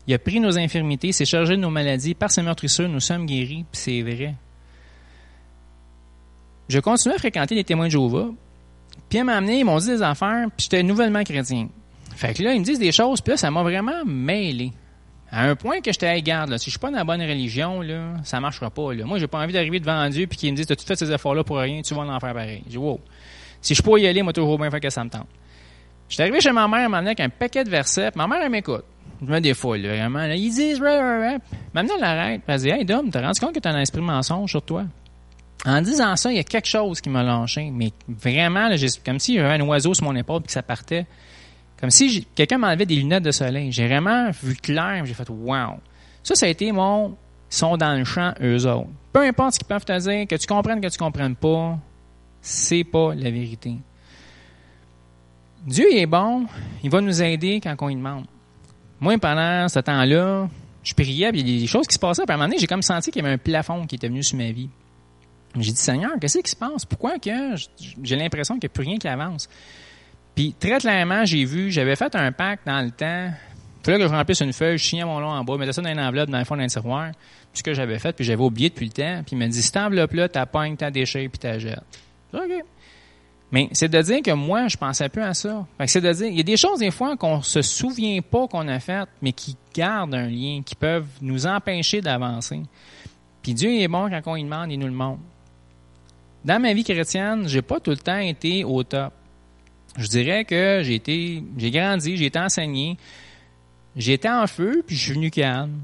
il 0.08 0.14
a 0.14 0.18
pris 0.18 0.40
nos 0.40 0.58
infirmités, 0.58 1.12
s'est 1.12 1.26
chargé 1.26 1.54
de 1.54 1.60
nos 1.60 1.68
maladies. 1.68 2.14
Par 2.14 2.30
ses 2.30 2.40
meurtrissures, 2.40 2.88
nous 2.88 2.98
sommes 2.98 3.26
guéris. 3.26 3.66
Puis 3.70 3.80
c'est 3.80 4.00
vrai. 4.00 4.34
Je 6.66 6.80
continuais 6.80 7.16
à 7.16 7.18
fréquenter 7.18 7.54
les 7.54 7.62
témoins 7.62 7.86
de 7.86 7.92
Jéhovah. 7.92 8.30
Puis 9.10 9.18
à 9.18 9.24
m'amener, 9.24 9.60
ils 9.60 9.64
m'ont 9.64 9.76
dit 9.76 9.88
des 9.88 10.02
affaires, 10.02 10.46
puis 10.56 10.64
j'étais 10.64 10.82
nouvellement 10.82 11.22
chrétien. 11.24 11.68
Fait 12.16 12.32
que 12.32 12.42
là, 12.42 12.54
ils 12.54 12.60
me 12.60 12.64
disent 12.64 12.78
des 12.78 12.90
choses, 12.90 13.20
puis 13.20 13.32
là, 13.32 13.36
ça 13.36 13.50
m'a 13.50 13.62
vraiment 13.62 14.02
mêlé. 14.06 14.72
À 15.30 15.44
un 15.44 15.54
point 15.54 15.82
que 15.82 15.92
j'étais 15.92 16.06
à 16.06 16.18
garde, 16.20 16.48
là, 16.48 16.58
si 16.58 16.66
je 16.66 16.70
suis 16.70 16.78
pas 16.78 16.90
dans 16.90 16.96
la 16.96 17.04
bonne 17.04 17.20
religion, 17.20 17.82
là, 17.82 18.14
ça 18.24 18.40
marchera 18.40 18.70
pas. 18.70 18.94
Là. 18.94 19.04
Moi, 19.04 19.18
j'ai 19.18 19.26
pas 19.26 19.40
envie 19.40 19.52
d'arriver 19.52 19.78
devant 19.78 20.08
Dieu 20.08 20.26
puis 20.26 20.38
qu'il 20.38 20.50
me 20.50 20.56
dise, 20.56 20.66
t'as-tu 20.66 20.86
fait 20.86 20.96
ces 20.96 21.12
efforts-là 21.12 21.44
pour 21.44 21.58
rien, 21.58 21.82
tu 21.82 21.94
vas 21.94 22.00
en 22.00 22.18
faire 22.18 22.32
pareil. 22.32 22.62
Je 22.64 22.70
dis, 22.70 22.78
wow. 22.78 22.98
Si 23.60 23.74
je 23.74 23.82
peux 23.82 24.00
y 24.00 24.06
aller, 24.06 24.22
moi, 24.22 24.32
toujours 24.32 24.58
bien 24.58 24.70
fait 24.70 24.80
que 24.80 24.88
ça 24.88 25.04
me 25.04 25.10
tente. 25.10 25.26
J'étais 26.08 26.22
arrivé 26.22 26.40
chez 26.40 26.52
ma 26.52 26.66
mère, 26.66 26.88
elle 26.88 26.94
avec 26.94 27.20
un 27.20 27.28
paquet 27.28 27.62
de 27.62 27.68
versets, 27.68 28.10
ma 28.14 28.26
mère, 28.26 28.40
elle 28.42 28.50
m'écoute. 28.50 28.84
Je 29.20 29.26
me 29.26 29.40
défoule, 29.40 29.78
là, 29.78 29.88
vraiment. 29.88 30.20
Là, 30.20 30.34
ils 30.34 30.50
disent, 30.50 30.80
Maintenant, 30.80 31.94
elle 31.98 32.04
arrête. 32.04 32.42
Elle 32.46 32.60
dit, 32.60 32.68
hey, 32.70 32.84
Dom, 32.84 33.10
t'as 33.10 33.22
rendu 33.22 33.40
compte 33.40 33.54
que 33.54 33.60
t'as 33.60 33.72
un 33.72 33.80
esprit 33.80 34.00
mensonge 34.00 34.50
sur 34.50 34.62
toi? 34.62 34.84
En 35.66 35.82
disant 35.82 36.14
ça, 36.14 36.30
il 36.30 36.36
y 36.36 36.40
a 36.40 36.44
quelque 36.44 36.68
chose 36.68 37.00
qui 37.00 37.10
m'a 37.10 37.22
lâché. 37.22 37.70
Mais 37.72 37.92
vraiment, 38.08 38.68
là, 38.68 38.76
comme 39.04 39.18
si 39.18 39.34
j'avais 39.34 39.60
un 39.60 39.66
oiseau 39.66 39.92
sur 39.92 40.04
mon 40.04 40.14
épaule 40.14 40.42
et 40.42 40.46
que 40.46 40.52
ça 40.52 40.62
partait. 40.62 41.06
Comme 41.80 41.90
si 41.90 42.26
quelqu'un 42.34 42.58
m'enlevait 42.58 42.86
des 42.86 42.96
lunettes 42.96 43.24
de 43.24 43.30
soleil. 43.32 43.72
J'ai 43.72 43.86
vraiment 43.86 44.30
vu 44.30 44.54
clair, 44.54 45.04
j'ai 45.04 45.14
fait 45.14 45.28
wow. 45.28 45.80
Ça, 46.22 46.34
ça 46.34 46.46
a 46.46 46.48
été 46.48 46.70
mon 46.70 47.16
ils 47.50 47.54
sont 47.54 47.76
dans 47.76 47.98
le 47.98 48.04
champ, 48.04 48.34
eux 48.42 48.66
autres. 48.66 48.90
Peu 49.12 49.20
importe 49.20 49.54
ce 49.54 49.58
qu'ils 49.58 49.68
peuvent 49.68 49.84
te 49.84 49.98
dire, 49.98 50.26
que 50.26 50.36
tu 50.36 50.46
comprennes, 50.46 50.80
que 50.80 50.88
tu 50.88 50.98
comprennes 50.98 51.34
pas, 51.34 51.78
c'est 52.42 52.84
pas 52.84 53.14
la 53.14 53.30
vérité. 53.30 53.76
Dieu 55.66 55.86
est 55.92 56.06
bon, 56.06 56.46
il 56.82 56.90
va 56.90 57.00
nous 57.00 57.22
aider 57.22 57.60
quand 57.62 57.74
on 57.80 57.88
lui 57.88 57.96
demande. 57.96 58.26
Moi, 59.00 59.18
pendant 59.18 59.68
ce 59.68 59.78
temps-là, 59.78 60.48
je 60.82 60.94
priais, 60.94 61.30
puis 61.30 61.40
il 61.40 61.50
y 61.50 61.56
a 61.56 61.60
des 61.60 61.66
choses 61.66 61.86
qui 61.86 61.94
se 61.94 61.98
passaient. 61.98 62.24
Puis 62.24 62.32
à 62.32 62.34
un 62.34 62.38
moment 62.38 62.48
donné, 62.48 62.58
j'ai 62.58 62.66
comme 62.66 62.82
senti 62.82 63.10
qu'il 63.10 63.22
y 63.22 63.24
avait 63.24 63.34
un 63.34 63.38
plafond 63.38 63.86
qui 63.86 63.96
était 63.96 64.08
venu 64.08 64.22
sur 64.22 64.36
ma 64.36 64.50
vie. 64.50 64.68
J'ai 65.56 65.72
dit, 65.72 65.80
Seigneur, 65.80 66.12
qu'est-ce 66.20 66.38
qui 66.38 66.50
se 66.50 66.56
passe? 66.56 66.84
Pourquoi 66.84 67.18
que 67.18 67.54
j'ai 68.02 68.16
l'impression 68.16 68.54
qu'il 68.54 68.68
n'y 68.68 68.72
a 68.72 68.74
plus 68.74 68.84
rien 68.84 68.98
qui 68.98 69.08
avance? 69.08 69.48
Puis 70.34 70.54
très 70.58 70.78
clairement, 70.78 71.24
j'ai 71.24 71.44
vu, 71.44 71.70
j'avais 71.70 71.96
fait 71.96 72.14
un 72.14 72.30
pacte 72.32 72.66
dans 72.66 72.80
le 72.80 72.90
temps. 72.90 73.30
Il 73.80 73.84
fallait 73.84 73.98
que 73.98 74.08
je 74.08 74.12
remplisse 74.12 74.40
une 74.40 74.52
feuille, 74.52 74.78
je 74.78 74.84
signais 74.84 75.04
mon 75.04 75.20
nom 75.20 75.28
en 75.28 75.42
bas, 75.42 75.56
mettais 75.56 75.72
ça 75.72 75.82
dans 75.82 75.90
une 75.90 76.00
enveloppe 76.00 76.30
dans 76.30 76.38
le 76.38 76.44
fond 76.44 76.56
d'un 76.56 76.66
tiroir. 76.66 77.10
Puis 77.52 77.58
ce 77.58 77.62
que 77.62 77.74
j'avais 77.74 77.98
fait, 77.98 78.12
puis 78.12 78.24
j'avais 78.24 78.42
oublié 78.42 78.68
depuis 78.68 78.86
le 78.86 78.92
temps. 78.92 79.22
Puis 79.24 79.34
il 79.34 79.38
m'a 79.38 79.48
dit, 79.48 79.62
cette 79.62 79.76
enveloppe-là, 79.76 80.28
t'as 80.28 80.46
pognes, 80.46 80.76
t'as 80.76 80.90
déchets, 80.90 81.28
puis 81.28 81.38
t'as 81.38 81.58
jettes. 81.58 81.82
OK. 82.32 82.64
Mais 83.50 83.68
c'est 83.72 83.88
de 83.88 84.02
dire 84.02 84.22
que 84.22 84.32
moi, 84.32 84.68
je 84.68 84.76
pensais 84.76 85.08
plus 85.08 85.22
à 85.22 85.32
ça. 85.32 85.66
c'est 85.86 86.00
de 86.00 86.12
dire, 86.12 86.26
il 86.26 86.36
y 86.36 86.40
a 86.40 86.44
des 86.44 86.56
choses 86.56 86.80
des 86.80 86.90
fois 86.90 87.16
qu'on 87.16 87.40
se 87.40 87.62
souvient 87.62 88.20
pas 88.20 88.46
qu'on 88.46 88.68
a 88.68 88.78
faites, 88.78 89.08
mais 89.22 89.32
qui 89.32 89.56
gardent 89.74 90.14
un 90.14 90.28
lien, 90.28 90.60
qui 90.64 90.74
peuvent 90.74 91.08
nous 91.22 91.46
empêcher 91.46 92.00
d'avancer. 92.00 92.60
Puis 93.42 93.54
Dieu 93.54 93.80
est 93.80 93.88
bon 93.88 94.10
quand 94.10 94.20
on 94.26 94.34
lui 94.34 94.44
demande, 94.44 94.70
il 94.70 94.78
nous 94.78 94.86
le 94.86 94.92
montre. 94.92 95.20
Dans 96.44 96.60
ma 96.60 96.74
vie 96.74 96.84
chrétienne, 96.84 97.48
j'ai 97.48 97.62
pas 97.62 97.80
tout 97.80 97.90
le 97.90 97.96
temps 97.96 98.18
été 98.18 98.64
au 98.64 98.82
top 98.82 99.12
je 99.98 100.06
dirais 100.06 100.44
que 100.44 100.80
j'ai 100.82 100.94
été, 100.94 101.42
j'ai 101.56 101.70
grandi, 101.70 102.16
j'ai 102.16 102.26
été 102.26 102.38
enseigné, 102.38 102.96
j'étais 103.96 104.28
en 104.28 104.46
feu, 104.46 104.82
puis 104.86 104.96
je 104.96 105.04
suis 105.04 105.12
venu 105.14 105.30
calme. 105.30 105.80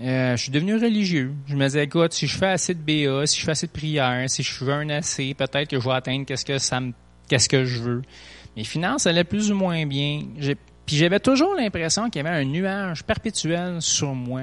Euh, 0.00 0.36
je 0.36 0.42
suis 0.42 0.52
devenu 0.52 0.74
religieux. 0.76 1.34
Je 1.46 1.54
me 1.54 1.64
disais, 1.64 1.84
écoute, 1.84 2.12
si 2.12 2.26
je 2.26 2.36
fais 2.36 2.46
assez 2.46 2.74
de 2.74 2.80
BA, 2.80 3.26
si 3.26 3.38
je 3.38 3.44
fais 3.44 3.50
assez 3.50 3.66
de 3.66 3.72
prières, 3.72 4.28
si 4.28 4.42
je 4.42 4.64
veux 4.64 4.72
un 4.72 4.88
assez, 4.88 5.34
peut-être 5.34 5.68
que 5.68 5.78
je 5.78 5.86
vais 5.86 5.94
atteindre 5.94 6.24
qu'est-ce 6.24 6.44
que 6.44 6.58
ça 6.58 6.80
me, 6.80 6.92
qu'est-ce 7.28 7.48
que 7.48 7.64
je 7.64 7.80
veux. 7.80 8.02
Mes 8.56 8.64
finances 8.64 9.06
allaient 9.06 9.24
plus 9.24 9.50
ou 9.50 9.54
moins 9.54 9.84
bien. 9.86 10.22
Puis 10.86 10.96
j'avais 10.96 11.20
toujours 11.20 11.54
l'impression 11.54 12.08
qu'il 12.10 12.22
y 12.22 12.26
avait 12.26 12.36
un 12.36 12.44
nuage 12.44 13.04
perpétuel 13.04 13.80
sur 13.80 14.14
moi. 14.14 14.42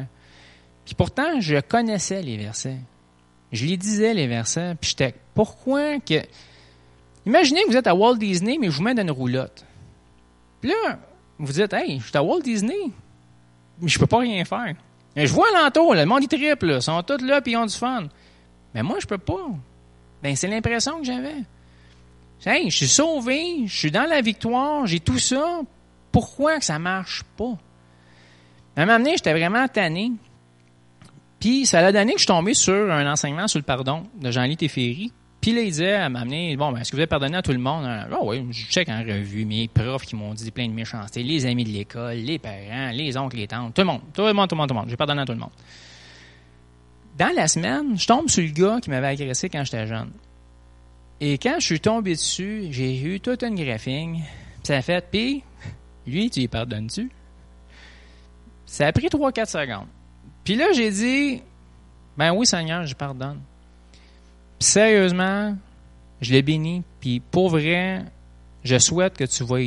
Puis 0.85 0.95
pourtant, 0.95 1.39
je 1.39 1.59
connaissais 1.59 2.21
les 2.21 2.37
versets. 2.37 2.77
Je 3.51 3.65
les 3.65 3.77
disais, 3.77 4.13
les 4.13 4.27
versets. 4.27 4.75
Puis 4.79 4.91
j'étais, 4.91 5.15
pourquoi 5.33 5.99
que 5.99 6.21
Imaginez 7.25 7.63
que 7.63 7.69
vous 7.69 7.77
êtes 7.77 7.87
à 7.87 7.93
Walt 7.93 8.15
Disney, 8.15 8.57
mais 8.59 8.71
je 8.71 8.77
vous 8.77 8.83
mets 8.83 8.95
dans 8.95 9.03
une 9.03 9.11
roulotte. 9.11 9.65
Puis 10.61 10.71
là, 10.71 10.99
vous 11.37 11.51
dites, 11.51 11.73
hey, 11.73 11.99
je 11.99 12.07
suis 12.07 12.17
à 12.17 12.23
Walt 12.23 12.41
Disney. 12.41 12.91
je 13.83 13.99
peux 13.99 14.07
pas 14.07 14.19
rien 14.19 14.43
faire. 14.45 14.73
Je 15.15 15.33
vois 15.33 15.47
l'entour, 15.53 15.95
le 15.95 16.05
monde 16.05 16.23
est 16.23 16.27
triple, 16.27 16.75
ils 16.75 16.81
sont 16.81 17.01
tous 17.03 17.21
là 17.23 17.41
puis 17.41 17.53
ils 17.53 17.57
ont 17.57 17.65
du 17.65 17.75
fun. 17.75 18.07
Mais 18.73 18.83
moi, 18.83 18.97
je 18.99 19.07
peux 19.07 19.17
pas. 19.17 19.49
Ben, 20.21 20.35
c'est 20.35 20.47
l'impression 20.47 20.99
que 20.99 21.05
j'avais. 21.05 21.43
Hey, 22.45 22.69
je 22.69 22.77
suis 22.77 22.87
sauvé, 22.87 23.63
je 23.65 23.77
suis 23.77 23.91
dans 23.91 24.05
la 24.05 24.21
victoire, 24.21 24.85
j'ai 24.85 24.99
tout 24.99 25.19
ça. 25.19 25.61
Pourquoi 26.11 26.59
que 26.59 26.65
ça 26.65 26.79
marche 26.79 27.23
pas? 27.37 27.57
À 28.75 28.83
un 28.83 28.85
moment 28.85 28.99
donné, 28.99 29.17
j'étais 29.17 29.33
vraiment 29.33 29.67
tanné. 29.67 30.11
Puis 31.39 31.65
ça 31.65 31.79
a 31.79 31.91
donné 31.91 32.13
que 32.13 32.19
je 32.19 32.23
suis 32.23 32.27
tombé 32.27 32.53
sur 32.53 32.91
un 32.91 33.11
enseignement 33.11 33.47
sur 33.47 33.59
le 33.59 33.63
pardon 33.63 34.03
de 34.15 34.31
Jean-Louis 34.31 34.57
Teferi. 34.57 35.11
Puis 35.41 35.53
là, 35.53 35.61
il 35.61 35.71
disait 35.71 35.93
à 35.93 36.09
m'amener, 36.09 36.57
bon, 36.57 36.71
ben, 36.71 36.81
est-ce 36.81 36.91
que 36.91 36.97
vous 36.97 37.01
avez 37.01 37.07
pardonné 37.07 37.37
à 37.37 37.41
tout 37.41 37.53
le 37.53 37.59
monde? 37.59 37.85
Ah 37.85 38.07
oui, 38.21 38.45
je 38.51 38.65
check 38.65 38.89
en 38.89 38.99
revue 38.99 39.45
mes 39.45 39.69
profs 39.69 40.05
qui 40.05 40.15
m'ont 40.15 40.33
dit 40.33 40.51
plein 40.51 40.67
de 40.67 40.73
méchancetés, 40.73 41.23
les 41.23 41.45
amis 41.45 41.63
de 41.63 41.69
l'école, 41.69 42.17
les 42.17 42.39
parents, 42.39 42.91
les 42.91 43.15
oncles, 43.15 43.37
les 43.37 43.47
tantes, 43.47 43.73
tout 43.73 43.81
le 43.81 43.87
monde, 43.87 44.01
tout 44.13 44.21
le 44.21 44.33
monde, 44.33 44.49
tout 44.49 44.55
le 44.55 44.59
monde, 44.59 44.67
tout 44.67 44.73
le 44.73 44.79
monde. 44.81 44.89
J'ai 44.89 44.97
pardonné 44.97 45.21
à 45.21 45.25
tout 45.25 45.31
le 45.31 45.39
monde. 45.39 45.51
Dans 47.17 47.33
la 47.33 47.47
semaine, 47.47 47.97
je 47.97 48.05
tombe 48.05 48.29
sur 48.29 48.43
le 48.43 48.49
gars 48.49 48.79
qui 48.81 48.89
m'avait 48.89 49.07
agressé 49.07 49.49
quand 49.49 49.63
j'étais 49.63 49.87
jeune. 49.87 50.11
Et 51.21 51.37
quand 51.37 51.55
je 51.59 51.65
suis 51.65 51.79
tombé 51.79 52.11
dessus, 52.13 52.67
j'ai 52.71 52.97
eu 53.01 53.19
toute 53.19 53.43
une 53.43 53.55
graphing. 53.55 54.21
ça 54.63 54.77
a 54.77 54.81
fait, 54.81 55.05
puis 55.09 55.43
lui, 56.05 56.29
tu 56.29 56.41
y 56.41 56.47
pardonnes-tu? 56.47 57.09
Ça 58.65 58.87
a 58.87 58.91
pris 58.91 59.07
3-4 59.07 59.49
secondes. 59.49 59.87
Puis 60.43 60.55
là, 60.55 60.71
j'ai 60.73 60.91
dit, 60.91 61.41
ben 62.17 62.33
oui, 62.33 62.45
Seigneur, 62.45 62.85
je 62.85 62.95
pardonne. 62.95 63.41
Sérieusement, 64.59 65.55
je 66.21 66.33
l'ai 66.33 66.41
béni. 66.41 66.83
Puis 66.99 67.19
pour 67.19 67.49
vrai, 67.49 68.03
je 68.63 68.77
souhaite 68.77 69.17
que 69.17 69.23
tu 69.23 69.43
vas 69.43 69.59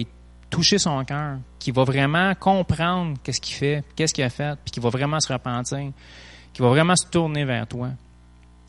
toucher 0.50 0.78
son 0.78 1.02
cœur, 1.04 1.38
qu'il 1.58 1.72
va 1.72 1.84
vraiment 1.84 2.34
comprendre 2.34 3.16
qu'est-ce 3.22 3.40
qu'il 3.40 3.56
fait, 3.56 3.84
qu'est-ce 3.96 4.12
qu'il 4.12 4.24
a 4.24 4.30
fait, 4.30 4.58
puis 4.64 4.70
qu'il 4.70 4.82
va 4.82 4.90
vraiment 4.90 5.18
se 5.18 5.32
repentir, 5.32 5.92
qu'il 6.52 6.62
va 6.62 6.68
vraiment 6.68 6.94
se 6.94 7.06
tourner 7.06 7.44
vers 7.44 7.66
toi. 7.66 7.90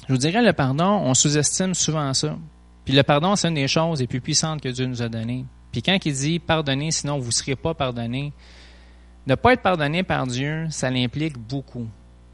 Je 0.07 0.13
vous 0.13 0.19
dirais, 0.19 0.41
le 0.41 0.53
pardon, 0.53 0.85
on 0.85 1.13
sous-estime 1.13 1.73
souvent 1.73 2.13
ça. 2.13 2.37
Puis 2.85 2.93
le 2.93 3.03
pardon, 3.03 3.35
c'est 3.35 3.47
une 3.47 3.53
des 3.55 3.67
choses 3.67 3.99
les 3.99 4.07
plus 4.07 4.21
puissantes 4.21 4.61
que 4.61 4.69
Dieu 4.69 4.85
nous 4.85 5.01
a 5.01 5.09
données. 5.09 5.45
Puis 5.71 5.81
quand 5.81 5.97
il 6.05 6.13
dit 6.13 6.39
pardonnez, 6.39 6.91
sinon 6.91 7.17
vous 7.17 7.27
ne 7.27 7.31
serez 7.31 7.55
pas 7.55 7.73
pardonné, 7.73 8.31
ne 9.25 9.35
pas 9.35 9.53
être 9.53 9.61
pardonné 9.61 10.03
par 10.03 10.27
Dieu, 10.27 10.67
ça 10.69 10.89
l'implique 10.89 11.37
beaucoup. 11.37 11.87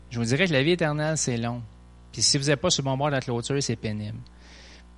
Je 0.10 0.20
vous 0.20 0.26
dirais 0.26 0.48
que 0.48 0.54
la 0.54 0.64
vie 0.64 0.72
éternelle, 0.72 1.18
c'est 1.18 1.38
long. 1.38 1.62
Puis 2.12 2.22
si 2.22 2.38
vous 2.38 2.46
n'êtes 2.46 2.60
pas 2.60 2.70
sur 2.70 2.84
le 2.84 2.90
bon 2.90 2.98
bord 2.98 3.08
de 3.08 3.14
la 3.14 3.22
clôture, 3.22 3.62
c'est 3.62 3.76
pénible. 3.76 4.18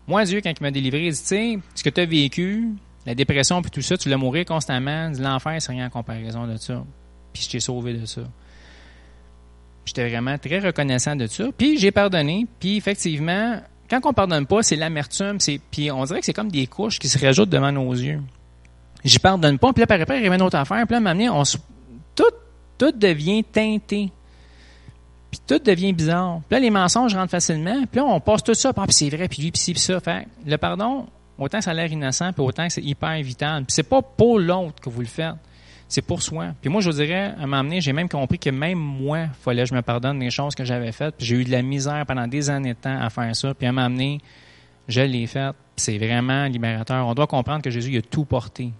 Moi, 0.08 0.24
Dieu, 0.26 0.42
quand 0.42 0.50
il 0.50 0.62
m'a 0.62 0.72
délivré, 0.72 1.08
il 1.08 1.14
dit, 1.14 1.20
tu 1.20 1.26
sais, 1.26 1.60
ce 1.76 1.84
que 1.84 1.90
tu 1.90 2.02
as 2.02 2.06
vécu, 2.06 2.70
la 3.06 3.16
dépression 3.16 3.62
puis 3.62 3.72
tout 3.72 3.82
ça, 3.82 3.98
tu 3.98 4.10
l'as 4.10 4.18
mourir 4.18 4.46
constamment, 4.46 5.12
l'enfer, 5.20 5.62
c'est 5.62 5.72
rien 5.72 5.88
en 5.88 5.90
comparaison 5.90 6.48
de 6.48 6.58
ça. 6.58 6.84
Puis 7.34 7.44
je 7.44 7.50
t'ai 7.50 7.60
sauvé 7.60 7.94
de 7.94 8.06
ça. 8.06 8.22
J'étais 9.86 10.08
vraiment 10.10 10.38
très 10.38 10.60
reconnaissant 10.60 11.16
de 11.16 11.28
ça. 11.28 11.46
Puis 11.58 11.78
j'ai 11.78 11.92
pardonné. 11.92 12.46
Puis 12.60 12.78
effectivement, 12.78 13.60
quand 13.90 14.00
on 14.06 14.14
pardonne 14.14 14.46
pas, 14.46 14.64
c'est 14.64 14.76
l'amertume. 14.76 15.38
Puis 15.72 15.92
on 15.92 16.04
dirait 16.06 16.20
que 16.20 16.26
c'est 16.26 16.34
comme 16.34 16.52
des 16.52 16.68
couches 16.68 17.00
qui 17.00 17.10
se 17.10 17.18
rajoutent 17.18 17.50
devant 17.50 17.72
nos 17.72 17.92
yeux. 17.92 18.22
J'y 19.04 19.20
pardonne 19.20 19.58
pas. 19.58 19.74
Puis 19.74 19.82
là, 19.82 19.88
par 19.88 20.00
après, 20.00 20.20
il 20.20 20.24
y 20.24 20.28
avait 20.28 20.36
une 20.36 20.42
autre 20.44 20.58
affaire. 20.58 20.86
Puis 20.86 20.94
là, 20.94 21.00
m'amener, 21.00 21.30
on 21.30 21.44
tout, 22.16 22.24
tout 22.78 22.92
devient 22.92 23.44
teinté. 23.44 24.12
Puis 25.32 25.40
tout 25.48 25.60
devient 25.60 25.94
bizarre. 25.94 26.42
Puis 26.50 26.58
là, 26.58 26.60
les 26.60 26.70
mensonges 26.70 27.16
rentrent 27.16 27.32
facilement. 27.32 27.86
Puis 27.90 28.02
là, 28.02 28.06
on 28.06 28.20
passe 28.20 28.44
tout 28.44 28.54
ça. 28.54 28.74
Ah, 28.76 28.84
puis 28.86 28.94
c'est 28.94 29.10
vrai, 29.10 29.30
puis 29.30 29.42
lui, 29.42 29.52
puis 29.52 29.62
ci, 29.62 29.72
puis 29.72 29.82
ça. 29.82 30.00
Fait 30.02 30.28
le 30.46 30.58
pardon, 30.58 31.08
autant 31.38 31.62
ça 31.62 31.72
a 31.72 31.74
l'air 31.74 31.92
innocent, 31.92 32.34
puis 32.34 32.44
autant 32.44 32.68
que 32.68 32.74
c'est 32.74 32.84
hyper 32.84 33.16
vital. 33.24 33.64
Puis 33.64 33.74
c'est 33.74 33.84
pas 33.84 34.02
pour 34.02 34.40
l'autre 34.40 34.82
que 34.82 34.90
vous 34.90 35.00
le 35.00 35.08
faites. 35.08 35.36
C'est 35.88 36.02
pour 36.02 36.22
soi. 36.22 36.48
Puis 36.62 36.70
moi, 36.70 36.82
je 36.82 36.90
vous 36.90 36.96
dirais, 36.98 37.34
à 37.38 37.48
m'amener, 37.48 37.82
j'ai 37.82 37.92
même 37.92 38.08
compris 38.08 38.40
que 38.40 38.50
même 38.50 38.78
moi, 38.78 39.24
il 39.24 39.30
fallait 39.42 39.64
que 39.64 39.70
je 39.70 39.76
me 39.76 39.82
pardonne 39.82 40.20
des 40.20 40.30
choses 40.30 40.56
que 40.56 40.64
j'avais 40.64 40.92
faites. 40.92 41.16
Puis 41.18 41.26
j'ai 41.26 41.36
eu 41.36 41.44
de 41.44 41.52
la 41.52 41.62
misère 41.62 42.06
pendant 42.06 42.28
des 42.28 42.50
années 42.50 42.74
de 42.74 42.80
temps 42.80 42.98
à 42.98 43.10
faire 43.10 43.36
ça. 43.36 43.54
Puis 43.54 43.68
à 43.68 43.72
m'amener, 43.72 44.20
je 44.88 45.02
l'ai 45.02 45.28
fait. 45.28 45.54
C'est 45.76 45.98
vraiment 45.98 46.46
libérateur. 46.46 47.06
On 47.08 47.14
doit 47.14 47.28
comprendre 47.28 47.62
que 47.62 47.70
Jésus 47.70 47.92
il 47.92 47.98
a 47.98 48.02
tout 48.02 48.26
porté. 48.26 48.72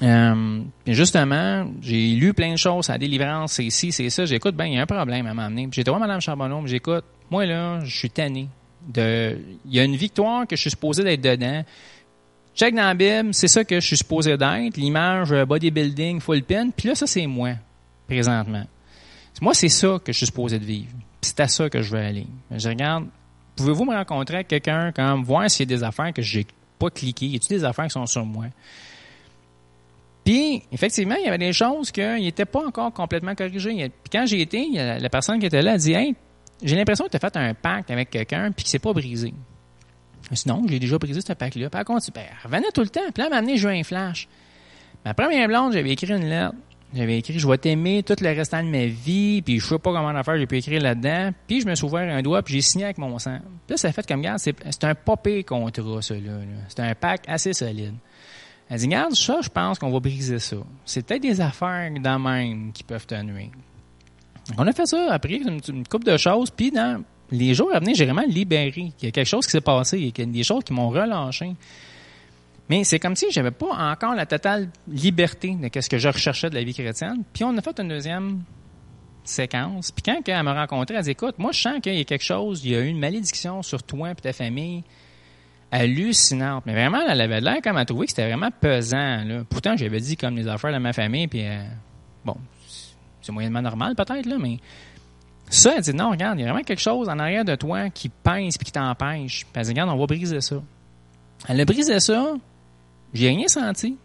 Euh, 0.00 0.62
justement, 0.86 1.70
j'ai 1.80 2.14
lu 2.14 2.32
plein 2.32 2.52
de 2.52 2.56
choses, 2.56 2.88
la 2.88 2.98
délivrance, 2.98 3.52
c'est 3.52 3.64
ici, 3.64 3.92
c'est 3.92 4.10
ça. 4.10 4.24
J'écoute, 4.24 4.56
ben, 4.56 4.66
il 4.66 4.74
y 4.74 4.78
a 4.78 4.82
un 4.82 4.86
problème 4.86 5.26
à 5.26 5.34
m'amener. 5.34 5.68
J'ai 5.70 5.84
dit, 5.84 5.90
Madame 5.90 6.20
Charbonneau, 6.20 6.66
j'écoute, 6.66 7.04
moi, 7.30 7.46
là, 7.46 7.80
je 7.84 7.96
suis 7.96 8.10
tanné. 8.10 8.48
Il 8.96 9.38
y 9.70 9.78
a 9.78 9.84
une 9.84 9.96
victoire 9.96 10.46
que 10.46 10.56
je 10.56 10.62
suis 10.62 10.70
supposé 10.70 11.04
d'être 11.04 11.20
dedans. 11.20 11.64
Check 12.54 12.74
dans 12.74 12.82
la 12.82 12.94
Bible, 12.94 13.32
c'est 13.32 13.48
ça 13.48 13.64
que 13.64 13.80
je 13.80 13.86
suis 13.86 13.96
supposé 13.96 14.36
d'être. 14.36 14.76
L'image 14.76 15.32
euh, 15.32 15.46
bodybuilding, 15.46 16.20
full 16.20 16.42
pin. 16.42 16.70
Puis 16.70 16.88
là, 16.88 16.94
ça, 16.94 17.06
c'est 17.06 17.26
moi, 17.26 17.52
présentement. 18.06 18.64
Moi, 19.40 19.54
c'est 19.54 19.70
ça 19.70 19.98
que 20.04 20.12
je 20.12 20.18
suis 20.18 20.26
supposé 20.26 20.58
de 20.58 20.64
vivre. 20.64 20.92
c'est 21.22 21.40
à 21.40 21.48
ça 21.48 21.70
que 21.70 21.80
je 21.80 21.90
veux 21.90 22.00
aller. 22.00 22.26
Je 22.50 22.68
regarde, 22.68 23.06
pouvez-vous 23.56 23.84
me 23.84 23.94
rencontrer 23.94 24.36
avec 24.36 24.48
quelqu'un, 24.48 24.92
comme, 24.92 25.24
voir 25.24 25.50
s'il 25.50 25.70
y 25.70 25.72
a 25.72 25.76
des 25.76 25.82
affaires 25.82 26.12
que 26.12 26.20
j'ai 26.20 26.46
pas 26.78 26.90
cliquées? 26.90 27.26
Y 27.26 27.36
a 27.36 27.48
des 27.48 27.64
affaires 27.64 27.86
qui 27.86 27.92
sont 27.92 28.06
sur 28.06 28.26
moi? 28.26 28.46
Puis, 30.24 30.62
effectivement, 30.70 31.16
il 31.18 31.24
y 31.24 31.28
avait 31.28 31.38
des 31.38 31.52
choses 31.52 31.90
qui 31.90 32.00
n'étaient 32.00 32.44
pas 32.44 32.64
encore 32.64 32.92
complètement 32.92 33.34
corrigées. 33.34 33.74
Puis 33.74 34.10
quand 34.10 34.24
j'ai 34.26 34.40
été, 34.40 34.68
la 34.72 35.08
personne 35.08 35.38
qui 35.40 35.46
était 35.46 35.62
là 35.62 35.72
a 35.72 35.78
dit 35.78 35.92
Hey, 35.92 36.14
j'ai 36.62 36.76
l'impression 36.76 37.06
que 37.06 37.10
tu 37.10 37.16
as 37.16 37.20
fait 37.20 37.36
un 37.36 37.54
pacte 37.54 37.90
avec 37.90 38.10
quelqu'un 38.10 38.52
puis 38.52 38.64
que 38.64 38.70
c'est 38.70 38.78
pas 38.78 38.92
brisé. 38.92 39.34
Sinon, 40.32 40.62
j'ai 40.68 40.78
déjà 40.78 40.98
brisé 40.98 41.20
ce 41.20 41.32
pacte-là. 41.32 41.68
Par 41.68 41.84
contre, 41.84 42.06
ben, 42.14 42.24
revenait 42.44 42.70
tout 42.72 42.82
le 42.82 42.88
temps. 42.88 43.00
Puis 43.12 43.22
là, 43.22 43.28
m'a 43.28 43.36
amené, 43.36 43.56
jouer 43.56 43.80
un 43.80 43.82
flash. 43.82 44.28
Ma 45.04 45.14
première 45.14 45.48
blonde, 45.48 45.72
j'avais 45.72 45.90
écrit 45.90 46.12
une 46.12 46.28
lettre. 46.28 46.54
J'avais 46.94 47.18
écrit 47.18 47.38
Je 47.38 47.48
vais 47.48 47.58
t'aimer 47.58 48.02
tout 48.02 48.14
le 48.20 48.28
restant 48.28 48.62
de 48.62 48.68
ma 48.68 48.84
vie, 48.84 49.40
puis 49.40 49.58
je 49.58 49.66
sais 49.66 49.78
pas 49.78 49.92
comment 49.92 50.22
faire, 50.22 50.36
j'ai 50.36 50.46
pu 50.46 50.58
écrire 50.58 50.82
là-dedans. 50.82 51.30
Puis 51.46 51.62
je 51.62 51.66
me 51.66 51.74
suis 51.74 51.86
ouvert 51.86 52.14
un 52.14 52.22
doigt, 52.22 52.42
puis 52.42 52.54
j'ai 52.54 52.60
signé 52.60 52.84
avec 52.84 52.98
mon 52.98 53.18
sang. 53.18 53.38
Puis 53.66 53.72
là, 53.72 53.76
ça 53.78 53.88
a 53.88 53.92
fait 53.92 54.06
comme 54.06 54.20
garde, 54.20 54.38
c'est 54.38 54.84
un 54.84 54.94
pas 54.94 55.16
contrat, 55.46 56.02
ça, 56.02 56.14
là. 56.14 56.32
C'est 56.68 56.80
un 56.80 56.94
pacte 56.94 57.24
assez 57.28 57.54
solide. 57.54 57.94
Elle 58.72 58.78
dit, 58.78 58.86
regarde, 58.86 59.14
ça, 59.14 59.38
je 59.42 59.50
pense 59.50 59.78
qu'on 59.78 59.90
va 59.90 60.00
briser 60.00 60.38
ça. 60.38 60.56
C'est 60.86 61.04
peut-être 61.04 61.20
des 61.20 61.42
affaires 61.42 61.90
dans 62.00 62.18
même 62.18 62.72
qui 62.72 62.82
peuvent 62.82 63.06
te 63.06 63.14
nuire. 63.20 63.50
On 64.56 64.66
a 64.66 64.72
fait 64.72 64.86
ça 64.86 65.12
après 65.12 65.34
une, 65.34 65.60
une 65.68 65.86
couple 65.86 66.06
de 66.06 66.16
choses, 66.16 66.50
puis 66.50 66.70
dans 66.70 67.04
les 67.30 67.52
jours 67.52 67.70
à 67.74 67.80
venir, 67.80 67.94
j'ai 67.94 68.06
vraiment 68.06 68.26
libéré. 68.26 68.94
Il 68.98 69.04
y 69.04 69.08
a 69.08 69.10
quelque 69.10 69.28
chose 69.28 69.44
qui 69.44 69.52
s'est 69.52 69.60
passé, 69.60 69.98
il 69.98 70.18
y 70.18 70.22
a 70.22 70.24
des 70.24 70.42
choses 70.42 70.64
qui 70.64 70.72
m'ont 70.72 70.88
relâché. 70.88 71.54
Mais 72.70 72.82
c'est 72.84 72.98
comme 72.98 73.14
si 73.14 73.30
j'avais 73.30 73.50
pas 73.50 73.74
encore 73.74 74.14
la 74.14 74.24
totale 74.24 74.70
liberté 74.88 75.54
de 75.54 75.80
ce 75.80 75.90
que 75.90 75.98
je 75.98 76.08
recherchais 76.08 76.48
de 76.48 76.54
la 76.54 76.64
vie 76.64 76.72
chrétienne. 76.72 77.24
Puis 77.34 77.44
on 77.44 77.54
a 77.58 77.60
fait 77.60 77.78
une 77.78 77.88
deuxième 77.88 78.42
séquence. 79.22 79.90
Puis 79.90 80.02
quand 80.02 80.18
elle 80.26 80.42
m'a 80.44 80.54
rencontré, 80.54 80.94
elle 80.96 81.02
dit, 81.02 81.10
écoute, 81.10 81.38
moi, 81.38 81.52
je 81.52 81.60
sens 81.60 81.74
qu'il 81.82 81.94
y 81.94 82.00
a 82.00 82.04
quelque 82.04 82.24
chose, 82.24 82.64
il 82.64 82.70
y 82.70 82.74
a 82.74 82.80
eu 82.80 82.86
une 82.86 82.98
malédiction 82.98 83.62
sur 83.62 83.82
toi 83.82 84.12
et 84.12 84.14
ta 84.14 84.32
famille 84.32 84.82
hallucinante. 85.72 86.64
Mais 86.66 86.74
vraiment, 86.74 87.00
elle 87.08 87.20
avait 87.20 87.40
l'air 87.40 87.56
comme 87.64 87.78
à 87.78 87.84
trouver 87.84 88.06
que 88.06 88.12
c'était 88.12 88.28
vraiment 88.28 88.50
pesant. 88.60 89.24
Là. 89.24 89.42
Pourtant, 89.48 89.76
j'avais 89.76 90.00
dit 90.00 90.16
comme 90.16 90.36
les 90.36 90.46
affaires 90.46 90.72
de 90.72 90.78
ma 90.78 90.92
famille, 90.92 91.26
puis 91.26 91.44
euh, 91.44 91.62
bon, 92.24 92.36
c'est 93.22 93.32
moyennement 93.32 93.62
normal 93.62 93.94
peut-être, 93.96 94.26
là, 94.26 94.36
mais 94.38 94.58
ça, 95.48 95.74
elle 95.76 95.82
dit 95.82 95.94
non, 95.94 96.10
regarde, 96.10 96.38
il 96.38 96.42
y 96.42 96.44
a 96.44 96.48
vraiment 96.48 96.64
quelque 96.64 96.80
chose 96.80 97.08
en 97.08 97.18
arrière 97.18 97.44
de 97.44 97.54
toi 97.56 97.90
qui 97.90 98.08
pince 98.10 98.58
puis 98.58 98.66
qui 98.66 98.72
t'empêche. 98.72 99.46
Elle 99.54 99.64
dit, 99.64 99.70
regarde, 99.70 99.90
on 99.90 99.96
va 99.96 100.06
briser 100.06 100.40
ça. 100.40 100.62
Elle 101.48 101.60
a 101.60 101.64
brisé 101.64 101.98
ça, 101.98 102.34
j'ai 103.12 103.28
rien 103.28 103.48
senti. 103.48 103.96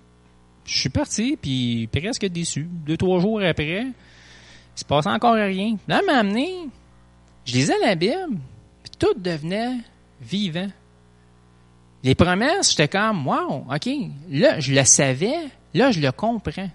Je 0.66 0.78
suis 0.80 0.90
parti, 0.90 1.38
puis 1.40 1.88
presque 1.88 2.26
déçu. 2.26 2.68
Deux, 2.86 2.98
trois 2.98 3.20
jours 3.20 3.42
après, 3.42 3.84
il 3.84 3.94
se 4.76 4.84
passait 4.84 5.10
encore 5.10 5.36
rien. 5.36 5.78
Là, 5.88 6.00
elle 6.00 6.06
m'a 6.06 6.20
amené, 6.20 6.68
je 7.46 7.54
lisais 7.54 7.78
la 7.82 7.96
Bible, 7.96 8.38
puis 8.84 8.92
tout 8.98 9.14
devenait 9.18 9.78
vivant. 10.22 10.68
Les 12.04 12.16
promesses, 12.16 12.72
j'étais 12.72 12.88
comme, 12.88 13.28
wow, 13.28 13.66
OK, 13.74 13.90
là, 14.30 14.60
je 14.60 14.74
le 14.74 14.84
savais, 14.84 15.36
là, 15.74 15.92
je 15.92 16.00
le 16.00 16.12
comprends. 16.12 16.70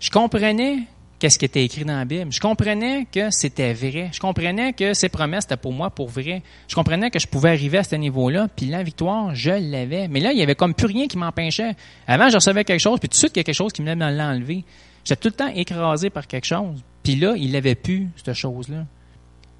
Je 0.00 0.10
comprenais 0.10 0.80
qu'est-ce 1.22 1.38
qui 1.38 1.44
était 1.44 1.64
écrit 1.64 1.84
dans 1.84 1.96
la 1.96 2.04
Bible. 2.04 2.32
Je 2.32 2.40
comprenais 2.40 3.06
que 3.12 3.30
c'était 3.30 3.72
vrai. 3.72 4.10
Je 4.12 4.18
comprenais 4.18 4.72
que 4.72 4.92
ces 4.92 5.08
promesses 5.08 5.44
étaient 5.44 5.56
pour 5.56 5.72
moi 5.72 5.90
pour 5.90 6.08
vrai. 6.08 6.42
Je 6.66 6.74
comprenais 6.74 7.10
que 7.10 7.20
je 7.20 7.28
pouvais 7.28 7.50
arriver 7.50 7.78
à 7.78 7.84
ce 7.84 7.94
niveau-là, 7.94 8.48
puis 8.56 8.66
la 8.66 8.82
victoire, 8.82 9.32
je 9.32 9.50
l'avais. 9.50 10.08
Mais 10.08 10.18
là, 10.18 10.32
il 10.32 10.38
y 10.38 10.42
avait 10.42 10.56
comme 10.56 10.74
plus 10.74 10.88
rien 10.88 11.06
qui 11.06 11.18
m'empêchait. 11.18 11.76
Avant, 12.08 12.28
je 12.28 12.34
recevais 12.34 12.64
quelque 12.64 12.80
chose, 12.80 12.98
puis 12.98 13.08
tout 13.08 13.14
de 13.14 13.18
suite, 13.18 13.32
il 13.36 13.38
y 13.38 13.40
a 13.40 13.44
quelque 13.44 13.54
chose 13.54 13.72
qui 13.72 13.82
me 13.82 13.90
venait 13.92 14.12
de 14.12 14.18
l'enlever. 14.18 14.64
J'étais 15.04 15.20
tout 15.20 15.28
le 15.28 15.34
temps 15.34 15.54
écrasé 15.54 16.10
par 16.10 16.26
quelque 16.26 16.46
chose. 16.46 16.82
Puis 17.04 17.14
là, 17.14 17.34
il 17.36 17.52
n'avait 17.52 17.76
plus 17.76 18.08
cette 18.16 18.34
chose-là. 18.34 18.86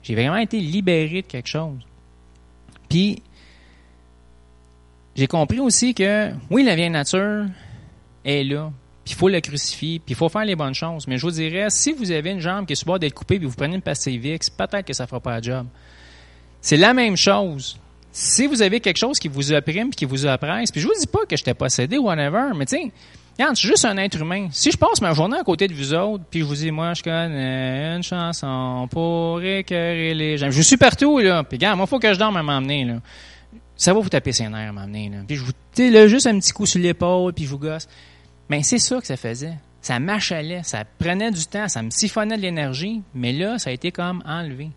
J'ai 0.03 0.15
vraiment 0.15 0.39
été 0.39 0.59
libéré 0.59 1.23
de 1.23 1.27
quelque 1.29 1.49
chose. 1.49 1.79
Puis, 2.89 3.23
j'ai 5.15 5.27
compris 5.27 5.61
aussi 5.61 5.95
que, 5.95 6.31
oui, 6.51 6.65
la 6.65 6.75
vieille 6.75 6.91
nature 6.91 7.47
est 8.25 8.45
là, 8.45 8.71
puis 9.05 9.15
il 9.15 9.17
faut 9.17 9.29
la 9.29 9.41
crucifier, 9.41 9.99
puis 9.99 10.13
il 10.13 10.17
faut 10.17 10.29
faire 10.29 10.45
les 10.45 10.57
bonnes 10.57 10.75
choses. 10.75 11.07
Mais 11.07 11.19
je 11.19 11.27
vous 11.27 11.33
dirais, 11.33 11.67
si 11.71 11.93
vous 11.93 12.11
avez 12.11 12.31
une 12.31 12.41
jambe 12.41 12.67
qui 12.67 12.73
est 12.73 12.77
sur 12.77 12.99
d'être 12.99 13.15
coupée, 13.15 13.39
puis 13.39 13.47
vous 13.47 13.57
prenez 13.57 13.75
une 13.75 13.83
pastille 13.83 14.19
VX, 14.19 14.51
peut-être 14.51 14.87
que 14.87 14.93
ça 14.93 15.05
ne 15.05 15.09
fera 15.09 15.21
pas 15.21 15.37
le 15.37 15.43
job. 15.43 15.67
C'est 16.61 16.77
la 16.77 16.95
même 16.95 17.17
chose. 17.17 17.79
Si 18.13 18.47
vous 18.47 18.63
avez 18.63 18.81
quelque 18.81 18.99
chose 18.99 19.19
qui 19.19 19.29
vous 19.29 19.53
opprime, 19.53 19.89
puis 19.89 19.97
qui 19.97 20.05
vous 20.05 20.27
oppresse, 20.27 20.71
puis 20.71 20.81
je 20.81 20.87
vous 20.87 20.95
dis 20.99 21.07
pas 21.07 21.25
que 21.29 21.37
je 21.37 21.43
t'ai 21.43 21.55
possédé 21.55 21.99
ou 21.99 22.05
whatever, 22.05 22.51
mais 22.55 22.67
tu 22.67 22.77
sais, 22.77 22.93
Regarde, 23.39 23.57
je 23.57 23.61
suis 23.61 23.69
juste 23.69 23.87
un 23.87 23.97
être 23.97 24.21
humain. 24.21 24.49
Si 24.53 24.71
je 24.71 24.77
passe 24.77 25.01
ma 25.01 25.15
journée 25.15 25.39
à 25.39 25.43
côté 25.43 25.67
de 25.67 25.73
vous 25.73 25.95
autres, 25.95 26.23
puis 26.31 26.41
je 26.41 26.45
vous 26.45 26.55
dis, 26.55 26.71
moi, 26.71 26.93
je 26.93 27.03
connais 27.03 27.97
une 27.97 28.03
chanson 28.03 28.87
pour 28.91 29.43
écœurer 29.43 30.13
les 30.13 30.37
gens. 30.37 30.51
Je 30.51 30.61
suis 30.61 30.77
partout, 30.77 31.19
là. 31.19 31.43
Puis 31.43 31.57
regarde, 31.57 31.79
moi, 31.79 31.87
faut 31.87 31.99
que 31.99 32.13
je 32.13 32.19
dorme 32.19 32.37
à 32.37 32.43
m'emmener, 32.43 32.85
là. 32.85 32.95
Ça 33.77 33.93
va 33.93 34.01
vous 34.01 34.09
taper 34.09 34.33
ses 34.33 34.49
nerfs 34.49 34.73
là. 34.73 34.87
Puis 35.27 35.37
je 35.37 35.45
vous, 35.45 35.53
là, 35.79 36.07
juste 36.07 36.27
un 36.27 36.39
petit 36.39 36.53
coup 36.53 36.67
sur 36.67 36.81
l'épaule, 36.81 37.33
puis 37.33 37.45
je 37.45 37.51
vous 37.51 37.59
gosse. 37.59 37.89
Mais 38.49 38.63
c'est 38.63 38.79
ça 38.79 39.01
que 39.01 39.07
ça 39.07 39.17
faisait. 39.17 39.55
Ça 39.81 39.99
m'achalait, 39.99 40.63
ça 40.63 40.85
prenait 40.85 41.33
du 41.33 41.45
temps, 41.47 41.69
ça 41.69 41.83
me 41.83 41.91
siphonnait 41.91 42.37
de 42.37 42.43
l'énergie, 42.43 43.03
mais 43.15 43.33
là, 43.33 43.59
ça 43.59 43.71
a 43.71 43.73
été 43.73 43.91
comme 43.91 44.23
enlevé. 44.25 44.71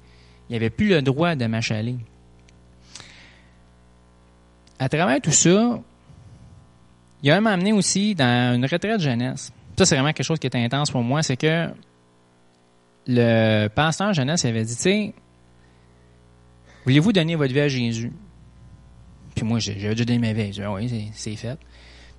Il 0.50 0.54
n'y 0.54 0.56
avait 0.56 0.72
plus 0.72 0.90
le 0.90 1.02
droit 1.02 1.36
de 1.36 1.46
m'achaler. 1.46 1.98
À 4.80 4.90
travers 4.90 5.22
tout 5.22 5.32
ça, 5.32 5.80
il 7.22 7.32
a 7.32 7.40
m'amené 7.40 7.72
aussi 7.72 8.16
dans 8.16 8.56
une 8.56 8.66
retraite 8.66 9.00
jeunesse. 9.00 9.52
Ça, 9.78 9.86
c'est 9.86 9.96
vraiment 9.96 10.14
quelque 10.14 10.26
chose 10.26 10.40
qui 10.40 10.48
est 10.48 10.56
intense 10.56 10.90
pour 10.90 11.04
moi, 11.04 11.22
c'est 11.22 11.38
que 11.38 11.70
le 13.08 13.68
pasteur 13.68 14.14
jeunesse 14.14 14.46
avait 14.46 14.64
dit, 14.64 14.76
tu 14.76 14.82
sais, 14.82 15.14
voulez-vous 16.86 17.14
donner 17.14 17.36
votre 17.36 17.54
vie 17.54 17.60
à 17.60 17.68
Jésus? 17.68 18.12
Puis 19.36 19.44
moi, 19.44 19.60
j'avais 19.60 19.90
déjà 19.90 20.06
donné 20.06 20.20
ma 20.20 20.34
vie. 20.34 20.54
J'ai 20.54 20.62
dit, 20.64 20.68
oui, 20.68 21.12
c'est 21.14 21.36
fait. 21.36 21.60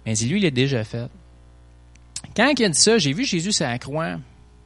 Mais 0.05 0.15
lui, 0.15 0.39
il 0.39 0.43
l'a 0.43 0.51
déjà 0.51 0.85
fait. 0.85 1.09
Quand 2.37 2.53
il 2.57 2.65
a 2.65 2.69
dit 2.69 2.79
ça, 2.79 2.99
j'ai 2.99 3.13
vu 3.13 3.25
Jésus 3.25 3.53
sur 3.53 3.67
la 3.67 3.79
croix, 3.79 4.19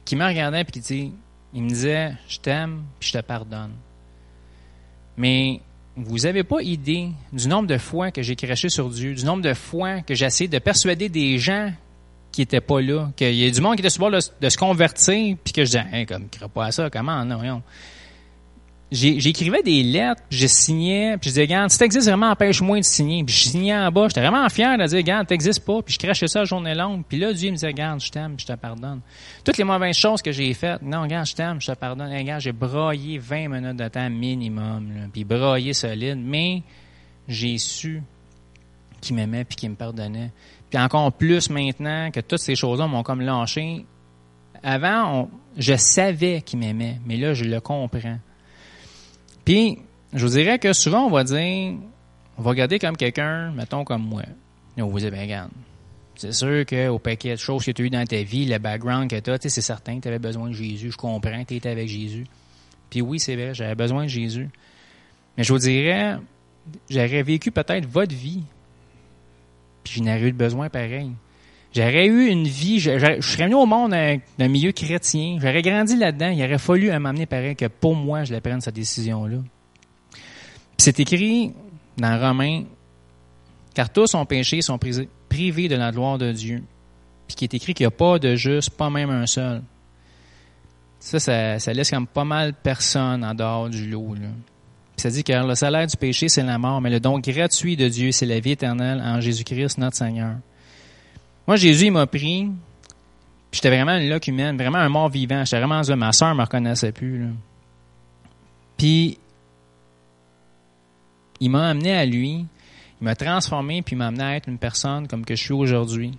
qui 0.05 0.15
me 0.15 0.25
regardait 0.25 0.61
et 0.61 0.65
qui 0.65 0.79
dit, 0.79 1.11
il 1.53 1.63
me 1.63 1.69
disait, 1.69 2.13
je 2.27 2.39
t'aime 2.39 2.83
puis 2.99 3.09
je 3.09 3.17
te 3.17 3.23
pardonne. 3.23 3.71
Mais 5.17 5.61
vous 5.95 6.19
n'avez 6.19 6.43
pas 6.43 6.61
idée 6.61 7.09
du 7.33 7.47
nombre 7.47 7.67
de 7.67 7.77
fois 7.77 8.11
que 8.11 8.21
j'ai 8.21 8.35
craché 8.35 8.69
sur 8.69 8.89
Dieu, 8.89 9.13
du 9.13 9.25
nombre 9.25 9.41
de 9.41 9.53
fois 9.53 10.01
que 10.01 10.15
j'ai 10.15 10.25
essayé 10.25 10.47
de 10.47 10.59
persuader 10.59 11.09
des 11.09 11.37
gens 11.37 11.71
qui 12.31 12.41
n'étaient 12.41 12.61
pas 12.61 12.81
là, 12.81 13.11
qu'il 13.15 13.33
y 13.33 13.45
a 13.45 13.51
du 13.51 13.59
monde 13.59 13.75
qui 13.75 13.81
était 13.81 13.89
sur 13.89 14.09
le 14.09 14.19
de, 14.41 14.49
se 14.49 14.57
convertir, 14.57 15.35
puis 15.43 15.53
que 15.53 15.65
je 15.65 15.71
disais, 15.71 15.85
hein, 15.91 16.05
comme, 16.05 16.23
ne 16.23 16.47
pas 16.47 16.65
à 16.65 16.71
ça, 16.71 16.89
comment, 16.89 17.25
non, 17.25 17.43
non 17.43 17.61
j'écrivais 18.91 19.63
des 19.63 19.83
lettres, 19.83 20.21
je 20.29 20.47
signais, 20.47 21.17
puis 21.17 21.29
je 21.29 21.33
disais, 21.33 21.41
regarde, 21.43 21.69
si 21.69 21.77
t'existes 21.77 22.07
vraiment, 22.07 22.29
empêche-moi 22.29 22.79
de 22.79 22.83
signer. 22.83 23.23
Puis 23.23 23.33
je 23.33 23.49
signais 23.49 23.75
en 23.75 23.89
bas, 23.89 24.07
j'étais 24.09 24.21
vraiment 24.21 24.47
fier 24.49 24.77
de 24.77 24.85
dire, 24.85 24.97
regarde, 24.97 25.27
t'existes 25.27 25.65
pas, 25.65 25.81
puis 25.81 25.93
je 25.93 25.99
crachais 25.99 26.27
ça 26.27 26.43
journée 26.43 26.75
longue. 26.75 27.03
Puis 27.07 27.17
là, 27.17 27.31
Dieu 27.31 27.51
me 27.51 27.55
disait, 27.55 27.67
regarde, 27.67 28.01
je 28.01 28.11
t'aime, 28.11 28.35
je 28.37 28.45
te 28.45 28.53
pardonne. 28.53 28.99
Toutes 29.45 29.57
les 29.57 29.63
mauvaises 29.63 29.95
choses 29.95 30.21
que 30.21 30.31
j'ai 30.31 30.53
faites, 30.53 30.81
non, 30.81 31.03
regarde, 31.03 31.25
je 31.25 31.35
t'aime, 31.35 31.61
je 31.61 31.71
te 31.71 31.77
pardonne. 31.77 32.11
Regarde, 32.11 32.41
j'ai 32.41 32.51
broyé 32.51 33.17
20 33.17 33.47
minutes 33.47 33.77
de 33.77 33.87
temps 33.87 34.09
minimum, 34.09 34.91
là, 34.93 35.01
puis 35.11 35.23
broyé 35.23 35.73
solide, 35.73 36.19
mais 36.21 36.61
j'ai 37.27 37.57
su 37.57 38.03
qu'il 38.99 39.15
m'aimait 39.15 39.45
puis 39.45 39.55
qu'il 39.55 39.69
me 39.69 39.75
pardonnait. 39.75 40.31
Puis 40.69 40.79
encore 40.79 41.11
plus 41.13 41.49
maintenant 41.49 42.11
que 42.11 42.19
toutes 42.19 42.39
ces 42.39 42.55
choses-là 42.55 42.87
m'ont 42.87 43.03
comme 43.03 43.21
lâché. 43.21 43.85
Avant, 44.63 45.29
je 45.57 45.75
savais 45.75 46.41
qu'il 46.41 46.59
m'aimait, 46.59 46.99
mais 47.05 47.17
là, 47.17 47.33
je 47.33 47.45
le 47.45 47.59
comprends. 47.59 48.19
Puis, 49.45 49.79
je 50.13 50.25
vous 50.25 50.33
dirais 50.33 50.59
que 50.59 50.73
souvent, 50.73 51.05
on 51.05 51.09
va 51.09 51.23
dire, 51.23 51.75
on 52.37 52.41
va 52.41 52.49
regarder 52.49 52.79
comme 52.79 52.97
quelqu'un, 52.97 53.51
mettons 53.51 53.83
comme 53.83 54.03
moi. 54.03 54.23
Et 54.77 54.81
on 54.81 54.87
vous 54.87 54.99
dit, 54.99 55.09
ben 55.09 55.21
regarde, 55.21 55.51
c'est 56.15 56.33
sûr 56.33 56.65
qu'au 56.65 56.99
paquet 56.99 57.31
de 57.31 57.39
choses 57.39 57.65
que 57.65 57.71
tu 57.71 57.81
as 57.81 57.85
eues 57.85 57.89
dans 57.89 58.05
ta 58.05 58.21
vie, 58.23 58.45
le 58.45 58.57
background 58.57 59.09
que 59.09 59.19
tu 59.19 59.31
as, 59.31 59.37
c'est 59.41 59.61
certain 59.61 59.97
que 59.97 60.01
tu 60.01 60.07
avais 60.07 60.19
besoin 60.19 60.49
de 60.49 60.53
Jésus. 60.53 60.91
Je 60.91 60.97
comprends, 60.97 61.43
tu 61.45 61.55
étais 61.55 61.69
avec 61.69 61.87
Jésus. 61.87 62.25
Puis 62.89 63.01
oui, 63.01 63.19
c'est 63.19 63.35
vrai, 63.35 63.53
j'avais 63.53 63.75
besoin 63.75 64.03
de 64.03 64.09
Jésus. 64.09 64.49
Mais 65.37 65.43
je 65.43 65.53
vous 65.53 65.59
dirais, 65.59 66.17
j'aurais 66.89 67.23
vécu 67.23 67.51
peut-être 67.51 67.85
votre 67.85 68.13
vie, 68.13 68.43
puis 69.83 69.93
je 69.95 70.03
n'aurais 70.03 70.21
eu 70.21 70.31
de 70.31 70.37
besoin 70.37 70.69
pareil. 70.69 71.11
J'aurais 71.73 72.05
eu 72.05 72.27
une 72.27 72.47
vie, 72.47 72.79
je, 72.79 72.99
serais 73.21 73.43
venu 73.45 73.55
au 73.55 73.65
monde 73.65 73.91
d'un 73.91 74.47
milieu 74.49 74.73
chrétien, 74.73 75.37
j'aurais 75.39 75.61
grandi 75.61 75.95
là-dedans, 75.95 76.29
il 76.29 76.43
aurait 76.43 76.57
fallu 76.57 76.91
m'amener 76.91 77.25
pareil 77.25 77.55
que 77.55 77.67
pour 77.67 77.95
moi, 77.95 78.25
je 78.25 78.33
la 78.33 78.41
prenne 78.41 78.59
cette 78.59 78.75
décision-là. 78.75 79.37
c'est 80.77 80.99
écrit 80.99 81.53
dans 81.97 82.19
Romains, 82.19 82.63
car 83.73 83.89
tous 83.89 84.13
ont 84.15 84.25
péché, 84.25 84.61
sont 84.61 84.79
privés 85.29 85.69
de 85.69 85.75
la 85.75 85.91
gloire 85.91 86.17
de 86.17 86.31
Dieu. 86.33 86.61
Puis 87.27 87.35
qui 87.35 87.45
est 87.45 87.53
écrit 87.53 87.73
qu'il 87.73 87.85
n'y 87.85 87.93
a 87.93 87.95
pas 87.95 88.19
de 88.19 88.35
juste, 88.35 88.71
pas 88.71 88.89
même 88.89 89.09
un 89.09 89.25
seul. 89.25 89.61
Ça, 90.99 91.57
ça, 91.57 91.73
laisse 91.73 91.89
comme 91.89 92.05
pas 92.05 92.25
mal 92.25 92.51
de 92.51 92.57
personnes 92.57 93.23
en 93.23 93.33
dehors 93.33 93.69
du 93.69 93.89
lot. 93.89 94.13
Là. 94.15 94.27
Ça 94.97 95.09
dit 95.09 95.23
que 95.23 95.31
le 95.31 95.55
salaire 95.55 95.87
du 95.87 95.95
péché, 95.95 96.27
c'est 96.27 96.43
la 96.43 96.57
mort, 96.57 96.81
mais 96.81 96.89
le 96.89 96.99
don 96.99 97.17
gratuit 97.19 97.77
de 97.77 97.87
Dieu, 97.87 98.11
c'est 98.11 98.25
la 98.25 98.39
vie 98.39 98.51
éternelle 98.51 99.01
en 99.01 99.21
Jésus-Christ, 99.21 99.77
notre 99.77 99.95
Seigneur. 99.95 100.35
Moi, 101.47 101.55
Jésus, 101.55 101.85
il 101.85 101.91
m'a 101.91 102.07
pris, 102.07 102.49
j'étais 103.51 103.69
vraiment 103.69 103.97
une 103.97 104.09
loque 104.09 104.27
humaine, 104.27 104.57
vraiment 104.57 104.77
un 104.77 104.89
mort 104.89 105.09
vivant. 105.09 105.43
J'étais 105.43 105.59
vraiment, 105.59 105.81
ma 105.97 106.11
soeur 106.11 106.35
me 106.35 106.41
reconnaissait 106.41 106.91
plus. 106.91 107.27
Puis, 108.77 109.17
il 111.39 111.49
m'a 111.49 111.69
amené 111.69 111.93
à 111.93 112.05
lui, 112.05 112.45
il 113.01 113.03
m'a 113.03 113.15
transformé, 113.15 113.81
puis 113.81 113.95
il 113.95 113.97
m'a 113.97 114.07
amené 114.07 114.23
à 114.23 114.35
être 114.35 114.47
une 114.47 114.59
personne 114.59 115.07
comme 115.07 115.25
que 115.25 115.35
je 115.35 115.41
suis 115.41 115.53
aujourd'hui. 115.53 116.17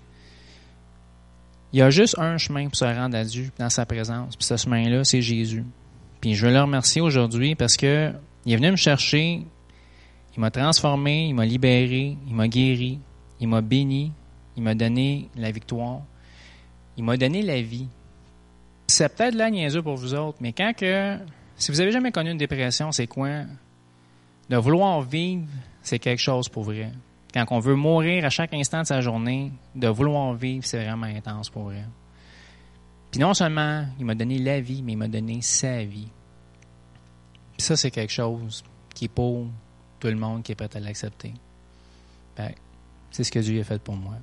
Il 1.72 1.78
y 1.78 1.82
a 1.82 1.88
juste 1.90 2.18
un 2.18 2.36
chemin 2.36 2.66
pour 2.66 2.76
se 2.76 2.84
rendre 2.84 3.16
à 3.16 3.24
Dieu 3.24 3.50
dans 3.58 3.70
sa 3.70 3.86
présence. 3.86 4.36
Puis 4.36 4.44
ce 4.44 4.56
chemin-là, 4.56 5.04
c'est 5.04 5.22
Jésus. 5.22 5.64
Puis 6.20 6.34
je 6.34 6.46
veux 6.46 6.52
le 6.52 6.60
remercier 6.60 7.00
aujourd'hui 7.00 7.54
parce 7.54 7.76
que 7.76 8.12
il 8.44 8.52
est 8.52 8.56
venu 8.56 8.72
me 8.72 8.76
chercher, 8.76 9.42
il 10.36 10.40
m'a 10.40 10.50
transformé, 10.50 11.28
il 11.28 11.34
m'a 11.34 11.46
libéré, 11.46 12.16
il 12.26 12.34
m'a 12.34 12.48
guéri, 12.48 12.98
il 13.40 13.48
m'a 13.48 13.60
béni, 13.60 14.12
il 14.56 14.62
m'a 14.62 14.74
donné 14.74 15.28
la 15.36 15.50
victoire. 15.50 16.02
Il 16.96 17.04
m'a 17.04 17.16
donné 17.16 17.42
la 17.42 17.62
vie. 17.62 17.88
C'est 18.86 19.14
peut-être 19.14 19.34
la 19.34 19.50
niaiseux 19.50 19.82
pour 19.82 19.96
vous 19.96 20.14
autres, 20.14 20.38
mais 20.40 20.52
quand 20.52 20.72
que, 20.76 21.18
si 21.56 21.70
vous 21.70 21.80
avez 21.80 21.92
jamais 21.92 22.12
connu 22.12 22.30
une 22.30 22.38
dépression, 22.38 22.92
c'est 22.92 23.06
quoi? 23.06 23.44
De 24.50 24.56
vouloir 24.56 25.00
vivre, 25.00 25.46
c'est 25.82 25.98
quelque 25.98 26.20
chose 26.20 26.48
pour 26.48 26.64
vrai. 26.64 26.92
Quand 27.32 27.46
on 27.50 27.60
veut 27.60 27.76
mourir 27.76 28.26
à 28.26 28.30
chaque 28.30 28.52
instant 28.52 28.82
de 28.82 28.86
sa 28.86 29.00
journée, 29.00 29.52
de 29.74 29.88
vouloir 29.88 30.34
vivre, 30.34 30.66
c'est 30.66 30.84
vraiment 30.84 31.06
intense 31.06 31.48
pour 31.48 31.62
vrai. 31.64 31.84
Puis 33.10 33.20
non 33.20 33.32
seulement 33.32 33.86
il 33.98 34.04
m'a 34.04 34.14
donné 34.14 34.38
la 34.38 34.60
vie, 34.60 34.82
mais 34.82 34.92
il 34.92 34.98
m'a 34.98 35.08
donné 35.08 35.40
sa 35.40 35.82
vie. 35.84 36.08
Puis 37.52 37.62
ça, 37.62 37.76
c'est 37.76 37.90
quelque 37.90 38.12
chose 38.12 38.62
qui 38.94 39.06
est 39.06 39.08
pour 39.08 39.46
tout 39.98 40.08
le 40.08 40.16
monde 40.16 40.42
qui 40.42 40.52
est 40.52 40.54
prêt 40.54 40.68
à 40.74 40.80
l'accepter. 40.80 41.32
C'est 43.10 43.24
ce 43.24 43.32
que 43.32 43.38
Dieu 43.38 43.60
a 43.60 43.64
fait 43.64 43.80
pour 43.80 43.96
moi. 43.96 44.16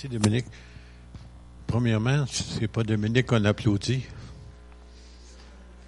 Merci, 0.00 0.16
Dominique. 0.16 0.46
Premièrement, 1.66 2.24
c'est 2.30 2.68
pas 2.68 2.84
Dominique 2.84 3.26
qu'on 3.26 3.44
applaudit. 3.44 4.04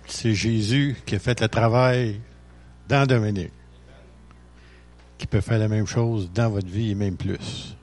C'est 0.05 0.35
Jésus 0.35 0.97
qui 1.07 1.15
a 1.15 1.21
fait 1.21 1.41
le 1.41 1.47
travail 1.47 2.21
dans 2.89 3.07
Dominique. 3.07 3.53
Qui 5.17 5.29
peut 5.29 5.41
faire 5.41 5.61
la 5.61 5.69
même 5.69 5.87
chose 5.87 6.29
dans 6.35 6.51
votre 6.51 6.67
vie 6.67 6.91
et 6.91 6.95
même 6.97 7.17
plus. 7.17 7.77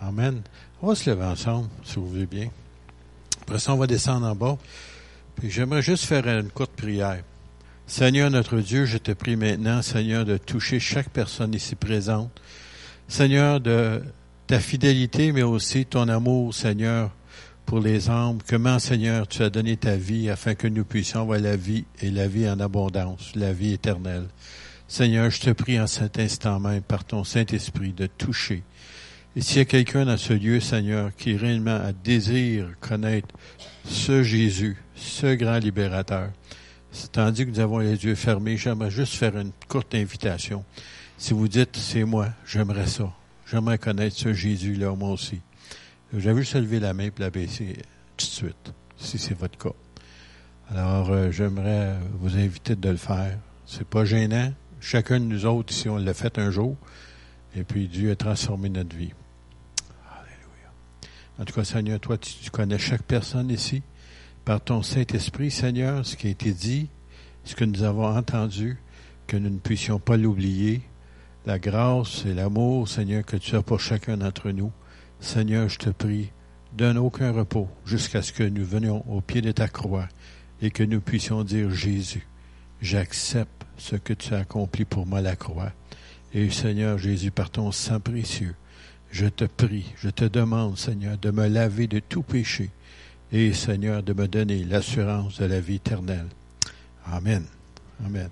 Amen. 0.00 0.42
On 0.80 0.88
va 0.88 0.96
se 0.96 1.08
lever 1.08 1.24
ensemble, 1.24 1.68
si 1.84 2.00
vous 2.00 2.08
voulez 2.08 2.26
bien. 2.26 2.48
Après 3.42 3.60
ça, 3.60 3.74
on 3.74 3.76
va 3.76 3.86
descendre 3.86 4.26
en 4.26 4.34
bas. 4.34 4.58
Puis 5.36 5.52
j'aimerais 5.52 5.82
juste 5.82 6.04
faire 6.04 6.26
une 6.26 6.50
courte 6.50 6.72
prière. 6.72 7.22
Seigneur 7.86 8.28
notre 8.28 8.58
Dieu, 8.58 8.86
je 8.86 8.98
te 8.98 9.12
prie 9.12 9.36
maintenant, 9.36 9.82
Seigneur, 9.82 10.24
de 10.24 10.36
toucher 10.36 10.80
chaque 10.80 11.10
personne 11.10 11.54
ici 11.54 11.76
présente. 11.76 12.32
Seigneur, 13.06 13.60
de 13.60 14.02
ta 14.46 14.60
fidélité, 14.60 15.32
mais 15.32 15.42
aussi 15.42 15.86
ton 15.86 16.08
amour, 16.08 16.54
Seigneur, 16.54 17.10
pour 17.66 17.80
les 17.80 18.10
âmes. 18.10 18.38
Comment, 18.48 18.78
Seigneur, 18.78 19.26
tu 19.26 19.42
as 19.42 19.50
donné 19.50 19.76
ta 19.76 19.96
vie 19.96 20.30
afin 20.30 20.54
que 20.54 20.66
nous 20.66 20.84
puissions 20.84 21.20
avoir 21.20 21.38
la 21.38 21.56
vie 21.56 21.84
et 22.00 22.10
la 22.10 22.28
vie 22.28 22.48
en 22.48 22.60
abondance, 22.60 23.32
la 23.34 23.52
vie 23.52 23.72
éternelle. 23.72 24.26
Seigneur, 24.88 25.30
je 25.30 25.40
te 25.40 25.50
prie 25.50 25.80
en 25.80 25.86
cet 25.86 26.18
instant 26.18 26.60
même, 26.60 26.82
par 26.82 27.04
ton 27.04 27.24
Saint-Esprit, 27.24 27.92
de 27.92 28.06
toucher. 28.06 28.62
Et 29.34 29.40
s'il 29.40 29.58
y 29.58 29.60
a 29.60 29.64
quelqu'un 29.64 30.04
dans 30.04 30.18
ce 30.18 30.34
lieu, 30.34 30.60
Seigneur, 30.60 31.16
qui 31.16 31.36
réellement 31.36 31.76
a 31.76 31.92
désir 31.92 32.68
connaître 32.80 33.28
ce 33.86 34.22
Jésus, 34.22 34.76
ce 34.94 35.34
grand 35.34 35.58
libérateur, 35.58 36.28
tandis 37.12 37.46
que 37.46 37.50
nous 37.50 37.60
avons 37.60 37.78
les 37.78 38.04
yeux 38.04 38.14
fermés, 38.14 38.58
j'aimerais 38.58 38.90
juste 38.90 39.14
faire 39.14 39.38
une 39.38 39.52
courte 39.68 39.94
invitation. 39.94 40.62
Si 41.16 41.32
vous 41.32 41.48
dites, 41.48 41.76
c'est 41.76 42.04
moi, 42.04 42.28
j'aimerais 42.44 42.86
ça. 42.86 43.10
J'aimerais 43.52 43.76
connaître 43.76 44.16
ce 44.16 44.32
Jésus-là, 44.32 44.94
moi 44.96 45.10
aussi. 45.10 45.42
J'ai 46.16 46.32
vu 46.32 46.42
se 46.42 46.56
lever 46.56 46.80
la 46.80 46.94
main 46.94 47.08
et 47.08 47.12
la 47.18 47.28
baisser 47.28 47.74
tout 48.16 48.24
de 48.24 48.30
suite, 48.30 48.72
si 48.96 49.18
c'est 49.18 49.34
votre 49.34 49.58
cas. 49.58 49.76
Alors, 50.70 51.10
euh, 51.10 51.30
j'aimerais 51.30 51.98
vous 52.14 52.38
inviter 52.38 52.76
de 52.76 52.88
le 52.88 52.96
faire. 52.96 53.38
C'est 53.66 53.86
pas 53.86 54.06
gênant. 54.06 54.54
Chacun 54.80 55.20
de 55.20 55.26
nous 55.26 55.44
autres, 55.44 55.70
ici, 55.70 55.90
on 55.90 55.98
l'a 55.98 56.14
fait 56.14 56.38
un 56.38 56.50
jour. 56.50 56.78
Et 57.54 57.62
puis, 57.62 57.88
Dieu 57.88 58.12
a 58.12 58.16
transformé 58.16 58.70
notre 58.70 58.96
vie. 58.96 59.12
Alléluia. 60.10 60.72
En 61.38 61.44
tout 61.44 61.52
cas, 61.52 61.64
Seigneur, 61.64 62.00
toi, 62.00 62.16
tu, 62.16 62.32
tu 62.32 62.50
connais 62.50 62.78
chaque 62.78 63.02
personne 63.02 63.50
ici. 63.50 63.82
Par 64.46 64.62
ton 64.62 64.82
Saint-Esprit, 64.82 65.50
Seigneur, 65.50 66.06
ce 66.06 66.16
qui 66.16 66.28
a 66.28 66.30
été 66.30 66.52
dit, 66.52 66.88
ce 67.44 67.54
que 67.54 67.66
nous 67.66 67.82
avons 67.82 68.06
entendu, 68.16 68.78
que 69.26 69.36
nous 69.36 69.50
ne 69.50 69.58
puissions 69.58 69.98
pas 69.98 70.16
l'oublier. 70.16 70.80
La 71.44 71.58
grâce 71.58 72.24
et 72.24 72.34
l'amour, 72.34 72.88
Seigneur, 72.88 73.24
que 73.24 73.36
tu 73.36 73.56
as 73.56 73.62
pour 73.62 73.80
chacun 73.80 74.16
d'entre 74.16 74.50
nous. 74.50 74.70
Seigneur, 75.18 75.68
je 75.68 75.78
te 75.78 75.90
prie, 75.90 76.30
donne 76.76 76.98
aucun 76.98 77.32
repos 77.32 77.68
jusqu'à 77.84 78.22
ce 78.22 78.32
que 78.32 78.44
nous 78.44 78.64
venions 78.64 79.04
au 79.12 79.20
pied 79.20 79.40
de 79.40 79.50
ta 79.50 79.66
croix 79.66 80.08
et 80.60 80.70
que 80.70 80.84
nous 80.84 81.00
puissions 81.00 81.42
dire 81.42 81.70
Jésus, 81.70 82.28
j'accepte 82.80 83.66
ce 83.76 83.96
que 83.96 84.12
tu 84.12 84.34
as 84.34 84.38
accompli 84.38 84.84
pour 84.84 85.04
moi 85.04 85.20
la 85.20 85.34
croix. 85.34 85.72
Et 86.32 86.48
Seigneur 86.50 86.96
Jésus, 86.98 87.32
par 87.32 87.50
ton 87.50 87.72
sang 87.72 87.98
précieux, 87.98 88.54
je 89.10 89.26
te 89.26 89.44
prie, 89.44 89.92
je 89.96 90.10
te 90.10 90.24
demande, 90.24 90.78
Seigneur, 90.78 91.18
de 91.18 91.32
me 91.32 91.48
laver 91.48 91.88
de 91.88 91.98
tout 91.98 92.22
péché 92.22 92.70
et, 93.32 93.52
Seigneur, 93.52 94.04
de 94.04 94.12
me 94.12 94.28
donner 94.28 94.62
l'assurance 94.62 95.40
de 95.40 95.46
la 95.46 95.60
vie 95.60 95.76
éternelle. 95.76 96.28
Amen. 97.04 97.44
Amen. 98.04 98.28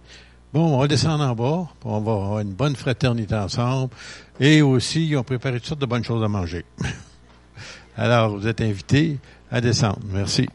Bon, 0.52 0.74
on 0.74 0.78
va 0.80 0.88
descendre 0.88 1.22
en 1.22 1.34
bas, 1.34 1.68
on 1.84 1.90
va 1.92 1.96
avoir 1.96 2.40
une 2.40 2.52
bonne 2.52 2.74
fraternité 2.74 3.36
ensemble 3.36 3.94
et 4.40 4.62
aussi, 4.62 5.06
ils 5.06 5.16
ont 5.16 5.22
préparé 5.22 5.58
toutes 5.58 5.68
sortes 5.68 5.80
de 5.80 5.86
bonnes 5.86 6.02
choses 6.02 6.24
à 6.24 6.28
manger. 6.28 6.64
Alors, 7.96 8.36
vous 8.36 8.48
êtes 8.48 8.60
invités 8.60 9.18
à 9.50 9.60
descendre. 9.60 10.00
Merci. 10.12 10.48